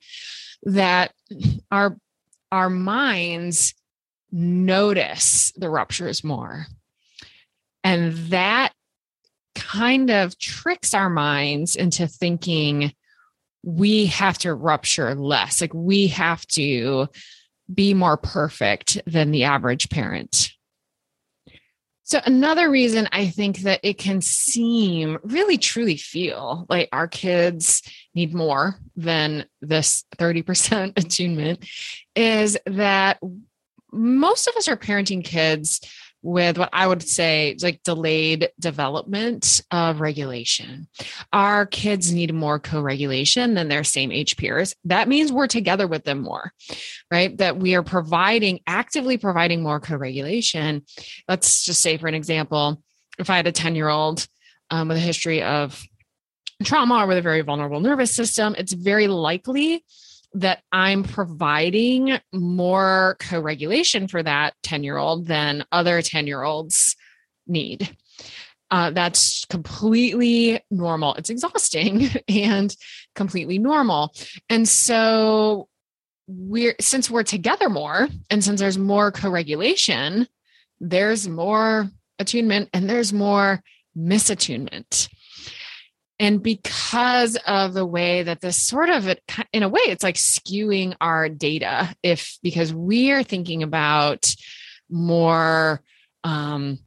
that 0.64 1.12
our 1.70 1.96
our 2.50 2.70
minds 2.70 3.74
notice 4.30 5.52
the 5.56 5.68
ruptures 5.68 6.22
more. 6.22 6.66
And 7.82 8.14
that 8.30 8.72
kind 9.54 10.10
of 10.10 10.38
tricks 10.38 10.94
our 10.94 11.10
minds 11.10 11.76
into 11.76 12.06
thinking 12.06 12.92
we 13.62 14.06
have 14.06 14.38
to 14.38 14.54
rupture 14.54 15.14
less. 15.14 15.60
Like 15.60 15.74
we 15.74 16.08
have 16.08 16.46
to 16.48 17.08
be 17.72 17.94
more 17.94 18.16
perfect 18.16 19.00
than 19.06 19.30
the 19.30 19.44
average 19.44 19.88
parent. 19.88 20.50
So, 22.06 22.20
another 22.26 22.70
reason 22.70 23.08
I 23.12 23.28
think 23.28 23.60
that 23.60 23.80
it 23.82 23.96
can 23.96 24.20
seem 24.20 25.18
really 25.22 25.56
truly 25.56 25.96
feel 25.96 26.66
like 26.68 26.90
our 26.92 27.08
kids 27.08 27.82
need 28.14 28.34
more 28.34 28.76
than 28.94 29.46
this 29.62 30.04
30% 30.18 30.92
attunement 30.98 31.66
is 32.14 32.58
that 32.66 33.20
most 33.90 34.46
of 34.48 34.56
us 34.56 34.68
are 34.68 34.76
parenting 34.76 35.24
kids 35.24 35.80
with 36.24 36.56
what 36.56 36.70
I 36.72 36.86
would 36.86 37.02
say 37.02 37.54
like 37.62 37.82
delayed 37.82 38.48
development 38.58 39.60
of 39.70 40.00
regulation. 40.00 40.88
Our 41.34 41.66
kids 41.66 42.12
need 42.12 42.34
more 42.34 42.58
co 42.58 42.80
regulation 42.80 43.52
than 43.54 43.68
their 43.68 43.84
same 43.84 44.10
age 44.10 44.38
peers. 44.38 44.74
That 44.84 45.06
means 45.06 45.30
we're 45.30 45.46
together 45.46 45.86
with 45.86 46.04
them 46.04 46.22
more, 46.22 46.52
right? 47.10 47.36
That 47.36 47.58
we 47.58 47.74
are 47.74 47.82
providing, 47.82 48.60
actively 48.66 49.18
providing 49.18 49.62
more 49.62 49.80
co 49.80 49.96
regulation. 49.96 50.82
Let's 51.28 51.62
just 51.64 51.82
say, 51.82 51.98
for 51.98 52.08
an 52.08 52.14
example, 52.14 52.82
if 53.18 53.28
I 53.28 53.36
had 53.36 53.46
a 53.46 53.52
10 53.52 53.76
year 53.76 53.90
old 53.90 54.26
um, 54.70 54.88
with 54.88 54.96
a 54.96 55.00
history 55.00 55.42
of 55.42 55.80
trauma 56.64 57.04
or 57.04 57.06
with 57.06 57.18
a 57.18 57.22
very 57.22 57.42
vulnerable 57.42 57.80
nervous 57.80 58.12
system, 58.12 58.54
it's 58.56 58.72
very 58.72 59.08
likely 59.08 59.84
that 60.34 60.62
I'm 60.72 61.04
providing 61.04 62.18
more 62.32 63.16
co 63.20 63.40
regulation 63.40 64.08
for 64.08 64.22
that 64.22 64.54
10 64.62 64.82
year 64.84 64.96
old 64.96 65.26
than 65.26 65.64
other 65.72 66.02
10 66.02 66.26
year 66.26 66.42
olds 66.42 66.96
need. 67.46 67.96
Uh, 68.70 68.90
that's 68.90 69.44
completely 69.44 70.60
normal. 70.70 71.14
It's 71.14 71.30
exhausting 71.30 72.08
and 72.28 72.74
completely 73.14 73.58
normal. 73.58 74.12
And 74.48 74.68
so, 74.68 75.68
we're 76.26 76.74
since 76.80 77.10
we're 77.10 77.22
together 77.22 77.68
more, 77.68 78.08
and 78.30 78.42
since 78.42 78.58
there's 78.58 78.78
more 78.78 79.12
co 79.12 79.28
regulation, 79.28 80.26
there's 80.80 81.28
more 81.28 81.90
attunement 82.18 82.70
and 82.72 82.88
there's 82.88 83.12
more 83.12 83.62
misattunement. 83.96 85.08
And 86.20 86.42
because 86.42 87.36
of 87.46 87.74
the 87.74 87.84
way 87.84 88.22
that 88.22 88.40
this 88.40 88.62
sort 88.62 88.88
of, 88.88 89.08
in 89.52 89.62
a 89.62 89.68
way, 89.68 89.80
it's 89.86 90.04
like 90.04 90.14
skewing 90.14 90.94
our 91.00 91.28
data, 91.28 91.94
if 92.02 92.38
because 92.42 92.72
we 92.72 93.10
are 93.10 93.24
thinking 93.24 93.62
about 93.62 94.32
more, 94.88 95.82
um, 96.22 96.78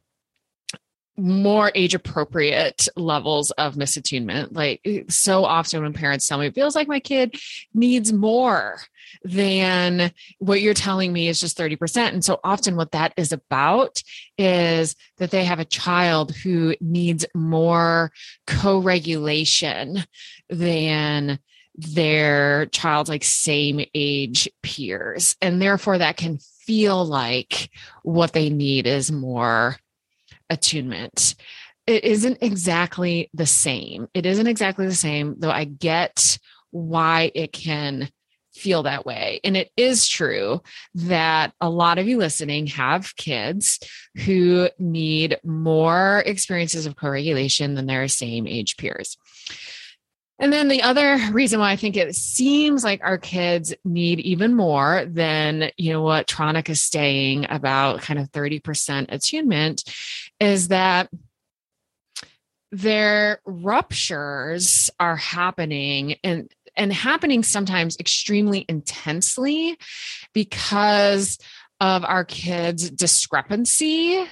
more 1.18 1.72
age 1.74 1.95
appropriate 1.95 2.88
levels 2.95 3.51
of 3.51 3.76
misattunement. 3.76 4.49
Like 4.51 5.05
so 5.09 5.45
often 5.45 5.82
when 5.82 5.93
parents 5.93 6.28
tell 6.28 6.38
me, 6.38 6.47
it 6.47 6.55
feels 6.55 6.76
like 6.76 6.88
my 6.88 6.99
kid 6.99 7.36
needs 7.74 8.13
more 8.13 8.80
than 9.24 10.11
what 10.39 10.61
you're 10.61 10.74
telling 10.74 11.11
me 11.11 11.28
is 11.28 11.39
just 11.39 11.57
30%. 11.57 12.13
And 12.13 12.24
so 12.24 12.39
often 12.43 12.76
what 12.76 12.91
that 12.91 13.13
is 13.18 13.32
about 13.32 14.01
is 14.38 14.95
that 15.18 15.32
they 15.32 15.43
have 15.45 15.59
a 15.59 15.65
child 15.65 16.36
who 16.36 16.76
needs 16.80 17.26
more 17.34 18.11
co 18.45 18.80
regulation 18.80 20.03
than 20.49 21.39
their 21.76 22.65
child's 22.68 23.09
like 23.09 23.24
same 23.24 23.84
age 23.93 24.49
peers. 24.63 25.36
And 25.41 25.61
therefore, 25.61 25.99
that 25.99 26.18
can 26.18 26.39
feel 26.65 27.05
like 27.05 27.70
what 28.03 28.34
they 28.34 28.49
need 28.49 28.88
is 28.88 29.11
more 29.11 29.78
attunement. 30.50 31.36
It 31.86 32.04
isn't 32.04 32.39
exactly 32.41 33.30
the 33.34 33.45
same. 33.45 34.08
It 34.14 34.26
isn't 34.26 34.48
exactly 34.48 34.88
the 34.88 34.95
same, 34.95 35.36
though 35.39 35.52
I 35.52 35.64
get 35.64 36.38
why 36.72 37.32
it 37.34 37.54
can 37.54 38.10
feel 38.54 38.84
that 38.84 39.06
way. 39.06 39.39
And 39.43 39.56
it 39.56 39.72
is 39.78 40.08
true 40.08 40.62
that 40.95 41.54
a 41.62 41.70
lot 41.70 42.00
of 42.00 42.08
you 42.08 42.18
listening 42.18 42.68
have 42.68 43.16
kids 43.16 43.80
who 44.26 44.70
need 44.80 45.38
more 45.43 46.24
experiences 46.26 46.86
of 46.86 46.95
co 46.95 47.10
regulation 47.10 47.76
than 47.76 47.86
their 47.86 48.08
same 48.08 48.48
age 48.48 48.78
peers. 48.78 49.18
And 50.39 50.54
then 50.54 50.68
the 50.68 50.84
other 50.84 51.20
reason 51.32 51.60
why 51.60 51.72
I 51.72 51.78
think 51.78 51.98
it 51.98 52.16
seems 52.16 52.84
like 52.84 53.02
our 53.04 53.18
kids 53.18 53.74
need 53.84 54.20
even 54.20 54.54
more 54.54 55.04
than, 55.08 55.72
you 55.78 55.91
know, 55.91 56.04
what 56.04 56.28
Tronick 56.28 56.70
is 56.70 56.82
saying 56.82 57.48
about 57.50 58.02
kind 58.02 58.20
of 58.20 58.32
30% 58.32 59.08
attunement 59.10 59.84
is 60.40 60.70
that 60.70 61.10
their 62.72 63.40
ruptures 63.46 64.90
are 65.00 65.16
happening 65.16 66.16
and 66.24 66.52
and 66.76 66.94
happening 66.94 67.42
sometimes 67.42 67.98
extremely 68.00 68.66
intensely 68.70 69.78
because 70.34 71.40
of 71.80 72.06
our 72.06 72.24
kids' 72.24 72.90
discrepancy 72.90 74.24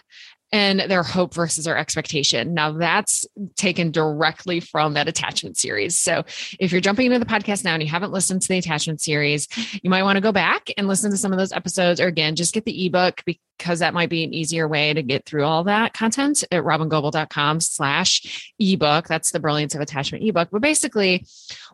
and 0.52 0.80
their 0.80 1.04
hope 1.04 1.34
versus 1.34 1.66
their 1.66 1.78
expectation. 1.78 2.54
Now, 2.54 2.72
that's 2.72 3.26
taken 3.56 3.92
directly 3.92 4.60
from 4.60 4.94
that 4.94 5.08
attachment 5.08 5.58
series. 5.58 6.00
So, 6.00 6.24
if 6.60 6.72
you're 6.72 6.82
jumping 6.82 7.08
into 7.08 7.20
the 7.20 7.26
podcast 7.26 7.64
now 7.64 7.74
and 7.74 7.84
you 7.84 7.90
haven't 7.90 8.12
listened 8.12 8.42
to 8.44 8.48
the 8.48 8.58
attachment 8.58 9.02
series, 9.02 9.48
you 9.82 9.90
might 9.90 10.04
want 10.04 10.18
to 10.18 10.22
go 10.22 10.32
back 10.32 10.70
and 10.78 10.88
listen 10.88 11.12
to 11.12 11.18
some 11.18 11.32
of 11.32 11.38
those 11.38 11.52
episodes, 11.52 12.00
or 12.00 12.08
again, 12.08 12.36
just 12.36 12.54
get 12.54 12.66
the 12.66 12.86
ebook 12.86 13.24
because 13.26 13.80
that 13.80 13.94
might 13.94 14.10
be 14.10 14.24
an 14.24 14.34
easier 14.34 14.68
way 14.68 14.94
to 14.94 15.02
get 15.02 15.26
through 15.26 15.44
all 15.44 15.64
that 15.64 15.94
content 15.94 16.44
at 16.52 16.64
robyngobbel.com 16.64 17.60
slash 17.60 18.54
ebook. 18.60 19.08
That's 19.08 19.32
the 19.32 19.40
brilliance 19.40 19.76
of 19.76 19.82
attachment 19.82 20.24
ebook. 20.24 20.50
But 20.52 20.62
basically, 20.62 21.26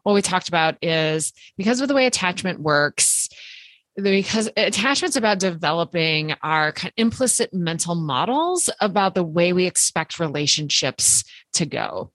what 0.03 0.13
we 0.13 0.21
talked 0.21 0.47
about 0.47 0.77
is 0.81 1.33
because 1.57 1.81
of 1.81 1.87
the 1.87 1.93
way 1.93 2.05
attachment 2.05 2.59
works, 2.59 3.20
because 4.03 4.49
attachment's 4.57 5.15
about 5.15 5.39
developing 5.39 6.33
our 6.41 6.71
kind 6.71 6.89
of 6.89 6.93
implicit 6.97 7.53
mental 7.53 7.95
models 7.95 8.69
about 8.79 9.15
the 9.15 9.23
way 9.23 9.53
we 9.53 9.65
expect 9.65 10.19
relationships 10.19 11.23
to 11.53 11.65
go. 11.65 12.11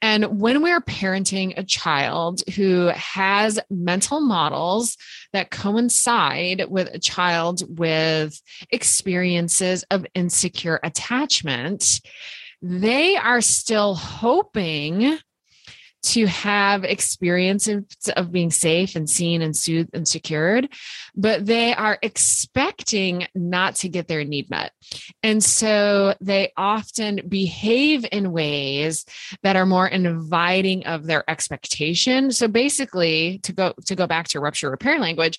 And 0.00 0.40
when 0.40 0.62
we're 0.62 0.80
parenting 0.80 1.54
a 1.56 1.62
child 1.62 2.42
who 2.56 2.86
has 2.88 3.60
mental 3.70 4.20
models 4.20 4.96
that 5.32 5.52
coincide 5.52 6.64
with 6.68 6.88
a 6.92 6.98
child 6.98 7.62
with 7.78 8.40
experiences 8.70 9.84
of 9.90 10.04
insecure 10.14 10.80
attachment, 10.82 12.00
they 12.60 13.16
are 13.16 13.40
still 13.40 13.94
hoping 13.94 15.18
to 16.02 16.26
have 16.26 16.84
experiences 16.84 17.84
of 18.16 18.32
being 18.32 18.50
safe 18.50 18.96
and 18.96 19.08
seen 19.08 19.40
and 19.40 19.56
soothed 19.56 19.90
and 19.94 20.06
secured, 20.06 20.68
but 21.14 21.46
they 21.46 21.74
are 21.74 21.98
expecting 22.02 23.26
not 23.34 23.76
to 23.76 23.88
get 23.88 24.08
their 24.08 24.24
need 24.24 24.50
met. 24.50 24.72
And 25.22 25.42
so 25.42 26.14
they 26.20 26.52
often 26.56 27.20
behave 27.28 28.04
in 28.10 28.32
ways 28.32 29.04
that 29.42 29.56
are 29.56 29.66
more 29.66 29.86
inviting 29.86 30.86
of 30.86 31.06
their 31.06 31.28
expectation. 31.30 32.32
So 32.32 32.48
basically, 32.48 33.38
to 33.44 33.52
go 33.52 33.74
to 33.86 33.94
go 33.94 34.06
back 34.06 34.28
to 34.28 34.40
rupture 34.40 34.70
repair 34.70 34.98
language, 34.98 35.38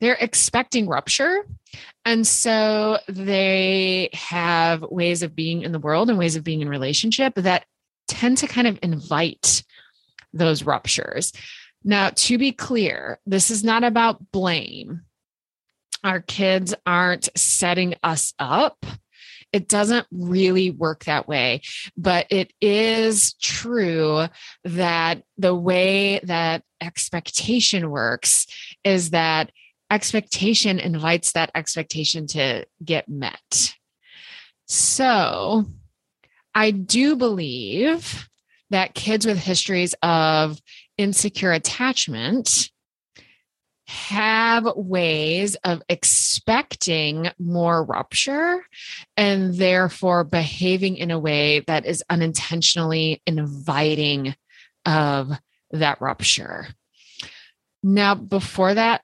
they're 0.00 0.18
expecting 0.20 0.88
rupture. 0.88 1.46
And 2.04 2.26
so 2.26 2.98
they 3.08 4.10
have 4.14 4.82
ways 4.82 5.22
of 5.22 5.36
being 5.36 5.62
in 5.62 5.70
the 5.70 5.78
world 5.78 6.10
and 6.10 6.18
ways 6.18 6.34
of 6.34 6.42
being 6.42 6.60
in 6.60 6.68
relationship 6.68 7.34
that 7.36 7.66
tend 8.08 8.38
to 8.38 8.48
kind 8.48 8.66
of 8.66 8.78
invite 8.82 9.62
those 10.32 10.64
ruptures. 10.64 11.32
Now, 11.84 12.10
to 12.10 12.38
be 12.38 12.52
clear, 12.52 13.18
this 13.26 13.50
is 13.50 13.64
not 13.64 13.84
about 13.84 14.30
blame. 14.30 15.02
Our 16.04 16.20
kids 16.20 16.74
aren't 16.86 17.28
setting 17.36 17.94
us 18.02 18.34
up. 18.38 18.84
It 19.52 19.68
doesn't 19.68 20.06
really 20.10 20.70
work 20.70 21.04
that 21.04 21.28
way. 21.28 21.62
But 21.96 22.26
it 22.30 22.52
is 22.60 23.34
true 23.34 24.26
that 24.64 25.22
the 25.36 25.54
way 25.54 26.20
that 26.24 26.62
expectation 26.80 27.90
works 27.90 28.46
is 28.84 29.10
that 29.10 29.50
expectation 29.90 30.78
invites 30.78 31.32
that 31.32 31.50
expectation 31.54 32.26
to 32.28 32.64
get 32.82 33.08
met. 33.08 33.74
So 34.66 35.66
I 36.54 36.70
do 36.70 37.16
believe 37.16 38.28
that 38.72 38.94
kids 38.94 39.24
with 39.26 39.38
histories 39.38 39.94
of 40.02 40.60
insecure 40.98 41.52
attachment 41.52 42.70
have 43.86 44.66
ways 44.74 45.54
of 45.64 45.82
expecting 45.88 47.28
more 47.38 47.84
rupture 47.84 48.64
and 49.16 49.54
therefore 49.54 50.24
behaving 50.24 50.96
in 50.96 51.10
a 51.10 51.18
way 51.18 51.60
that 51.66 51.84
is 51.84 52.02
unintentionally 52.08 53.22
inviting 53.26 54.34
of 54.86 55.30
that 55.72 56.00
rupture. 56.00 56.68
Now, 57.82 58.14
before 58.14 58.74
that 58.74 59.02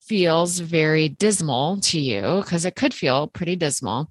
feels 0.00 0.58
very 0.58 1.08
dismal 1.08 1.80
to 1.80 2.00
you, 2.00 2.40
because 2.42 2.64
it 2.64 2.74
could 2.74 2.94
feel 2.94 3.28
pretty 3.28 3.54
dismal, 3.54 4.10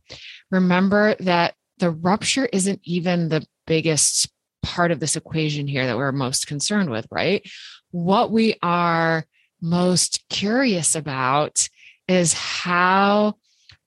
remember 0.52 1.16
that 1.20 1.56
the 1.80 1.92
rupture 1.92 2.46
isn't 2.54 2.80
even 2.84 3.30
the 3.30 3.46
biggest 3.68 4.30
part 4.62 4.92
of 4.92 5.00
this 5.00 5.16
equation 5.16 5.68
here 5.68 5.86
that 5.86 5.98
we're 5.98 6.12
most 6.12 6.48
concerned 6.48 6.90
with, 6.90 7.08
right? 7.12 7.48
What 7.92 8.32
we 8.32 8.56
are 8.62 9.26
most 9.62 10.24
curious 10.30 10.96
about 10.96 11.68
is 12.08 12.34
how 12.34 13.36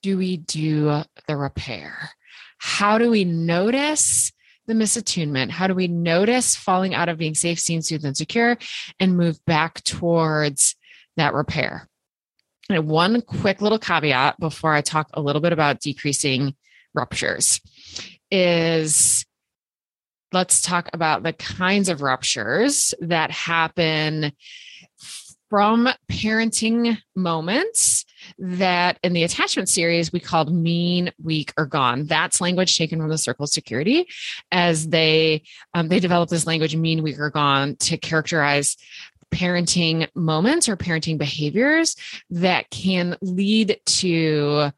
do 0.03 0.19
we 0.19 0.37
do 0.37 1.03
the 1.27 1.37
repair? 1.37 2.11
How 2.59 2.99
do 2.99 3.11
we 3.11 3.25
notice 3.25 4.33
the 4.67 4.75
misattunement? 4.75 5.51
How 5.51 5.67
do 5.67 5.75
we 5.75 5.89
notice 5.89 6.55
falling 6.55 6.95
out 6.95 7.09
of 7.09 7.19
being 7.19 7.35
safe, 7.35 7.59
seen, 7.59 7.83
soothed, 7.83 8.05
and 8.05 8.17
secure 8.17 8.57
and 9.01 9.17
move 9.17 9.45
back 9.45 9.83
towards 9.83 10.77
that 11.17 11.35
repair? 11.35 11.89
And 12.69 12.87
one 12.87 13.21
quick 13.23 13.61
little 13.61 13.79
caveat 13.79 14.39
before 14.39 14.73
I 14.73 14.81
talk 14.81 15.11
a 15.15 15.21
little 15.21 15.43
bit 15.43 15.53
about 15.53 15.81
decreasing 15.81 16.55
ruptures 16.95 17.61
is 18.31 19.27
let's 20.33 20.61
talk 20.61 20.89
about 20.93 21.23
the 21.23 21.33
kinds 21.33 21.89
of 21.89 22.03
ruptures 22.03 22.95
that 23.01 23.31
happen 23.31 24.33
from 25.53 25.87
parenting 26.11 26.97
moments 27.15 28.07
that 28.39 28.99
in 29.03 29.13
the 29.13 29.23
attachment 29.23 29.69
series 29.69 30.11
we 30.11 30.19
called 30.19 30.51
mean 30.51 31.13
weak 31.23 31.53
or 31.59 31.67
gone. 31.67 32.07
That's 32.07 32.41
language 32.41 32.79
taken 32.79 32.99
from 32.99 33.11
the 33.11 33.19
circle 33.19 33.45
of 33.45 33.51
security 33.51 34.09
as 34.51 34.89
they 34.89 35.43
um, 35.75 35.89
they 35.89 36.01
developed 36.01 36.31
this 36.31 36.47
language 36.47 36.75
mean 36.75 37.03
weak 37.03 37.19
or 37.19 37.29
gone 37.29 37.77
to 37.77 37.99
characterize 37.99 38.79
parenting 39.31 40.09
moments 40.15 40.69
or 40.69 40.77
parenting 40.77 41.19
behaviors 41.19 41.97
that 42.31 42.71
can 42.71 43.17
lead 43.21 43.79
to 43.85 44.71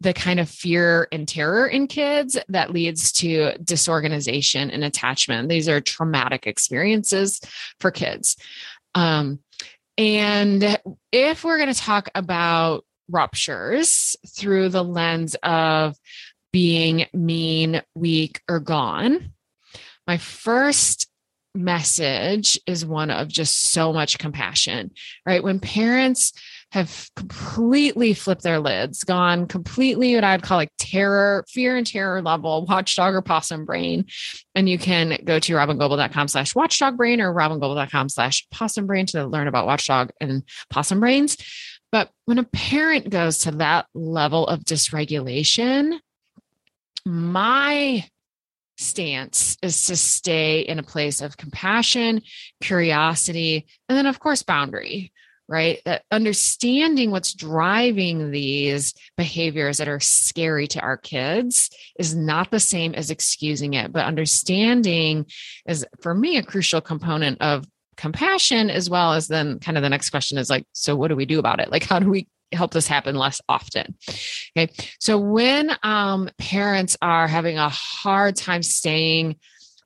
the 0.00 0.12
kind 0.12 0.38
of 0.38 0.48
fear 0.48 1.08
and 1.10 1.26
terror 1.26 1.66
in 1.66 1.86
kids 1.86 2.36
that 2.48 2.70
leads 2.70 3.12
to 3.12 3.56
disorganization 3.58 4.70
and 4.70 4.84
attachment. 4.84 5.48
These 5.48 5.68
are 5.68 5.80
traumatic 5.80 6.46
experiences 6.46 7.40
for 7.80 7.90
kids. 7.90 8.36
Um, 8.94 9.40
and 9.98 10.78
if 11.12 11.44
we're 11.44 11.58
going 11.58 11.72
to 11.72 11.80
talk 11.80 12.10
about 12.14 12.84
ruptures 13.08 14.16
through 14.36 14.68
the 14.68 14.84
lens 14.84 15.36
of 15.42 15.96
being 16.52 17.06
mean, 17.14 17.82
weak, 17.94 18.42
or 18.48 18.60
gone, 18.60 19.32
my 20.06 20.18
first 20.18 21.08
message 21.54 22.60
is 22.66 22.84
one 22.84 23.10
of 23.10 23.28
just 23.28 23.56
so 23.56 23.92
much 23.92 24.18
compassion, 24.18 24.90
right? 25.24 25.42
When 25.42 25.58
parents 25.58 26.32
have 26.72 27.08
completely 27.14 28.12
flipped 28.12 28.42
their 28.42 28.58
lids, 28.58 29.04
gone 29.04 29.46
completely 29.46 30.14
what 30.14 30.24
I'd 30.24 30.42
call 30.42 30.58
like 30.58 30.72
terror, 30.78 31.44
fear 31.48 31.76
and 31.76 31.86
terror 31.86 32.20
level, 32.20 32.66
watchdog 32.66 33.14
or 33.14 33.22
possum 33.22 33.64
brain. 33.64 34.06
And 34.54 34.68
you 34.68 34.78
can 34.78 35.18
go 35.24 35.38
to 35.38 35.52
robyngobbel.com 35.52 36.28
slash 36.28 36.54
watchdog 36.54 36.96
brain 36.96 37.20
or 37.20 37.32
robyngobbel.com 37.32 38.08
slash 38.08 38.46
possum 38.50 38.86
brain 38.86 39.06
to 39.06 39.26
learn 39.26 39.48
about 39.48 39.66
watchdog 39.66 40.10
and 40.20 40.42
possum 40.68 41.00
brains. 41.00 41.36
But 41.92 42.10
when 42.24 42.38
a 42.38 42.44
parent 42.44 43.10
goes 43.10 43.38
to 43.38 43.52
that 43.52 43.86
level 43.94 44.46
of 44.46 44.60
dysregulation, 44.60 45.98
my 47.04 48.04
stance 48.76 49.56
is 49.62 49.86
to 49.86 49.96
stay 49.96 50.60
in 50.60 50.78
a 50.78 50.82
place 50.82 51.22
of 51.22 51.36
compassion, 51.36 52.22
curiosity, 52.60 53.66
and 53.88 53.96
then, 53.96 54.06
of 54.06 54.18
course, 54.18 54.42
boundary, 54.42 55.12
right? 55.48 55.80
That 55.84 56.02
understanding 56.10 57.10
what's 57.10 57.34
driving 57.34 58.30
these 58.30 58.94
behaviors 59.16 59.78
that 59.78 59.88
are 59.88 60.00
scary 60.00 60.66
to 60.68 60.80
our 60.80 60.96
kids 60.96 61.70
is 61.98 62.14
not 62.14 62.50
the 62.50 62.60
same 62.60 62.94
as 62.94 63.10
excusing 63.10 63.74
it, 63.74 63.92
but 63.92 64.04
understanding 64.04 65.26
is, 65.66 65.86
for 66.00 66.14
me, 66.14 66.36
a 66.36 66.42
crucial 66.42 66.80
component 66.80 67.40
of 67.40 67.64
compassion 67.96 68.68
as 68.68 68.90
well 68.90 69.14
as 69.14 69.26
then 69.26 69.58
kind 69.58 69.78
of 69.78 69.82
the 69.82 69.88
next 69.88 70.10
question 70.10 70.36
is 70.36 70.50
like 70.50 70.66
so 70.72 70.94
what 70.94 71.08
do 71.08 71.16
we 71.16 71.24
do 71.24 71.38
about 71.38 71.60
it 71.60 71.70
like 71.70 71.82
how 71.82 71.98
do 71.98 72.10
we 72.10 72.28
help 72.52 72.72
this 72.72 72.86
happen 72.86 73.16
less 73.16 73.40
often. 73.48 73.94
Okay. 74.56 74.72
So 75.00 75.18
when 75.18 75.70
um, 75.82 76.28
parents 76.38 76.96
are 77.02 77.28
having 77.28 77.58
a 77.58 77.68
hard 77.68 78.36
time 78.36 78.62
staying 78.62 79.36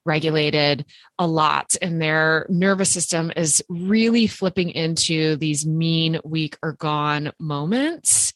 regulated 0.04 0.84
a 1.18 1.26
lot 1.26 1.76
and 1.82 2.00
their 2.00 2.46
nervous 2.48 2.90
system 2.90 3.32
is 3.36 3.62
really 3.68 4.26
flipping 4.26 4.70
into 4.70 5.36
these 5.36 5.66
mean, 5.66 6.20
weak, 6.24 6.56
or 6.62 6.72
gone 6.72 7.32
moments, 7.38 8.32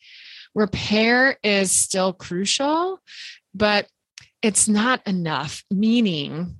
repair 0.54 1.38
is 1.42 1.72
still 1.72 2.12
crucial, 2.12 3.00
but 3.54 3.86
it's 4.42 4.68
not 4.68 5.00
enough. 5.06 5.64
Meaning, 5.70 6.56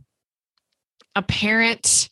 a 1.15 1.23
parent 1.23 2.09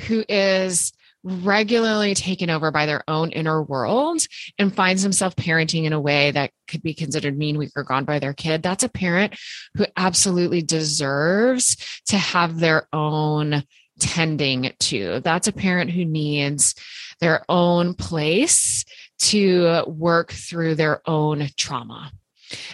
who 0.00 0.24
is 0.28 0.92
regularly 1.24 2.14
taken 2.14 2.50
over 2.50 2.70
by 2.70 2.84
their 2.86 3.02
own 3.08 3.30
inner 3.32 3.62
world 3.62 4.20
and 4.58 4.74
finds 4.74 5.02
himself 5.02 5.34
parenting 5.34 5.84
in 5.84 5.92
a 5.92 6.00
way 6.00 6.30
that 6.30 6.50
could 6.68 6.82
be 6.82 6.94
considered 6.94 7.36
mean, 7.36 7.56
weak, 7.56 7.72
or 7.74 7.82
gone 7.82 8.04
by 8.04 8.18
their 8.18 8.34
kid, 8.34 8.62
that's 8.62 8.84
a 8.84 8.88
parent 8.88 9.34
who 9.74 9.86
absolutely 9.96 10.62
deserves 10.62 11.76
to 12.06 12.18
have 12.18 12.60
their 12.60 12.86
own 12.92 13.64
tending 13.98 14.72
to. 14.80 15.20
That's 15.20 15.48
a 15.48 15.52
parent 15.52 15.90
who 15.90 16.04
needs 16.04 16.74
their 17.20 17.44
own 17.48 17.94
place 17.94 18.84
to 19.20 19.84
work 19.86 20.32
through 20.32 20.74
their 20.74 21.00
own 21.08 21.48
trauma 21.56 22.12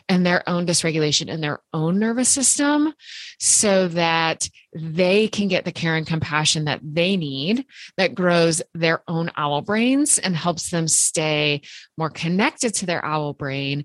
and 0.08 0.24
their 0.24 0.48
own 0.48 0.66
dysregulation 0.66 1.28
in 1.28 1.40
their 1.40 1.60
own 1.72 1.98
nervous 1.98 2.28
system 2.28 2.92
so 3.38 3.88
that 3.88 4.48
they 4.72 5.26
can 5.26 5.48
get 5.48 5.64
the 5.64 5.72
care 5.72 5.96
and 5.96 6.06
compassion 6.06 6.66
that 6.66 6.80
they 6.82 7.16
need 7.16 7.64
that 7.96 8.14
grows 8.14 8.62
their 8.74 9.02
own 9.08 9.30
owl 9.36 9.62
brains 9.62 10.18
and 10.18 10.36
helps 10.36 10.70
them 10.70 10.86
stay 10.86 11.60
more 11.96 12.10
connected 12.10 12.72
to 12.72 12.86
their 12.86 13.04
owl 13.04 13.32
brain 13.32 13.84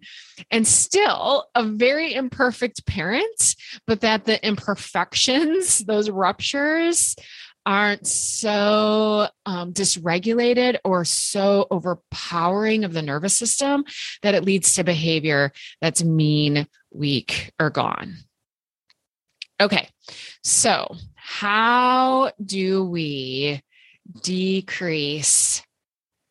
and 0.52 0.68
still 0.68 1.48
a 1.56 1.64
very 1.64 2.14
imperfect 2.14 2.86
parent 2.86 3.56
but 3.88 4.02
that 4.02 4.26
the 4.26 4.46
imperfections 4.46 5.80
those 5.80 6.10
ruptures 6.10 7.16
aren't 7.66 8.06
so 8.06 9.28
um, 9.46 9.74
dysregulated 9.74 10.78
or 10.84 11.04
so 11.04 11.68
overpowering 11.72 12.84
of 12.84 12.94
the 12.94 13.02
nervous 13.02 13.38
system 13.38 13.86
that 14.22 14.36
it 14.36 14.46
leads 14.46 14.76
to 14.76 14.84
behavior 14.84 15.52
that's 15.82 16.04
mean, 16.04 16.68
weak, 16.92 17.52
or 17.60 17.70
gone. 17.70 18.18
Okay, 19.60 19.88
so 20.44 20.96
how 21.16 22.32
do 22.44 22.84
we 22.86 23.62
decrease 24.22 25.64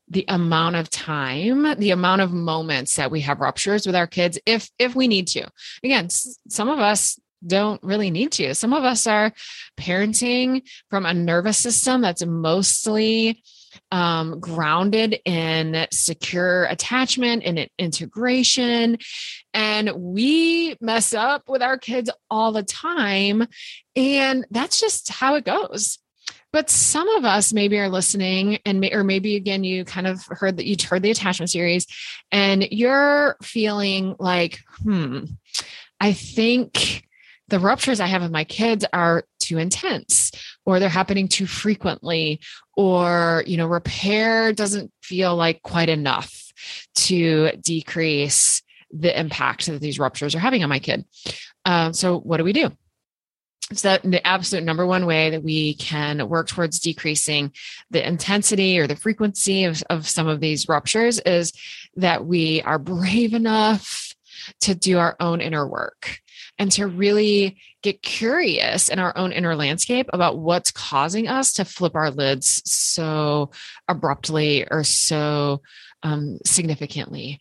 the 0.08 0.24
amount 0.28 0.76
of 0.76 0.90
time 0.90 1.78
the 1.78 1.90
amount 1.90 2.20
of 2.20 2.30
moments 2.30 2.96
that 2.96 3.10
we 3.10 3.20
have 3.22 3.40
ruptures 3.40 3.86
with 3.86 3.96
our 3.96 4.06
kids 4.06 4.38
if 4.44 4.70
if 4.78 4.94
we 4.94 5.08
need 5.08 5.26
to 5.26 5.48
again 5.82 6.08
some 6.10 6.68
of 6.68 6.78
us 6.78 7.18
don't 7.46 7.82
really 7.82 8.10
need 8.10 8.32
to. 8.32 8.54
Some 8.54 8.72
of 8.72 8.84
us 8.84 9.06
are 9.06 9.32
parenting 9.78 10.62
from 10.90 11.06
a 11.06 11.14
nervous 11.14 11.58
system 11.58 12.00
that's 12.00 12.24
mostly 12.24 13.42
um, 13.90 14.40
grounded 14.40 15.18
in 15.24 15.86
secure 15.90 16.64
attachment 16.64 17.42
and 17.44 17.68
integration. 17.78 18.98
And 19.52 19.90
we 19.96 20.76
mess 20.80 21.12
up 21.12 21.48
with 21.48 21.62
our 21.62 21.78
kids 21.78 22.10
all 22.30 22.52
the 22.52 22.62
time. 22.62 23.46
And 23.96 24.46
that's 24.50 24.80
just 24.80 25.10
how 25.10 25.34
it 25.34 25.44
goes. 25.44 25.98
But 26.52 26.70
some 26.70 27.08
of 27.08 27.24
us 27.24 27.52
maybe 27.52 27.80
are 27.80 27.88
listening, 27.88 28.60
and 28.64 28.78
may, 28.78 28.92
or 28.92 29.02
maybe 29.02 29.34
again 29.34 29.64
you 29.64 29.84
kind 29.84 30.06
of 30.06 30.24
heard 30.28 30.56
that 30.58 30.66
you 30.66 30.76
heard 30.88 31.02
the 31.02 31.10
attachment 31.10 31.50
series, 31.50 31.84
and 32.30 32.62
you're 32.70 33.36
feeling 33.42 34.14
like, 34.20 34.60
hmm, 34.84 35.24
I 35.98 36.12
think 36.12 37.04
the 37.54 37.60
ruptures 37.60 38.00
I 38.00 38.06
have 38.06 38.22
in 38.22 38.32
my 38.32 38.42
kids 38.42 38.84
are 38.92 39.22
too 39.38 39.58
intense 39.58 40.32
or 40.66 40.80
they're 40.80 40.88
happening 40.88 41.28
too 41.28 41.46
frequently 41.46 42.40
or 42.76 43.44
you 43.46 43.56
know 43.56 43.68
repair 43.68 44.52
doesn't 44.52 44.90
feel 45.04 45.36
like 45.36 45.62
quite 45.62 45.88
enough 45.88 46.52
to 46.96 47.52
decrease 47.62 48.60
the 48.90 49.16
impact 49.16 49.66
that 49.66 49.80
these 49.80 50.00
ruptures 50.00 50.34
are 50.34 50.40
having 50.40 50.64
on 50.64 50.68
my 50.68 50.80
kid. 50.80 51.04
Um, 51.64 51.92
so 51.92 52.18
what 52.18 52.38
do 52.38 52.44
we 52.44 52.52
do? 52.52 52.72
So 53.72 53.98
the 54.02 54.26
absolute 54.26 54.64
number 54.64 54.84
one 54.84 55.06
way 55.06 55.30
that 55.30 55.44
we 55.44 55.74
can 55.74 56.28
work 56.28 56.48
towards 56.48 56.80
decreasing 56.80 57.52
the 57.90 58.04
intensity 58.04 58.80
or 58.80 58.88
the 58.88 58.96
frequency 58.96 59.62
of, 59.62 59.80
of 59.90 60.08
some 60.08 60.26
of 60.26 60.40
these 60.40 60.68
ruptures 60.68 61.20
is 61.20 61.52
that 61.94 62.26
we 62.26 62.62
are 62.62 62.80
brave 62.80 63.32
enough 63.32 64.12
to 64.62 64.74
do 64.74 64.98
our 64.98 65.14
own 65.20 65.40
inner 65.40 65.68
work 65.68 66.18
and 66.58 66.70
to 66.72 66.86
really 66.86 67.56
get 67.82 68.02
curious 68.02 68.88
in 68.88 68.98
our 68.98 69.16
own 69.16 69.32
inner 69.32 69.56
landscape 69.56 70.08
about 70.12 70.38
what's 70.38 70.70
causing 70.70 71.28
us 71.28 71.52
to 71.54 71.64
flip 71.64 71.94
our 71.94 72.10
lids 72.10 72.62
so 72.64 73.50
abruptly 73.88 74.66
or 74.70 74.84
so 74.84 75.60
um, 76.02 76.38
significantly 76.44 77.40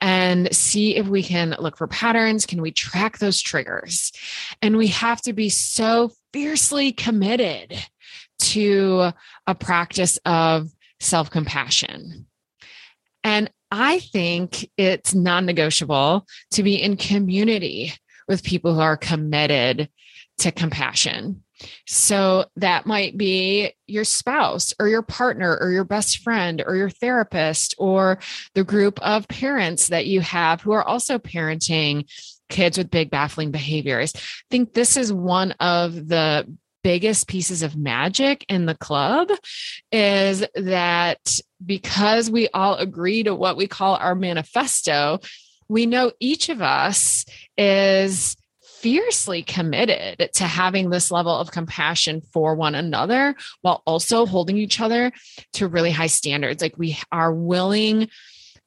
and 0.00 0.54
see 0.54 0.96
if 0.96 1.06
we 1.06 1.22
can 1.22 1.54
look 1.58 1.76
for 1.76 1.86
patterns. 1.86 2.46
Can 2.46 2.60
we 2.60 2.72
track 2.72 3.18
those 3.18 3.40
triggers? 3.40 4.12
And 4.60 4.76
we 4.76 4.88
have 4.88 5.22
to 5.22 5.32
be 5.32 5.48
so 5.48 6.10
fiercely 6.32 6.92
committed 6.92 7.78
to 8.40 9.12
a 9.46 9.54
practice 9.54 10.18
of 10.26 10.68
self 11.00 11.30
compassion. 11.30 12.26
And 13.24 13.50
I 13.70 14.00
think 14.00 14.68
it's 14.76 15.14
non 15.14 15.46
negotiable 15.46 16.26
to 16.50 16.62
be 16.62 16.74
in 16.74 16.96
community 16.96 17.94
with 18.28 18.42
people 18.42 18.74
who 18.74 18.80
are 18.80 18.96
committed 18.96 19.88
to 20.38 20.52
compassion. 20.52 21.42
So 21.86 22.46
that 22.56 22.86
might 22.86 23.16
be 23.16 23.72
your 23.86 24.04
spouse 24.04 24.74
or 24.80 24.88
your 24.88 25.02
partner 25.02 25.56
or 25.60 25.70
your 25.70 25.84
best 25.84 26.18
friend 26.18 26.62
or 26.66 26.74
your 26.74 26.90
therapist 26.90 27.74
or 27.78 28.18
the 28.54 28.64
group 28.64 29.00
of 29.02 29.28
parents 29.28 29.88
that 29.88 30.06
you 30.06 30.20
have 30.20 30.60
who 30.60 30.72
are 30.72 30.82
also 30.82 31.18
parenting 31.18 32.10
kids 32.48 32.78
with 32.78 32.90
big 32.90 33.10
baffling 33.10 33.50
behaviors. 33.50 34.12
I 34.16 34.20
think 34.50 34.74
this 34.74 34.96
is 34.96 35.12
one 35.12 35.52
of 35.52 36.08
the 36.08 36.46
biggest 36.82 37.28
pieces 37.28 37.62
of 37.62 37.76
magic 37.76 38.44
in 38.48 38.66
the 38.66 38.74
club 38.74 39.28
is 39.92 40.44
that 40.54 41.38
because 41.64 42.30
we 42.30 42.48
all 42.48 42.74
agree 42.74 43.22
to 43.22 43.34
what 43.34 43.56
we 43.56 43.68
call 43.68 43.94
our 43.94 44.14
manifesto, 44.14 45.20
we 45.72 45.86
know 45.86 46.12
each 46.20 46.50
of 46.50 46.60
us 46.60 47.24
is 47.56 48.36
fiercely 48.62 49.42
committed 49.42 50.28
to 50.34 50.44
having 50.44 50.90
this 50.90 51.10
level 51.10 51.34
of 51.34 51.50
compassion 51.50 52.20
for 52.32 52.54
one 52.54 52.74
another 52.74 53.34
while 53.62 53.82
also 53.86 54.26
holding 54.26 54.58
each 54.58 54.80
other 54.80 55.10
to 55.54 55.68
really 55.68 55.90
high 55.90 56.08
standards. 56.08 56.60
Like 56.60 56.76
we 56.76 56.98
are 57.10 57.32
willing 57.32 58.08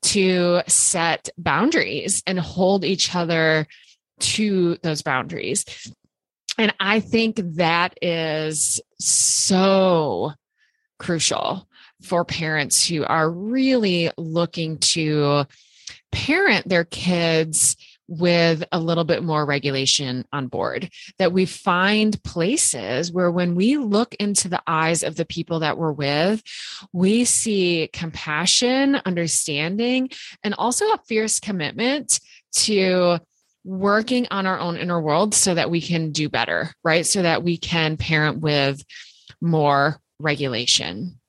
to 0.01 0.62
set 0.68 1.30
boundaries 1.38 2.24
and 2.26 2.39
hold 2.39 2.84
each 2.84 3.14
other 3.14 3.68
to 4.20 4.78
those 4.82 5.03
boundaries. 5.03 5.64
And 6.58 6.74
I 6.80 7.01
think 7.01 7.39
that 7.56 7.99
is 8.01 8.82
so 8.99 10.32
crucial 10.97 11.68
for 12.01 12.26
parents 12.26 12.88
who 12.88 13.03
are 13.03 13.30
really 13.30 14.10
looking 14.18 14.80
to 14.80 15.45
parent 16.12 16.68
their 16.68 16.86
kids 16.86 17.76
with 18.08 18.64
a 18.72 18.80
little 18.80 19.03
bit 19.03 19.24
more 19.24 19.45
regulation 19.45 20.26
on 20.32 20.47
board. 20.47 20.89
That 21.18 21.34
we 21.34 21.45
find 21.45 22.22
places 22.24 23.12
where, 23.12 23.32
when 23.32 23.56
we 23.56 23.78
look 23.78 24.14
into 24.16 24.47
the 24.47 24.62
eyes 24.68 25.03
of 25.03 25.16
the 25.16 25.26
people 25.26 25.60
that 25.60 25.78
we're 25.78 25.91
with, 25.91 26.43
we 26.93 27.26
see 27.26 27.89
compassion, 27.91 29.01
understanding, 29.06 30.10
and 30.43 30.53
also 30.53 30.86
a 30.91 30.99
fierce 31.08 31.39
commitment 31.39 32.20
to 32.53 33.20
working 33.64 34.28
on 34.30 34.45
our 34.45 34.60
own 34.60 34.78
inner 34.78 35.01
world 35.01 35.34
so 35.34 35.56
that 35.56 35.72
we 35.72 35.82
can 35.82 36.12
do 36.12 36.30
better, 36.30 36.72
right? 36.84 37.06
So 37.06 37.24
that 37.24 37.43
we 37.43 37.58
can 37.58 37.97
parent 37.97 38.39
with 38.39 38.84
more 39.41 39.99
regulation. 40.20 41.20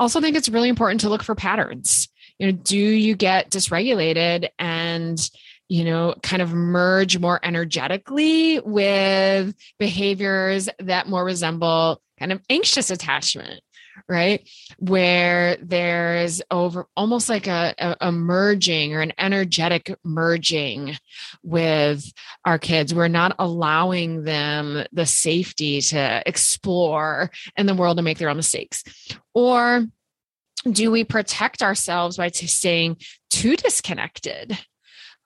Also, 0.00 0.20
think 0.20 0.36
it's 0.36 0.48
really 0.48 0.70
important 0.70 1.02
to 1.02 1.10
look 1.10 1.22
for 1.22 1.34
patterns. 1.34 2.08
You 2.38 2.52
know, 2.52 2.58
do 2.58 2.78
you 2.78 3.14
get 3.14 3.50
dysregulated 3.50 4.48
and 4.58 5.18
you 5.68 5.84
know, 5.84 6.14
kind 6.22 6.42
of 6.42 6.52
merge 6.52 7.18
more 7.18 7.40
energetically 7.42 8.60
with 8.60 9.54
behaviors 9.78 10.68
that 10.78 11.08
more 11.08 11.24
resemble 11.24 12.00
kind 12.18 12.32
of 12.32 12.40
anxious 12.50 12.90
attachment, 12.90 13.62
right? 14.08 14.48
Where 14.78 15.56
there's 15.62 16.42
over 16.50 16.86
almost 16.96 17.28
like 17.28 17.46
a, 17.46 17.74
a, 17.78 17.96
a, 18.02 18.12
merging 18.12 18.94
or 18.94 19.00
an 19.00 19.14
energetic 19.18 19.96
merging 20.04 20.96
with 21.42 22.12
our 22.44 22.58
kids. 22.58 22.94
We're 22.94 23.08
not 23.08 23.34
allowing 23.38 24.24
them 24.24 24.84
the 24.92 25.06
safety 25.06 25.80
to 25.80 26.22
explore 26.26 27.30
in 27.56 27.66
the 27.66 27.74
world 27.74 27.98
and 27.98 28.04
make 28.04 28.18
their 28.18 28.28
own 28.28 28.36
mistakes. 28.36 28.84
Or 29.32 29.86
do 30.70 30.90
we 30.90 31.04
protect 31.04 31.62
ourselves 31.62 32.16
by 32.16 32.28
staying 32.28 32.98
too 33.30 33.56
disconnected? 33.56 34.58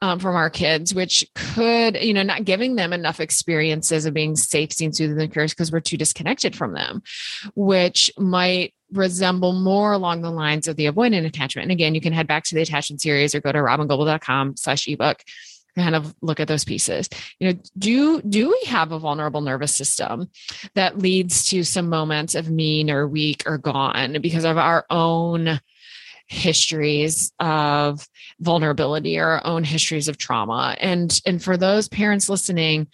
um, 0.01 0.18
from 0.18 0.36
our 0.36 0.51
kids, 0.51 0.95
which 0.95 1.26
could, 1.34 1.97
you 2.01 2.14
know, 2.14 2.22
not 2.22 2.45
giving 2.45 2.76
them 2.76 2.93
enough 2.93 3.20
experiences 3.20 4.07
of 4.07 4.14
being 4.14 4.36
safe, 4.36 4.72
seen, 4.72 4.93
soothed, 4.93 5.20
and 5.20 5.32
curious 5.32 5.53
because 5.53 5.72
we're 5.72 5.80
too 5.80 5.97
disconnected 5.97 6.55
from 6.55 6.72
them, 6.72 7.03
which 7.55 8.11
might 8.16 8.74
resemble 8.93 9.53
more 9.53 9.93
along 9.93 10.22
the 10.22 10.30
lines 10.30 10.68
of 10.68 10.76
the 10.76 10.86
avoidant 10.86 11.26
attachment. 11.26 11.64
And 11.64 11.72
again, 11.72 11.95
you 11.95 12.01
can 12.01 12.12
head 12.12 12.26
back 12.26 12.45
to 12.45 12.55
the 12.55 12.62
attachment 12.62 13.01
series 13.01 13.34
or 13.34 13.41
go 13.41 13.53
to 13.53 13.59
robyngobbel.com 13.59 14.57
slash 14.57 14.86
ebook 14.86 15.22
kind 15.79 15.95
of 15.95 16.14
look 16.20 16.41
at 16.41 16.49
those 16.49 16.64
pieces. 16.64 17.09
You 17.39 17.53
know 17.53 17.61
do 17.76 18.22
do 18.22 18.51
we 18.51 18.68
have 18.68 18.93
a 18.93 18.99
vulnerable 18.99 19.41
nervous 19.41 19.74
system 19.74 20.29
that 20.74 20.99
leads 20.99 21.49
to 21.51 21.64
some 21.64 21.89
moments 21.89 22.35
of 22.35 22.51
mean 22.51 22.91
or 22.91 23.07
weak 23.07 23.45
or 23.47 23.59
gone 23.59 24.18
because 24.20 24.45
of 24.45 24.59
our 24.59 24.85
own 24.91 25.61
histories 26.26 27.33
of 27.41 28.07
vulnerability 28.41 29.18
or 29.18 29.26
our 29.29 29.47
own 29.47 29.64
histories 29.64 30.09
of 30.09 30.18
trauma? 30.18 30.76
And 30.81 31.18
and 31.24 31.43
for 31.43 31.57
those 31.57 31.89
parents 31.89 32.29
listening 32.29 32.89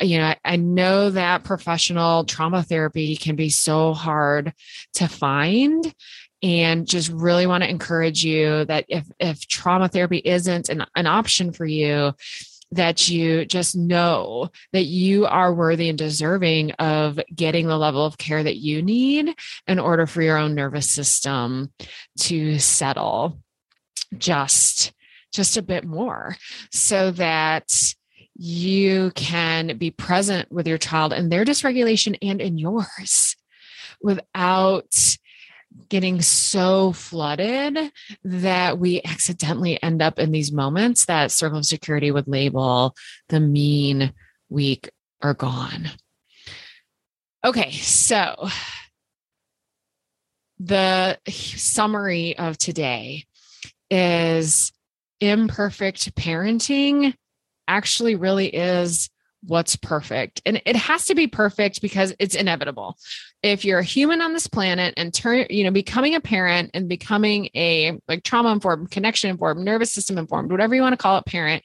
you 0.00 0.18
know 0.18 0.26
I, 0.26 0.36
I 0.44 0.56
know 0.56 1.10
that 1.10 1.44
professional 1.44 2.24
trauma 2.24 2.62
therapy 2.62 3.16
can 3.16 3.36
be 3.36 3.50
so 3.50 3.94
hard 3.94 4.52
to 4.94 5.08
find 5.08 5.92
and 6.42 6.86
just 6.86 7.10
really 7.10 7.46
want 7.46 7.62
to 7.64 7.70
encourage 7.70 8.24
you 8.24 8.64
that 8.66 8.84
if 8.88 9.06
if 9.18 9.46
trauma 9.46 9.88
therapy 9.88 10.18
isn't 10.24 10.68
an, 10.68 10.84
an 10.94 11.06
option 11.06 11.52
for 11.52 11.66
you 11.66 12.14
that 12.72 13.08
you 13.08 13.46
just 13.46 13.76
know 13.76 14.50
that 14.72 14.84
you 14.84 15.24
are 15.24 15.54
worthy 15.54 15.88
and 15.88 15.96
deserving 15.96 16.72
of 16.72 17.18
getting 17.34 17.66
the 17.66 17.78
level 17.78 18.04
of 18.04 18.18
care 18.18 18.42
that 18.42 18.56
you 18.56 18.82
need 18.82 19.34
in 19.66 19.78
order 19.78 20.06
for 20.06 20.20
your 20.22 20.36
own 20.36 20.54
nervous 20.54 20.90
system 20.90 21.72
to 22.18 22.58
settle 22.58 23.38
just 24.16 24.92
just 25.32 25.56
a 25.56 25.62
bit 25.62 25.84
more 25.84 26.36
so 26.70 27.10
that 27.10 27.94
you 28.34 29.10
can 29.14 29.76
be 29.76 29.90
present 29.90 30.50
with 30.50 30.66
your 30.66 30.78
child 30.78 31.12
in 31.12 31.28
their 31.28 31.44
dysregulation 31.44 32.16
and 32.22 32.40
in 32.40 32.56
yours 32.56 33.36
without 34.00 35.16
getting 35.88 36.20
so 36.22 36.92
flooded 36.92 37.78
that 38.24 38.78
we 38.78 39.02
accidentally 39.04 39.82
end 39.82 40.02
up 40.02 40.18
in 40.18 40.32
these 40.32 40.52
moments 40.52 41.06
that 41.06 41.30
circle 41.30 41.58
of 41.58 41.66
security 41.66 42.10
would 42.10 42.28
label 42.28 42.94
the 43.28 43.40
mean, 43.40 44.12
weak, 44.48 44.90
or 45.22 45.34
gone. 45.34 45.90
Okay, 47.44 47.72
so 47.72 48.48
the 50.58 51.18
summary 51.28 52.36
of 52.36 52.58
today 52.58 53.24
is 53.90 54.72
imperfect 55.20 56.14
parenting 56.14 57.14
actually 57.66 58.14
really 58.16 58.46
is 58.48 59.10
what's 59.42 59.76
perfect. 59.76 60.42
And 60.44 60.60
it 60.66 60.76
has 60.76 61.06
to 61.06 61.14
be 61.14 61.26
perfect 61.26 61.80
because 61.80 62.14
it's 62.18 62.34
inevitable. 62.34 62.96
If 63.42 63.64
you're 63.64 63.78
a 63.78 63.84
human 63.84 64.20
on 64.20 64.32
this 64.32 64.46
planet 64.46 64.94
and 64.96 65.14
turn, 65.14 65.46
you 65.50 65.64
know, 65.64 65.70
becoming 65.70 66.14
a 66.14 66.20
parent 66.20 66.70
and 66.74 66.88
becoming 66.88 67.48
a 67.54 67.98
like 68.08 68.24
trauma 68.24 68.50
informed, 68.50 68.90
connection 68.90 69.30
informed, 69.30 69.64
nervous 69.64 69.92
system 69.92 70.18
informed, 70.18 70.50
whatever 70.50 70.74
you 70.74 70.82
want 70.82 70.92
to 70.92 71.02
call 71.02 71.18
it, 71.18 71.26
parent, 71.26 71.62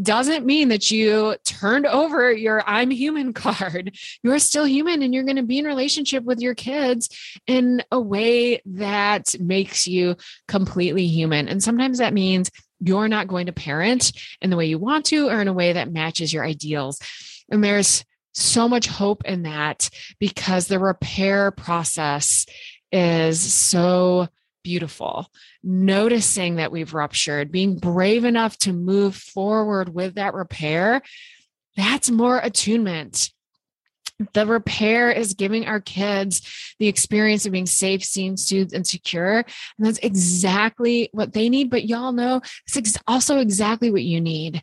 doesn't 0.00 0.44
mean 0.44 0.68
that 0.68 0.90
you 0.90 1.36
turned 1.44 1.86
over 1.86 2.30
your 2.30 2.62
I'm 2.66 2.90
human 2.90 3.32
card. 3.34 3.96
You're 4.22 4.38
still 4.38 4.66
human 4.66 5.02
and 5.02 5.14
you're 5.14 5.24
going 5.24 5.36
to 5.36 5.42
be 5.42 5.58
in 5.58 5.64
relationship 5.64 6.24
with 6.24 6.40
your 6.40 6.54
kids 6.54 7.08
in 7.46 7.82
a 7.90 8.00
way 8.00 8.60
that 8.66 9.34
makes 9.40 9.86
you 9.86 10.16
completely 10.48 11.06
human. 11.06 11.48
And 11.48 11.62
sometimes 11.62 11.98
that 11.98 12.14
means 12.14 12.50
you're 12.80 13.08
not 13.08 13.28
going 13.28 13.46
to 13.46 13.52
parent 13.52 14.12
in 14.40 14.50
the 14.50 14.56
way 14.56 14.66
you 14.66 14.78
want 14.78 15.06
to 15.06 15.28
or 15.28 15.40
in 15.40 15.48
a 15.48 15.52
way 15.52 15.72
that 15.72 15.92
matches 15.92 16.32
your 16.32 16.44
ideals. 16.44 17.00
And 17.50 17.62
there's 17.62 18.04
so 18.32 18.68
much 18.68 18.86
hope 18.86 19.24
in 19.24 19.44
that 19.44 19.88
because 20.18 20.66
the 20.66 20.78
repair 20.78 21.50
process 21.50 22.46
is 22.92 23.40
so 23.40 24.28
beautiful. 24.62 25.30
Noticing 25.62 26.56
that 26.56 26.72
we've 26.72 26.92
ruptured, 26.92 27.50
being 27.50 27.78
brave 27.78 28.24
enough 28.24 28.56
to 28.58 28.72
move 28.72 29.16
forward 29.16 29.88
with 29.88 30.16
that 30.16 30.34
repair, 30.34 31.02
that's 31.76 32.10
more 32.10 32.38
attunement 32.38 33.30
the 34.32 34.46
repair 34.46 35.10
is 35.10 35.34
giving 35.34 35.66
our 35.66 35.80
kids 35.80 36.74
the 36.78 36.88
experience 36.88 37.46
of 37.46 37.52
being 37.52 37.66
safe, 37.66 38.02
seen, 38.02 38.36
soothed, 38.36 38.72
and 38.72 38.86
secure. 38.86 39.38
And 39.38 39.86
that's 39.86 39.98
exactly 39.98 41.10
what 41.12 41.32
they 41.32 41.48
need. 41.48 41.70
But 41.70 41.86
y'all 41.86 42.12
know 42.12 42.40
it's 42.74 42.96
also 43.06 43.38
exactly 43.38 43.90
what 43.90 44.02
you 44.02 44.20
need. 44.20 44.62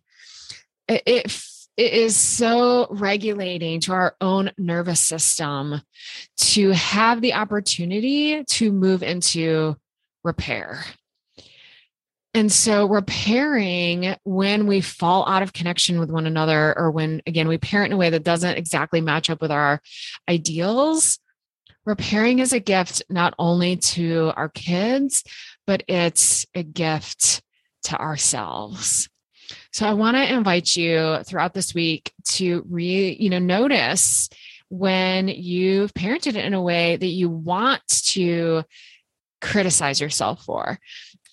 It, 0.88 1.04
it, 1.06 1.43
it 1.78 1.93
is 1.93 2.16
so 2.16 2.88
regulating 2.89 3.80
to 3.82 3.93
our 3.93 4.16
own 4.22 4.51
nervous 4.58 4.99
system 4.99 5.82
to 6.38 6.72
have 6.72 7.22
the 7.22 7.34
opportunity 7.34 8.43
to 8.43 8.72
move 8.72 9.01
into 9.01 9.76
repair. 10.24 10.84
And 12.34 12.51
so 12.51 12.88
repairing 12.88 14.15
when 14.23 14.65
we 14.65 14.81
fall 14.81 15.27
out 15.27 15.43
of 15.43 15.53
connection 15.53 15.99
with 15.99 16.09
one 16.09 16.25
another, 16.25 16.77
or 16.77 16.89
when, 16.89 17.21
again, 17.27 17.47
we 17.47 17.59
parent 17.59 17.91
in 17.91 17.93
a 17.93 17.97
way 17.97 18.09
that 18.09 18.23
doesn't 18.23 18.57
exactly 18.57 19.01
match 19.01 19.29
up 19.29 19.39
with 19.39 19.51
our 19.51 19.81
ideals, 20.27 21.19
repairing 21.86 22.39
is 22.39 22.51
a 22.51 22.59
gift 22.59 23.03
not 23.09 23.36
only 23.38 23.75
to 23.77 24.31
our 24.36 24.49
kids, 24.49 25.23
but 25.67 25.84
it's 25.88 26.45
a 26.55 26.63
gift 26.63 27.43
to 27.84 27.99
ourselves. 27.99 29.09
So 29.71 29.86
I 29.86 29.93
want 29.93 30.17
to 30.17 30.34
invite 30.34 30.75
you 30.75 31.19
throughout 31.23 31.53
this 31.53 31.73
week 31.75 32.13
to 32.29 32.65
re, 32.67 33.15
you 33.19 33.29
know, 33.29 33.39
notice 33.39 34.29
when 34.69 35.27
you've 35.27 35.93
parented 35.93 36.36
in 36.36 36.53
a 36.53 36.61
way 36.61 36.95
that 36.95 37.05
you 37.05 37.29
want 37.29 37.81
to 37.88 38.63
criticize 39.41 40.01
yourself 40.01 40.43
for. 40.45 40.79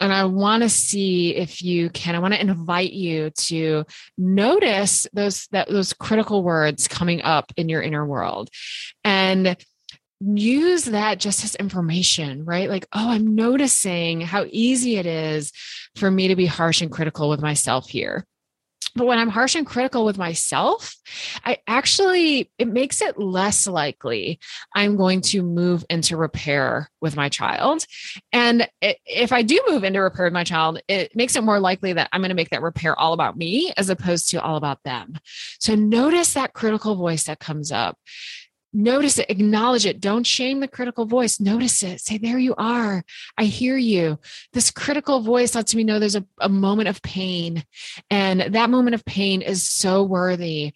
And 0.01 0.13
I 0.13 0.25
want 0.25 0.63
to 0.63 0.69
see 0.71 1.37
if 1.37 1.63
you 1.63 1.91
can, 1.91 2.15
I 2.15 2.21
want 2.21 2.35
to 2.35 2.41
invite 2.41 2.93
you 2.93 3.31
to 3.31 3.85
notice 4.17 5.07
those 5.13 5.47
that 5.49 5.69
those 5.69 5.93
critical 5.93 6.43
words 6.43 6.89
coming 6.89 7.23
up 7.23 7.53
in 7.57 7.69
your 7.69 7.83
inner 7.83 8.07
world. 8.07 8.49
And 9.05 9.57
use 10.21 10.85
that 10.87 11.19
just 11.19 11.45
as 11.45 11.55
information, 11.55 12.45
right? 12.45 12.69
Like, 12.69 12.87
oh, 12.93 13.11
I'm 13.11 13.35
noticing 13.35 14.21
how 14.21 14.47
easy 14.51 14.97
it 14.97 15.07
is 15.07 15.53
for 15.97 16.11
me 16.11 16.29
to 16.29 16.37
be 16.37 16.47
harsh 16.47 16.83
and 16.83 16.91
critical 16.91 17.29
with 17.29 17.41
myself 17.41 17.89
here. 17.89 18.27
But 18.95 19.07
when 19.07 19.19
I'm 19.19 19.29
harsh 19.29 19.55
and 19.55 19.67
critical 19.67 20.05
with 20.05 20.19
myself, 20.19 20.95
I 21.45 21.59
actually, 21.67 22.51
it 22.59 22.69
makes 22.69 23.01
it 23.01 23.19
less 23.19 23.67
likely 23.67 24.41
I'm 24.75 24.97
going 24.97 25.21
to 25.23 25.43
move 25.43 25.85
into 25.89 26.17
repair 26.17 26.91
with 27.01 27.17
my 27.17 27.29
child. 27.29 27.85
And 28.33 28.69
if 28.81 29.33
I 29.33 29.43
do 29.43 29.63
move 29.69 29.85
into 29.85 30.01
repair 30.01 30.27
with 30.27 30.33
my 30.33 30.45
child, 30.45 30.81
it 30.89 31.15
makes 31.15 31.37
it 31.37 31.45
more 31.45 31.61
likely 31.61 31.93
that 31.93 32.09
I'm 32.13 32.21
going 32.21 32.31
to 32.31 32.35
make 32.35 32.51
that 32.51 32.63
repair 32.63 32.99
all 32.99 33.13
about 33.13 33.37
me 33.37 33.73
as 33.77 33.91
opposed 33.91 34.31
to 34.31 34.43
all 34.43 34.57
about 34.57 34.83
them. 34.85 35.15
So 35.59 35.75
notice 35.75 36.35
that 36.35 36.53
critical 36.53 36.97
voice 36.97 37.25
that 37.25 37.39
comes 37.39 37.71
up 37.73 37.97
notice 38.73 39.19
it, 39.19 39.31
acknowledge 39.31 39.87
it. 39.87 40.01
Don't 40.01 40.27
shame 40.27 40.61
the 40.61 40.69
critical 40.69 41.07
voice. 41.07 41.41
Notice 41.41 41.83
it. 41.83 42.01
Say, 42.01 42.19
there 42.19 42.39
you 42.39 42.55
are. 42.57 43.05
I 43.37 43.45
hear 43.45 43.77
you. 43.77 44.19
This 44.53 44.71
critical 44.71 45.21
voice 45.21 45.55
lets 45.55 45.75
me 45.75 45.85
know 45.85 45.99
there's 45.99 46.17
a, 46.17 46.25
a 46.41 46.49
moment 46.49 46.89
of 46.89 47.03
pain. 47.03 47.65
And 48.11 48.41
that 48.55 48.71
moment 48.71 48.95
of 48.95 49.05
pain 49.05 49.43
is 49.43 49.69
so 49.69 50.03
worthy 50.03 50.73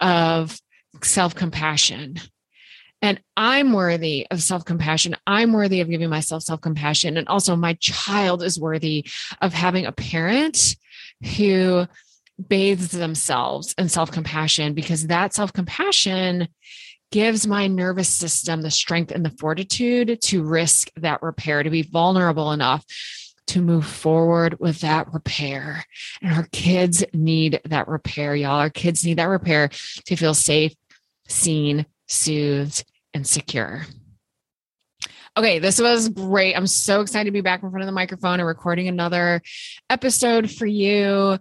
of 0.00 0.58
self 1.02 1.34
compassion. 1.34 2.16
And 3.00 3.20
I'm 3.36 3.72
worthy 3.72 4.26
of 4.30 4.42
self 4.42 4.64
compassion. 4.64 5.16
I'm 5.26 5.52
worthy 5.52 5.80
of 5.80 5.88
giving 5.88 6.10
myself 6.10 6.42
self 6.42 6.60
compassion. 6.60 7.16
And 7.16 7.28
also, 7.28 7.54
my 7.54 7.74
child 7.74 8.42
is 8.42 8.58
worthy 8.58 9.06
of 9.40 9.52
having 9.52 9.86
a 9.86 9.92
parent 9.92 10.76
who 11.36 11.86
bathes 12.48 12.90
themselves 12.90 13.74
in 13.78 13.88
self 13.88 14.10
compassion 14.10 14.74
because 14.74 15.06
that 15.06 15.34
self 15.34 15.52
compassion 15.52 16.48
gives 17.10 17.46
my 17.46 17.66
nervous 17.66 18.08
system 18.08 18.62
the 18.62 18.70
strength 18.70 19.10
and 19.12 19.24
the 19.24 19.34
fortitude 19.38 20.20
to 20.22 20.42
risk 20.42 20.90
that 20.96 21.22
repair, 21.22 21.62
to 21.62 21.70
be 21.70 21.82
vulnerable 21.82 22.52
enough 22.52 22.84
to 23.48 23.62
move 23.62 23.86
forward 23.86 24.58
with 24.60 24.80
that 24.80 25.12
repair. 25.12 25.84
And 26.20 26.34
our 26.34 26.46
kids 26.52 27.02
need 27.12 27.60
that 27.64 27.88
repair, 27.88 28.36
y'all. 28.36 28.60
Our 28.60 28.70
kids 28.70 29.04
need 29.04 29.18
that 29.18 29.24
repair 29.24 29.70
to 30.04 30.16
feel 30.16 30.34
safe, 30.34 30.74
seen, 31.28 31.86
soothed, 32.06 32.84
and 33.14 33.26
secure. 33.26 33.86
Okay, 35.36 35.60
this 35.60 35.80
was 35.80 36.08
great. 36.08 36.54
I'm 36.54 36.66
so 36.66 37.00
excited 37.00 37.26
to 37.26 37.30
be 37.30 37.40
back 37.40 37.62
in 37.62 37.70
front 37.70 37.82
of 37.82 37.86
the 37.86 37.92
microphone 37.92 38.40
and 38.40 38.46
recording 38.46 38.88
another 38.88 39.40
episode 39.88 40.50
for 40.50 40.66
you. 40.66 41.38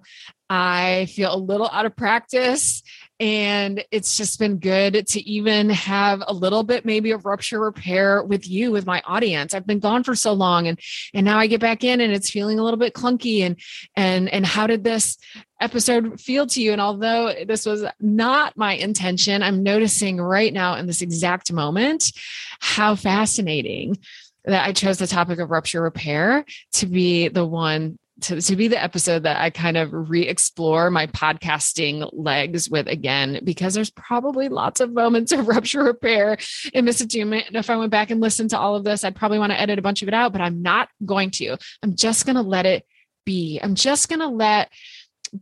I 0.49 1.07
feel 1.07 1.33
a 1.33 1.35
little 1.35 1.69
out 1.71 1.85
of 1.85 1.95
practice 1.95 2.83
and 3.19 3.83
it's 3.91 4.15
just 4.15 4.37
been 4.37 4.57
good 4.57 5.07
to 5.07 5.29
even 5.29 5.69
have 5.69 6.23
a 6.27 6.33
little 6.33 6.63
bit 6.63 6.85
maybe 6.85 7.11
of 7.11 7.25
rupture 7.25 7.59
repair 7.59 8.23
with 8.23 8.47
you 8.47 8.71
with 8.71 8.85
my 8.85 9.01
audience. 9.05 9.53
I've 9.53 9.65
been 9.65 9.79
gone 9.79 10.03
for 10.03 10.15
so 10.15 10.33
long 10.33 10.67
and 10.67 10.79
and 11.13 11.25
now 11.25 11.39
i 11.39 11.47
get 11.47 11.61
back 11.61 11.83
in 11.83 12.01
and 12.01 12.13
it's 12.13 12.29
feeling 12.29 12.59
a 12.59 12.63
little 12.63 12.79
bit 12.79 12.93
clunky 12.93 13.41
and 13.41 13.59
and 13.95 14.29
and 14.29 14.45
how 14.45 14.67
did 14.67 14.83
this 14.83 15.17
episode 15.59 16.21
feel 16.21 16.45
to 16.45 16.61
you? 16.61 16.71
And 16.71 16.81
although 16.81 17.33
this 17.47 17.65
was 17.65 17.83
not 17.99 18.55
my 18.55 18.73
intention 18.73 19.41
i'm 19.41 19.63
noticing 19.63 20.21
right 20.21 20.53
now 20.53 20.75
in 20.75 20.85
this 20.85 21.01
exact 21.01 21.51
moment 21.51 22.11
how 22.59 22.95
fascinating 22.95 23.97
that 24.45 24.65
I 24.65 24.71
chose 24.71 24.97
the 24.97 25.07
topic 25.07 25.39
of 25.39 25.51
rupture 25.51 25.81
repair 25.81 26.45
to 26.73 26.85
be 26.85 27.27
the 27.27 27.45
one 27.45 27.99
to, 28.21 28.41
to 28.41 28.55
be 28.55 28.67
the 28.67 28.81
episode 28.81 29.23
that 29.23 29.37
I 29.39 29.49
kind 29.49 29.77
of 29.77 29.91
re 29.91 30.23
explore 30.27 30.89
my 30.89 31.07
podcasting 31.07 32.09
legs 32.13 32.69
with 32.69 32.87
again, 32.87 33.41
because 33.43 33.73
there's 33.73 33.89
probably 33.91 34.49
lots 34.49 34.79
of 34.79 34.91
moments 34.91 35.31
of 35.31 35.47
rupture 35.47 35.83
repair 35.83 36.37
in 36.73 36.85
misattunement. 36.85 37.47
And 37.47 37.55
if 37.55 37.69
I 37.69 37.77
went 37.77 37.91
back 37.91 38.09
and 38.09 38.21
listened 38.21 38.51
to 38.51 38.59
all 38.59 38.75
of 38.75 38.83
this, 38.83 39.03
I'd 39.03 39.15
probably 39.15 39.39
want 39.39 39.51
to 39.51 39.59
edit 39.59 39.79
a 39.79 39.83
bunch 39.83 40.01
of 40.01 40.07
it 40.07 40.13
out, 40.13 40.31
but 40.31 40.41
I'm 40.41 40.61
not 40.61 40.89
going 41.05 41.31
to. 41.31 41.57
I'm 41.83 41.95
just 41.95 42.25
going 42.25 42.35
to 42.35 42.41
let 42.41 42.65
it 42.65 42.85
be. 43.25 43.59
I'm 43.61 43.75
just 43.75 44.09
going 44.09 44.21
to 44.21 44.27
let 44.27 44.71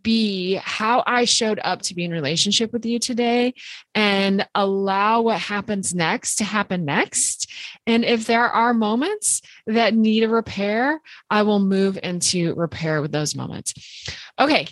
be 0.01 0.55
how 0.55 1.03
I 1.05 1.25
showed 1.25 1.59
up 1.63 1.81
to 1.83 1.95
be 1.95 2.03
in 2.03 2.11
relationship 2.11 2.73
with 2.73 2.85
you 2.85 2.99
today 2.99 3.53
and 3.93 4.47
allow 4.55 5.21
what 5.21 5.39
happens 5.39 5.93
next 5.93 6.35
to 6.35 6.43
happen 6.43 6.85
next. 6.85 7.51
And 7.87 8.03
if 8.05 8.25
there 8.25 8.45
are 8.45 8.73
moments 8.73 9.41
that 9.67 9.93
need 9.93 10.23
a 10.23 10.29
repair, 10.29 11.01
I 11.29 11.43
will 11.43 11.59
move 11.59 11.97
into 12.01 12.53
repair 12.55 13.01
with 13.01 13.11
those 13.11 13.35
moments. 13.35 13.73
Okay, 14.39 14.67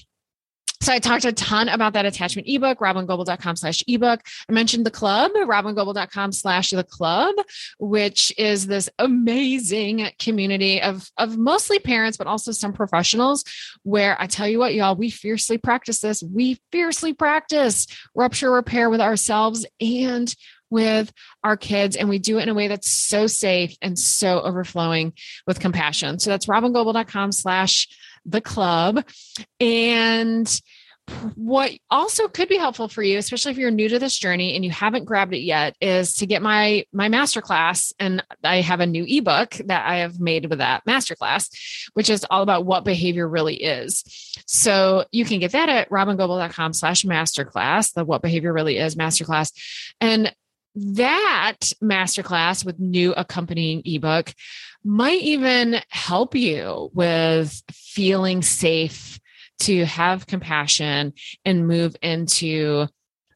so 0.84 0.92
I 0.92 1.00
talked 1.00 1.24
a 1.24 1.32
ton 1.32 1.70
about 1.70 1.94
that 1.94 2.06
attachment 2.06 2.46
ebook, 2.50 2.80
robyngobbel.com 2.80 3.56
slash 3.56 3.82
ebook. 3.88 4.20
I 4.50 4.52
mentioned 4.52 4.86
the 4.86 4.92
club, 4.92 5.32
robyngobbel.com 5.32 6.34
slash 6.34 6.72
the 6.72 6.84
club, 6.84 7.36
which 7.80 8.34
is 8.38 8.68
this 8.68 8.90
amazing 9.00 10.10
community 10.20 10.82
of, 10.82 11.10
of 11.18 11.38
mostly 11.38 11.80
parents, 11.80 12.18
but 12.18 12.28
also 12.28 12.52
some 12.52 12.74
professionals 12.74 13.46
where 13.84 14.22
I 14.22 14.28
tell 14.28 14.48
you 14.48 14.60
what, 14.60 14.74
y'all, 14.74 14.98
we 14.98 15.10
fiercely 15.10 15.58
practice 15.58 16.02
this. 16.02 16.22
We 16.22 16.60
fiercely 16.74 17.14
practice 17.14 17.88
rupture 18.14 18.52
repair 18.52 18.90
with 18.90 19.00
ourselves 19.00 19.66
and 19.80 20.36
with 20.70 21.14
our 21.44 21.56
kids 21.56 21.96
and 21.96 22.10
we 22.10 22.18
do 22.20 22.40
it 22.40 22.44
in 22.44 22.50
a 22.50 22.54
way 22.54 22.68
that's 22.68 22.90
so 22.90 23.28
safe 23.28 23.78
and 23.82 23.98
so 23.98 24.42
overflowing 24.42 25.14
with 25.46 25.60
compassion 25.60 26.18
so 26.18 26.32
that's 26.32 26.48
robyngobbel.com 26.48 27.32
slash 27.32 27.88
the 28.26 28.42
club. 28.42 29.06
And 29.60 30.62
what 31.36 31.72
also 31.90 32.28
could 32.30 32.48
be 32.48 32.56
helpful 32.56 32.88
for 32.88 33.04
you 33.04 33.18
especially 33.18 33.52
if 33.52 33.58
you're 33.58 33.70
new 33.70 33.90
to 33.90 34.00
this 34.00 34.18
journey 34.18 34.56
and 34.56 34.64
you 34.64 34.72
haven't 34.72 35.04
grabbed 35.04 35.34
it 35.34 35.42
yet 35.42 35.76
is 35.82 36.16
to 36.16 36.26
get 36.26 36.42
my 36.42 36.86
my 36.94 37.10
masterclass. 37.10 37.92
And 38.00 38.24
i 38.44 38.62
have 38.62 38.80
a 38.80 38.86
new 38.86 39.04
ebook 39.06 39.52
that 39.66 39.86
i 39.86 39.98
have 39.98 40.22
made 40.22 40.50
with 40.50 40.60
that 40.60 40.86
masterclass 40.86 41.50
which 41.94 42.10
is 42.10 42.26
all 42.30 42.42
about 42.42 42.66
what 42.66 42.86
behavior 42.86 43.28
really 43.28 43.56
is. 43.56 44.04
So 44.48 45.06
you 45.12 45.26
can 45.26 45.40
get 45.40 45.52
that 45.52 45.68
at 45.68 45.90
robyngobbel.com 45.90 46.72
slash 46.72 47.04
masterclass 47.04 47.94
the 47.94 48.06
what 48.06 48.22
behavior 48.22 48.54
really 48.54 48.78
is 48.78 48.96
masterclass. 48.96 49.52
And 50.00 50.34
that 50.76 51.60
masterclass 51.84 52.66
with 52.66 52.80
new 52.80 53.14
accompanying 53.14 53.84
ebook 53.86 54.34
might 54.84 55.22
even 55.22 55.78
help 55.90 56.36
you 56.36 56.90
with 56.94 57.62
feeling 57.72 58.42
safe 58.42 59.20
to 59.60 59.86
have 59.86 60.28
compassion 60.28 61.14
and 61.46 61.68
move 61.68 61.96
into 62.02 62.88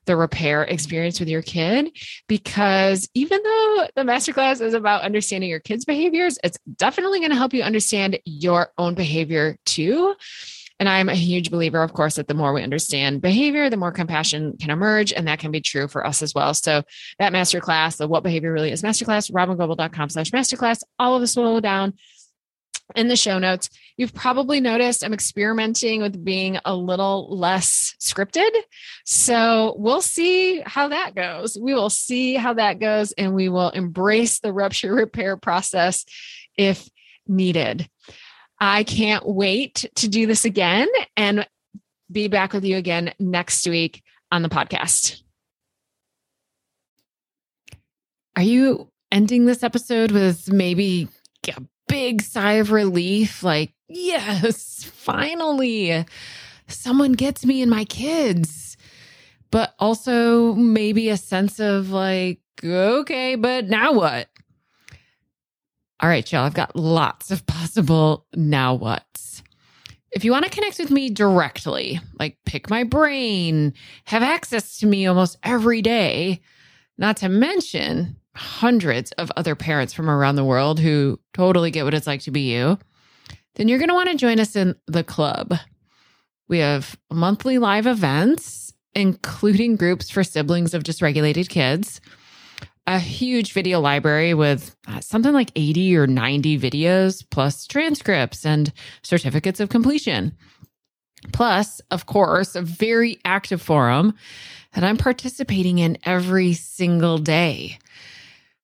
the 0.08 0.16
repair 0.16 0.64
experience 0.64 1.20
with 1.20 1.30
your 1.30 1.42
kid. 1.42 1.92
Because 2.28 3.08
even 3.14 3.42
though 3.44 3.88
the 3.96 4.04
masterclass 4.04 4.62
is 4.62 4.74
about 4.74 5.04
understanding 5.04 5.50
your 5.50 5.60
kids 5.60 5.86
behaviors 5.86 6.40
it's 6.44 6.58
definitely 6.76 7.20
going 7.20 7.32
to 7.32 7.38
help 7.38 7.54
you 7.54 7.62
understand 7.62 8.18
your 8.26 8.72
own 8.78 8.96
behavior 8.96 9.58
too 9.66 10.16
and 10.80 10.88
I'm 10.88 11.10
a 11.10 11.16
huge 11.16 11.50
believer, 11.50 11.82
of 11.82 11.94
course, 11.94 12.16
that 12.16 12.28
the 12.28 12.34
more 12.34 12.54
we 12.54 12.62
understand 12.62 13.22
behavior, 13.22 13.70
the 13.70 13.78
more 13.78 13.92
compassion 13.92 14.58
can 14.60 14.70
emerge. 14.70 15.12
And 15.12 15.28
that 15.28 15.40
can 15.40 15.52
be 15.52 15.62
true 15.62 15.88
for 15.88 16.06
us 16.06 16.22
as 16.22 16.36
well. 16.36 16.54
So 16.54 16.84
that 17.18 17.34
masterclass, 17.34 17.98
the 17.98 18.08
what 18.08 18.24
behavior 18.24 18.54
really 18.54 18.72
is 18.72 18.84
masterclass, 18.84 19.32
robyngobbel.com 19.32 20.10
slash 20.10 20.32
masterclass, 20.32 20.84
all 21.00 21.16
of 21.16 21.22
this 21.22 21.36
will 21.36 21.56
go 21.56 21.60
down 21.60 21.94
in 22.96 23.08
the 23.08 23.16
show 23.16 23.40
notes. 23.40 23.70
You've 23.98 24.14
probably 24.14 24.60
noticed 24.62 25.04
I'm 25.04 25.14
experimenting 25.14 26.02
with 26.02 26.24
being 26.24 26.60
a 26.64 26.76
little 26.76 27.36
less 27.36 27.96
scripted. 28.00 28.50
So 29.04 29.76
we'll 29.78 30.02
see 30.02 30.62
how 30.66 30.90
that 30.90 31.16
goes. 31.16 31.58
We 31.60 31.74
will 31.74 31.90
see 31.90 32.36
how 32.36 32.54
that 32.54 32.80
goes 32.80 33.14
and 33.14 33.34
we 33.34 33.50
will 33.50 33.72
embrace 33.72 34.40
the 34.40 34.54
rupture 34.54 34.94
repair 34.94 35.38
process 35.38 36.06
if 36.56 36.88
needed. 37.28 37.90
I 38.60 38.84
can't 38.84 39.28
wait 39.28 39.86
to 39.96 40.08
do 40.08 40.26
this 40.26 40.46
again 40.46 40.88
and 41.16 41.48
be 42.12 42.28
back 42.28 42.54
with 42.54 42.64
you 42.64 42.78
again 42.78 43.14
next 43.20 43.68
week 43.68 44.04
on 44.32 44.42
the 44.42 44.50
podcast. 44.50 45.22
Are 48.36 48.44
you 48.44 48.92
ending 49.12 49.46
this 49.46 49.64
episode 49.64 50.12
with 50.12 50.52
maybe 50.52 51.08
a 51.48 51.62
big 51.88 52.22
sigh 52.22 52.54
of 52.54 52.72
relief? 52.72 53.44
Like, 53.44 53.74
yes, 53.88 54.84
finally, 54.84 56.06
someone 56.68 57.14
gets 57.14 57.46
me 57.46 57.62
and 57.62 57.72
my 57.72 57.86
kids. 57.86 58.78
But 59.50 59.74
also 59.80 60.54
maybe 60.56 61.10
a 61.10 61.18
sense 61.18 61.60
of 61.60 61.90
like, 61.90 62.42
okay, 62.64 63.36
but 63.36 63.66
now 63.66 63.94
what? 63.94 64.28
All 66.00 66.10
right, 66.10 66.32
y'all, 66.32 66.46
I've 66.46 66.54
got 66.54 66.76
lots 66.76 67.32
of 67.32 67.46
possible 67.48 68.26
now 68.36 68.76
what's. 68.76 69.44
If 70.12 70.24
you 70.24 70.32
want 70.32 70.46
to 70.46 70.52
connect 70.52 70.80
with 70.80 70.90
me 70.90 71.10
directly, 71.10 72.00
like 72.20 72.38
pick 72.46 72.70
my 72.70 72.84
brain, 72.84 73.74
have 74.06 74.24
access 74.24 74.80
to 74.80 74.88
me 74.88 75.06
almost 75.06 75.38
every 75.44 75.82
day, 75.82 76.42
not 76.98 77.18
to 77.18 77.30
mention 77.30 78.16
hundreds 78.36 79.12
of 79.14 79.32
other 79.36 79.56
parents 79.56 79.94
from 79.94 80.10
around 80.10 80.36
the 80.36 80.46
world 80.46 80.80
who 80.80 81.20
totally 81.34 81.72
get 81.72 81.84
what 81.84 81.94
it's 81.94 82.08
like 82.08 82.22
to 82.22 82.32
be 82.32 82.52
you, 82.54 82.78
then 83.56 83.68
you're 83.68 83.80
going 83.80 83.90
to 83.90 83.96
want 83.96 84.10
to 84.10 84.16
join 84.16 84.40
us 84.40 84.56
in 84.56 84.76
the 84.86 85.04
club. 85.04 85.56
We 86.48 86.60
have 86.60 86.98
monthly 87.12 87.58
live 87.58 87.88
events, 87.88 88.74
including 88.94 89.76
groups 89.76 90.10
for 90.10 90.24
siblings 90.24 90.74
of 90.74 90.84
dysregulated 90.84 91.50
kids, 91.50 92.00
a 92.88 93.00
huge 93.00 93.52
video 93.52 93.82
library 93.82 94.34
with 94.34 94.76
uh, 94.88 95.02
something 95.02 95.34
like 95.34 95.52
80 95.56 95.98
or 95.98 96.08
90 96.08 96.58
videos, 96.58 97.24
plus 97.30 97.68
transcripts 97.68 98.46
and 98.46 98.72
certificates 99.04 99.60
of 99.60 99.70
completion. 99.70 100.36
Plus, 101.34 101.82
of 101.92 102.06
course, 102.06 102.56
a 102.56 102.62
very 102.62 103.20
active 103.26 103.62
forum 103.62 104.14
that 104.74 104.86
I'm 104.86 104.98
participating 104.98 105.80
in 105.80 105.98
every 106.04 106.54
single 106.54 107.18
day. 107.18 107.78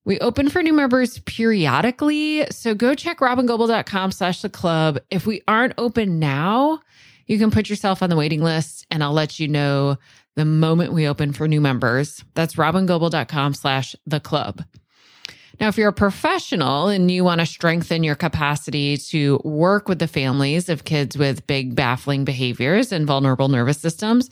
We 0.05 0.19
open 0.19 0.49
for 0.49 0.61
new 0.61 0.73
members 0.73 1.19
periodically. 1.19 2.45
So 2.51 2.75
go 2.75 2.93
check 2.95 3.19
robyngobbel.com 3.19 4.11
slash 4.11 4.41
the 4.41 4.49
club. 4.49 4.99
If 5.09 5.25
we 5.25 5.41
aren't 5.47 5.73
open 5.77 6.19
now, 6.19 6.79
you 7.25 7.39
can 7.39 7.51
put 7.51 7.69
yourself 7.69 8.03
on 8.03 8.09
the 8.09 8.15
waiting 8.15 8.41
list 8.41 8.85
and 8.91 9.03
I'll 9.03 9.13
let 9.13 9.39
you 9.39 9.47
know 9.47 9.97
the 10.35 10.45
moment 10.45 10.93
we 10.93 11.07
open 11.07 11.33
for 11.33 11.47
new 11.47 11.61
members. 11.61 12.23
That's 12.33 12.55
robyngobbel.com 12.55 13.53
slash 13.53 13.95
the 14.05 14.19
club. 14.19 14.63
Now, 15.59 15.67
if 15.67 15.77
you're 15.77 15.89
a 15.89 15.93
professional 15.93 16.87
and 16.87 17.11
you 17.11 17.23
want 17.23 17.39
to 17.39 17.45
strengthen 17.45 18.03
your 18.03 18.15
capacity 18.15 18.97
to 18.97 19.39
work 19.43 19.87
with 19.87 19.99
the 19.99 20.07
families 20.07 20.67
of 20.67 20.83
kids 20.83 21.15
with 21.15 21.45
big, 21.45 21.75
baffling 21.75 22.25
behaviors 22.25 22.91
and 22.91 23.05
vulnerable 23.05 23.49
nervous 23.49 23.77
systems, 23.77 24.31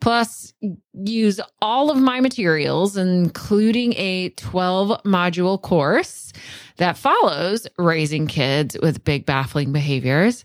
plus 0.00 0.54
use 0.94 1.40
all 1.60 1.90
of 1.90 1.98
my 1.98 2.20
materials, 2.20 2.96
including 2.96 3.92
a 3.94 4.28
12 4.30 5.02
module 5.02 5.60
course 5.60 6.32
that 6.76 6.96
follows 6.96 7.66
raising 7.76 8.28
kids 8.28 8.76
with 8.80 9.04
big, 9.04 9.26
baffling 9.26 9.72
behaviors, 9.72 10.44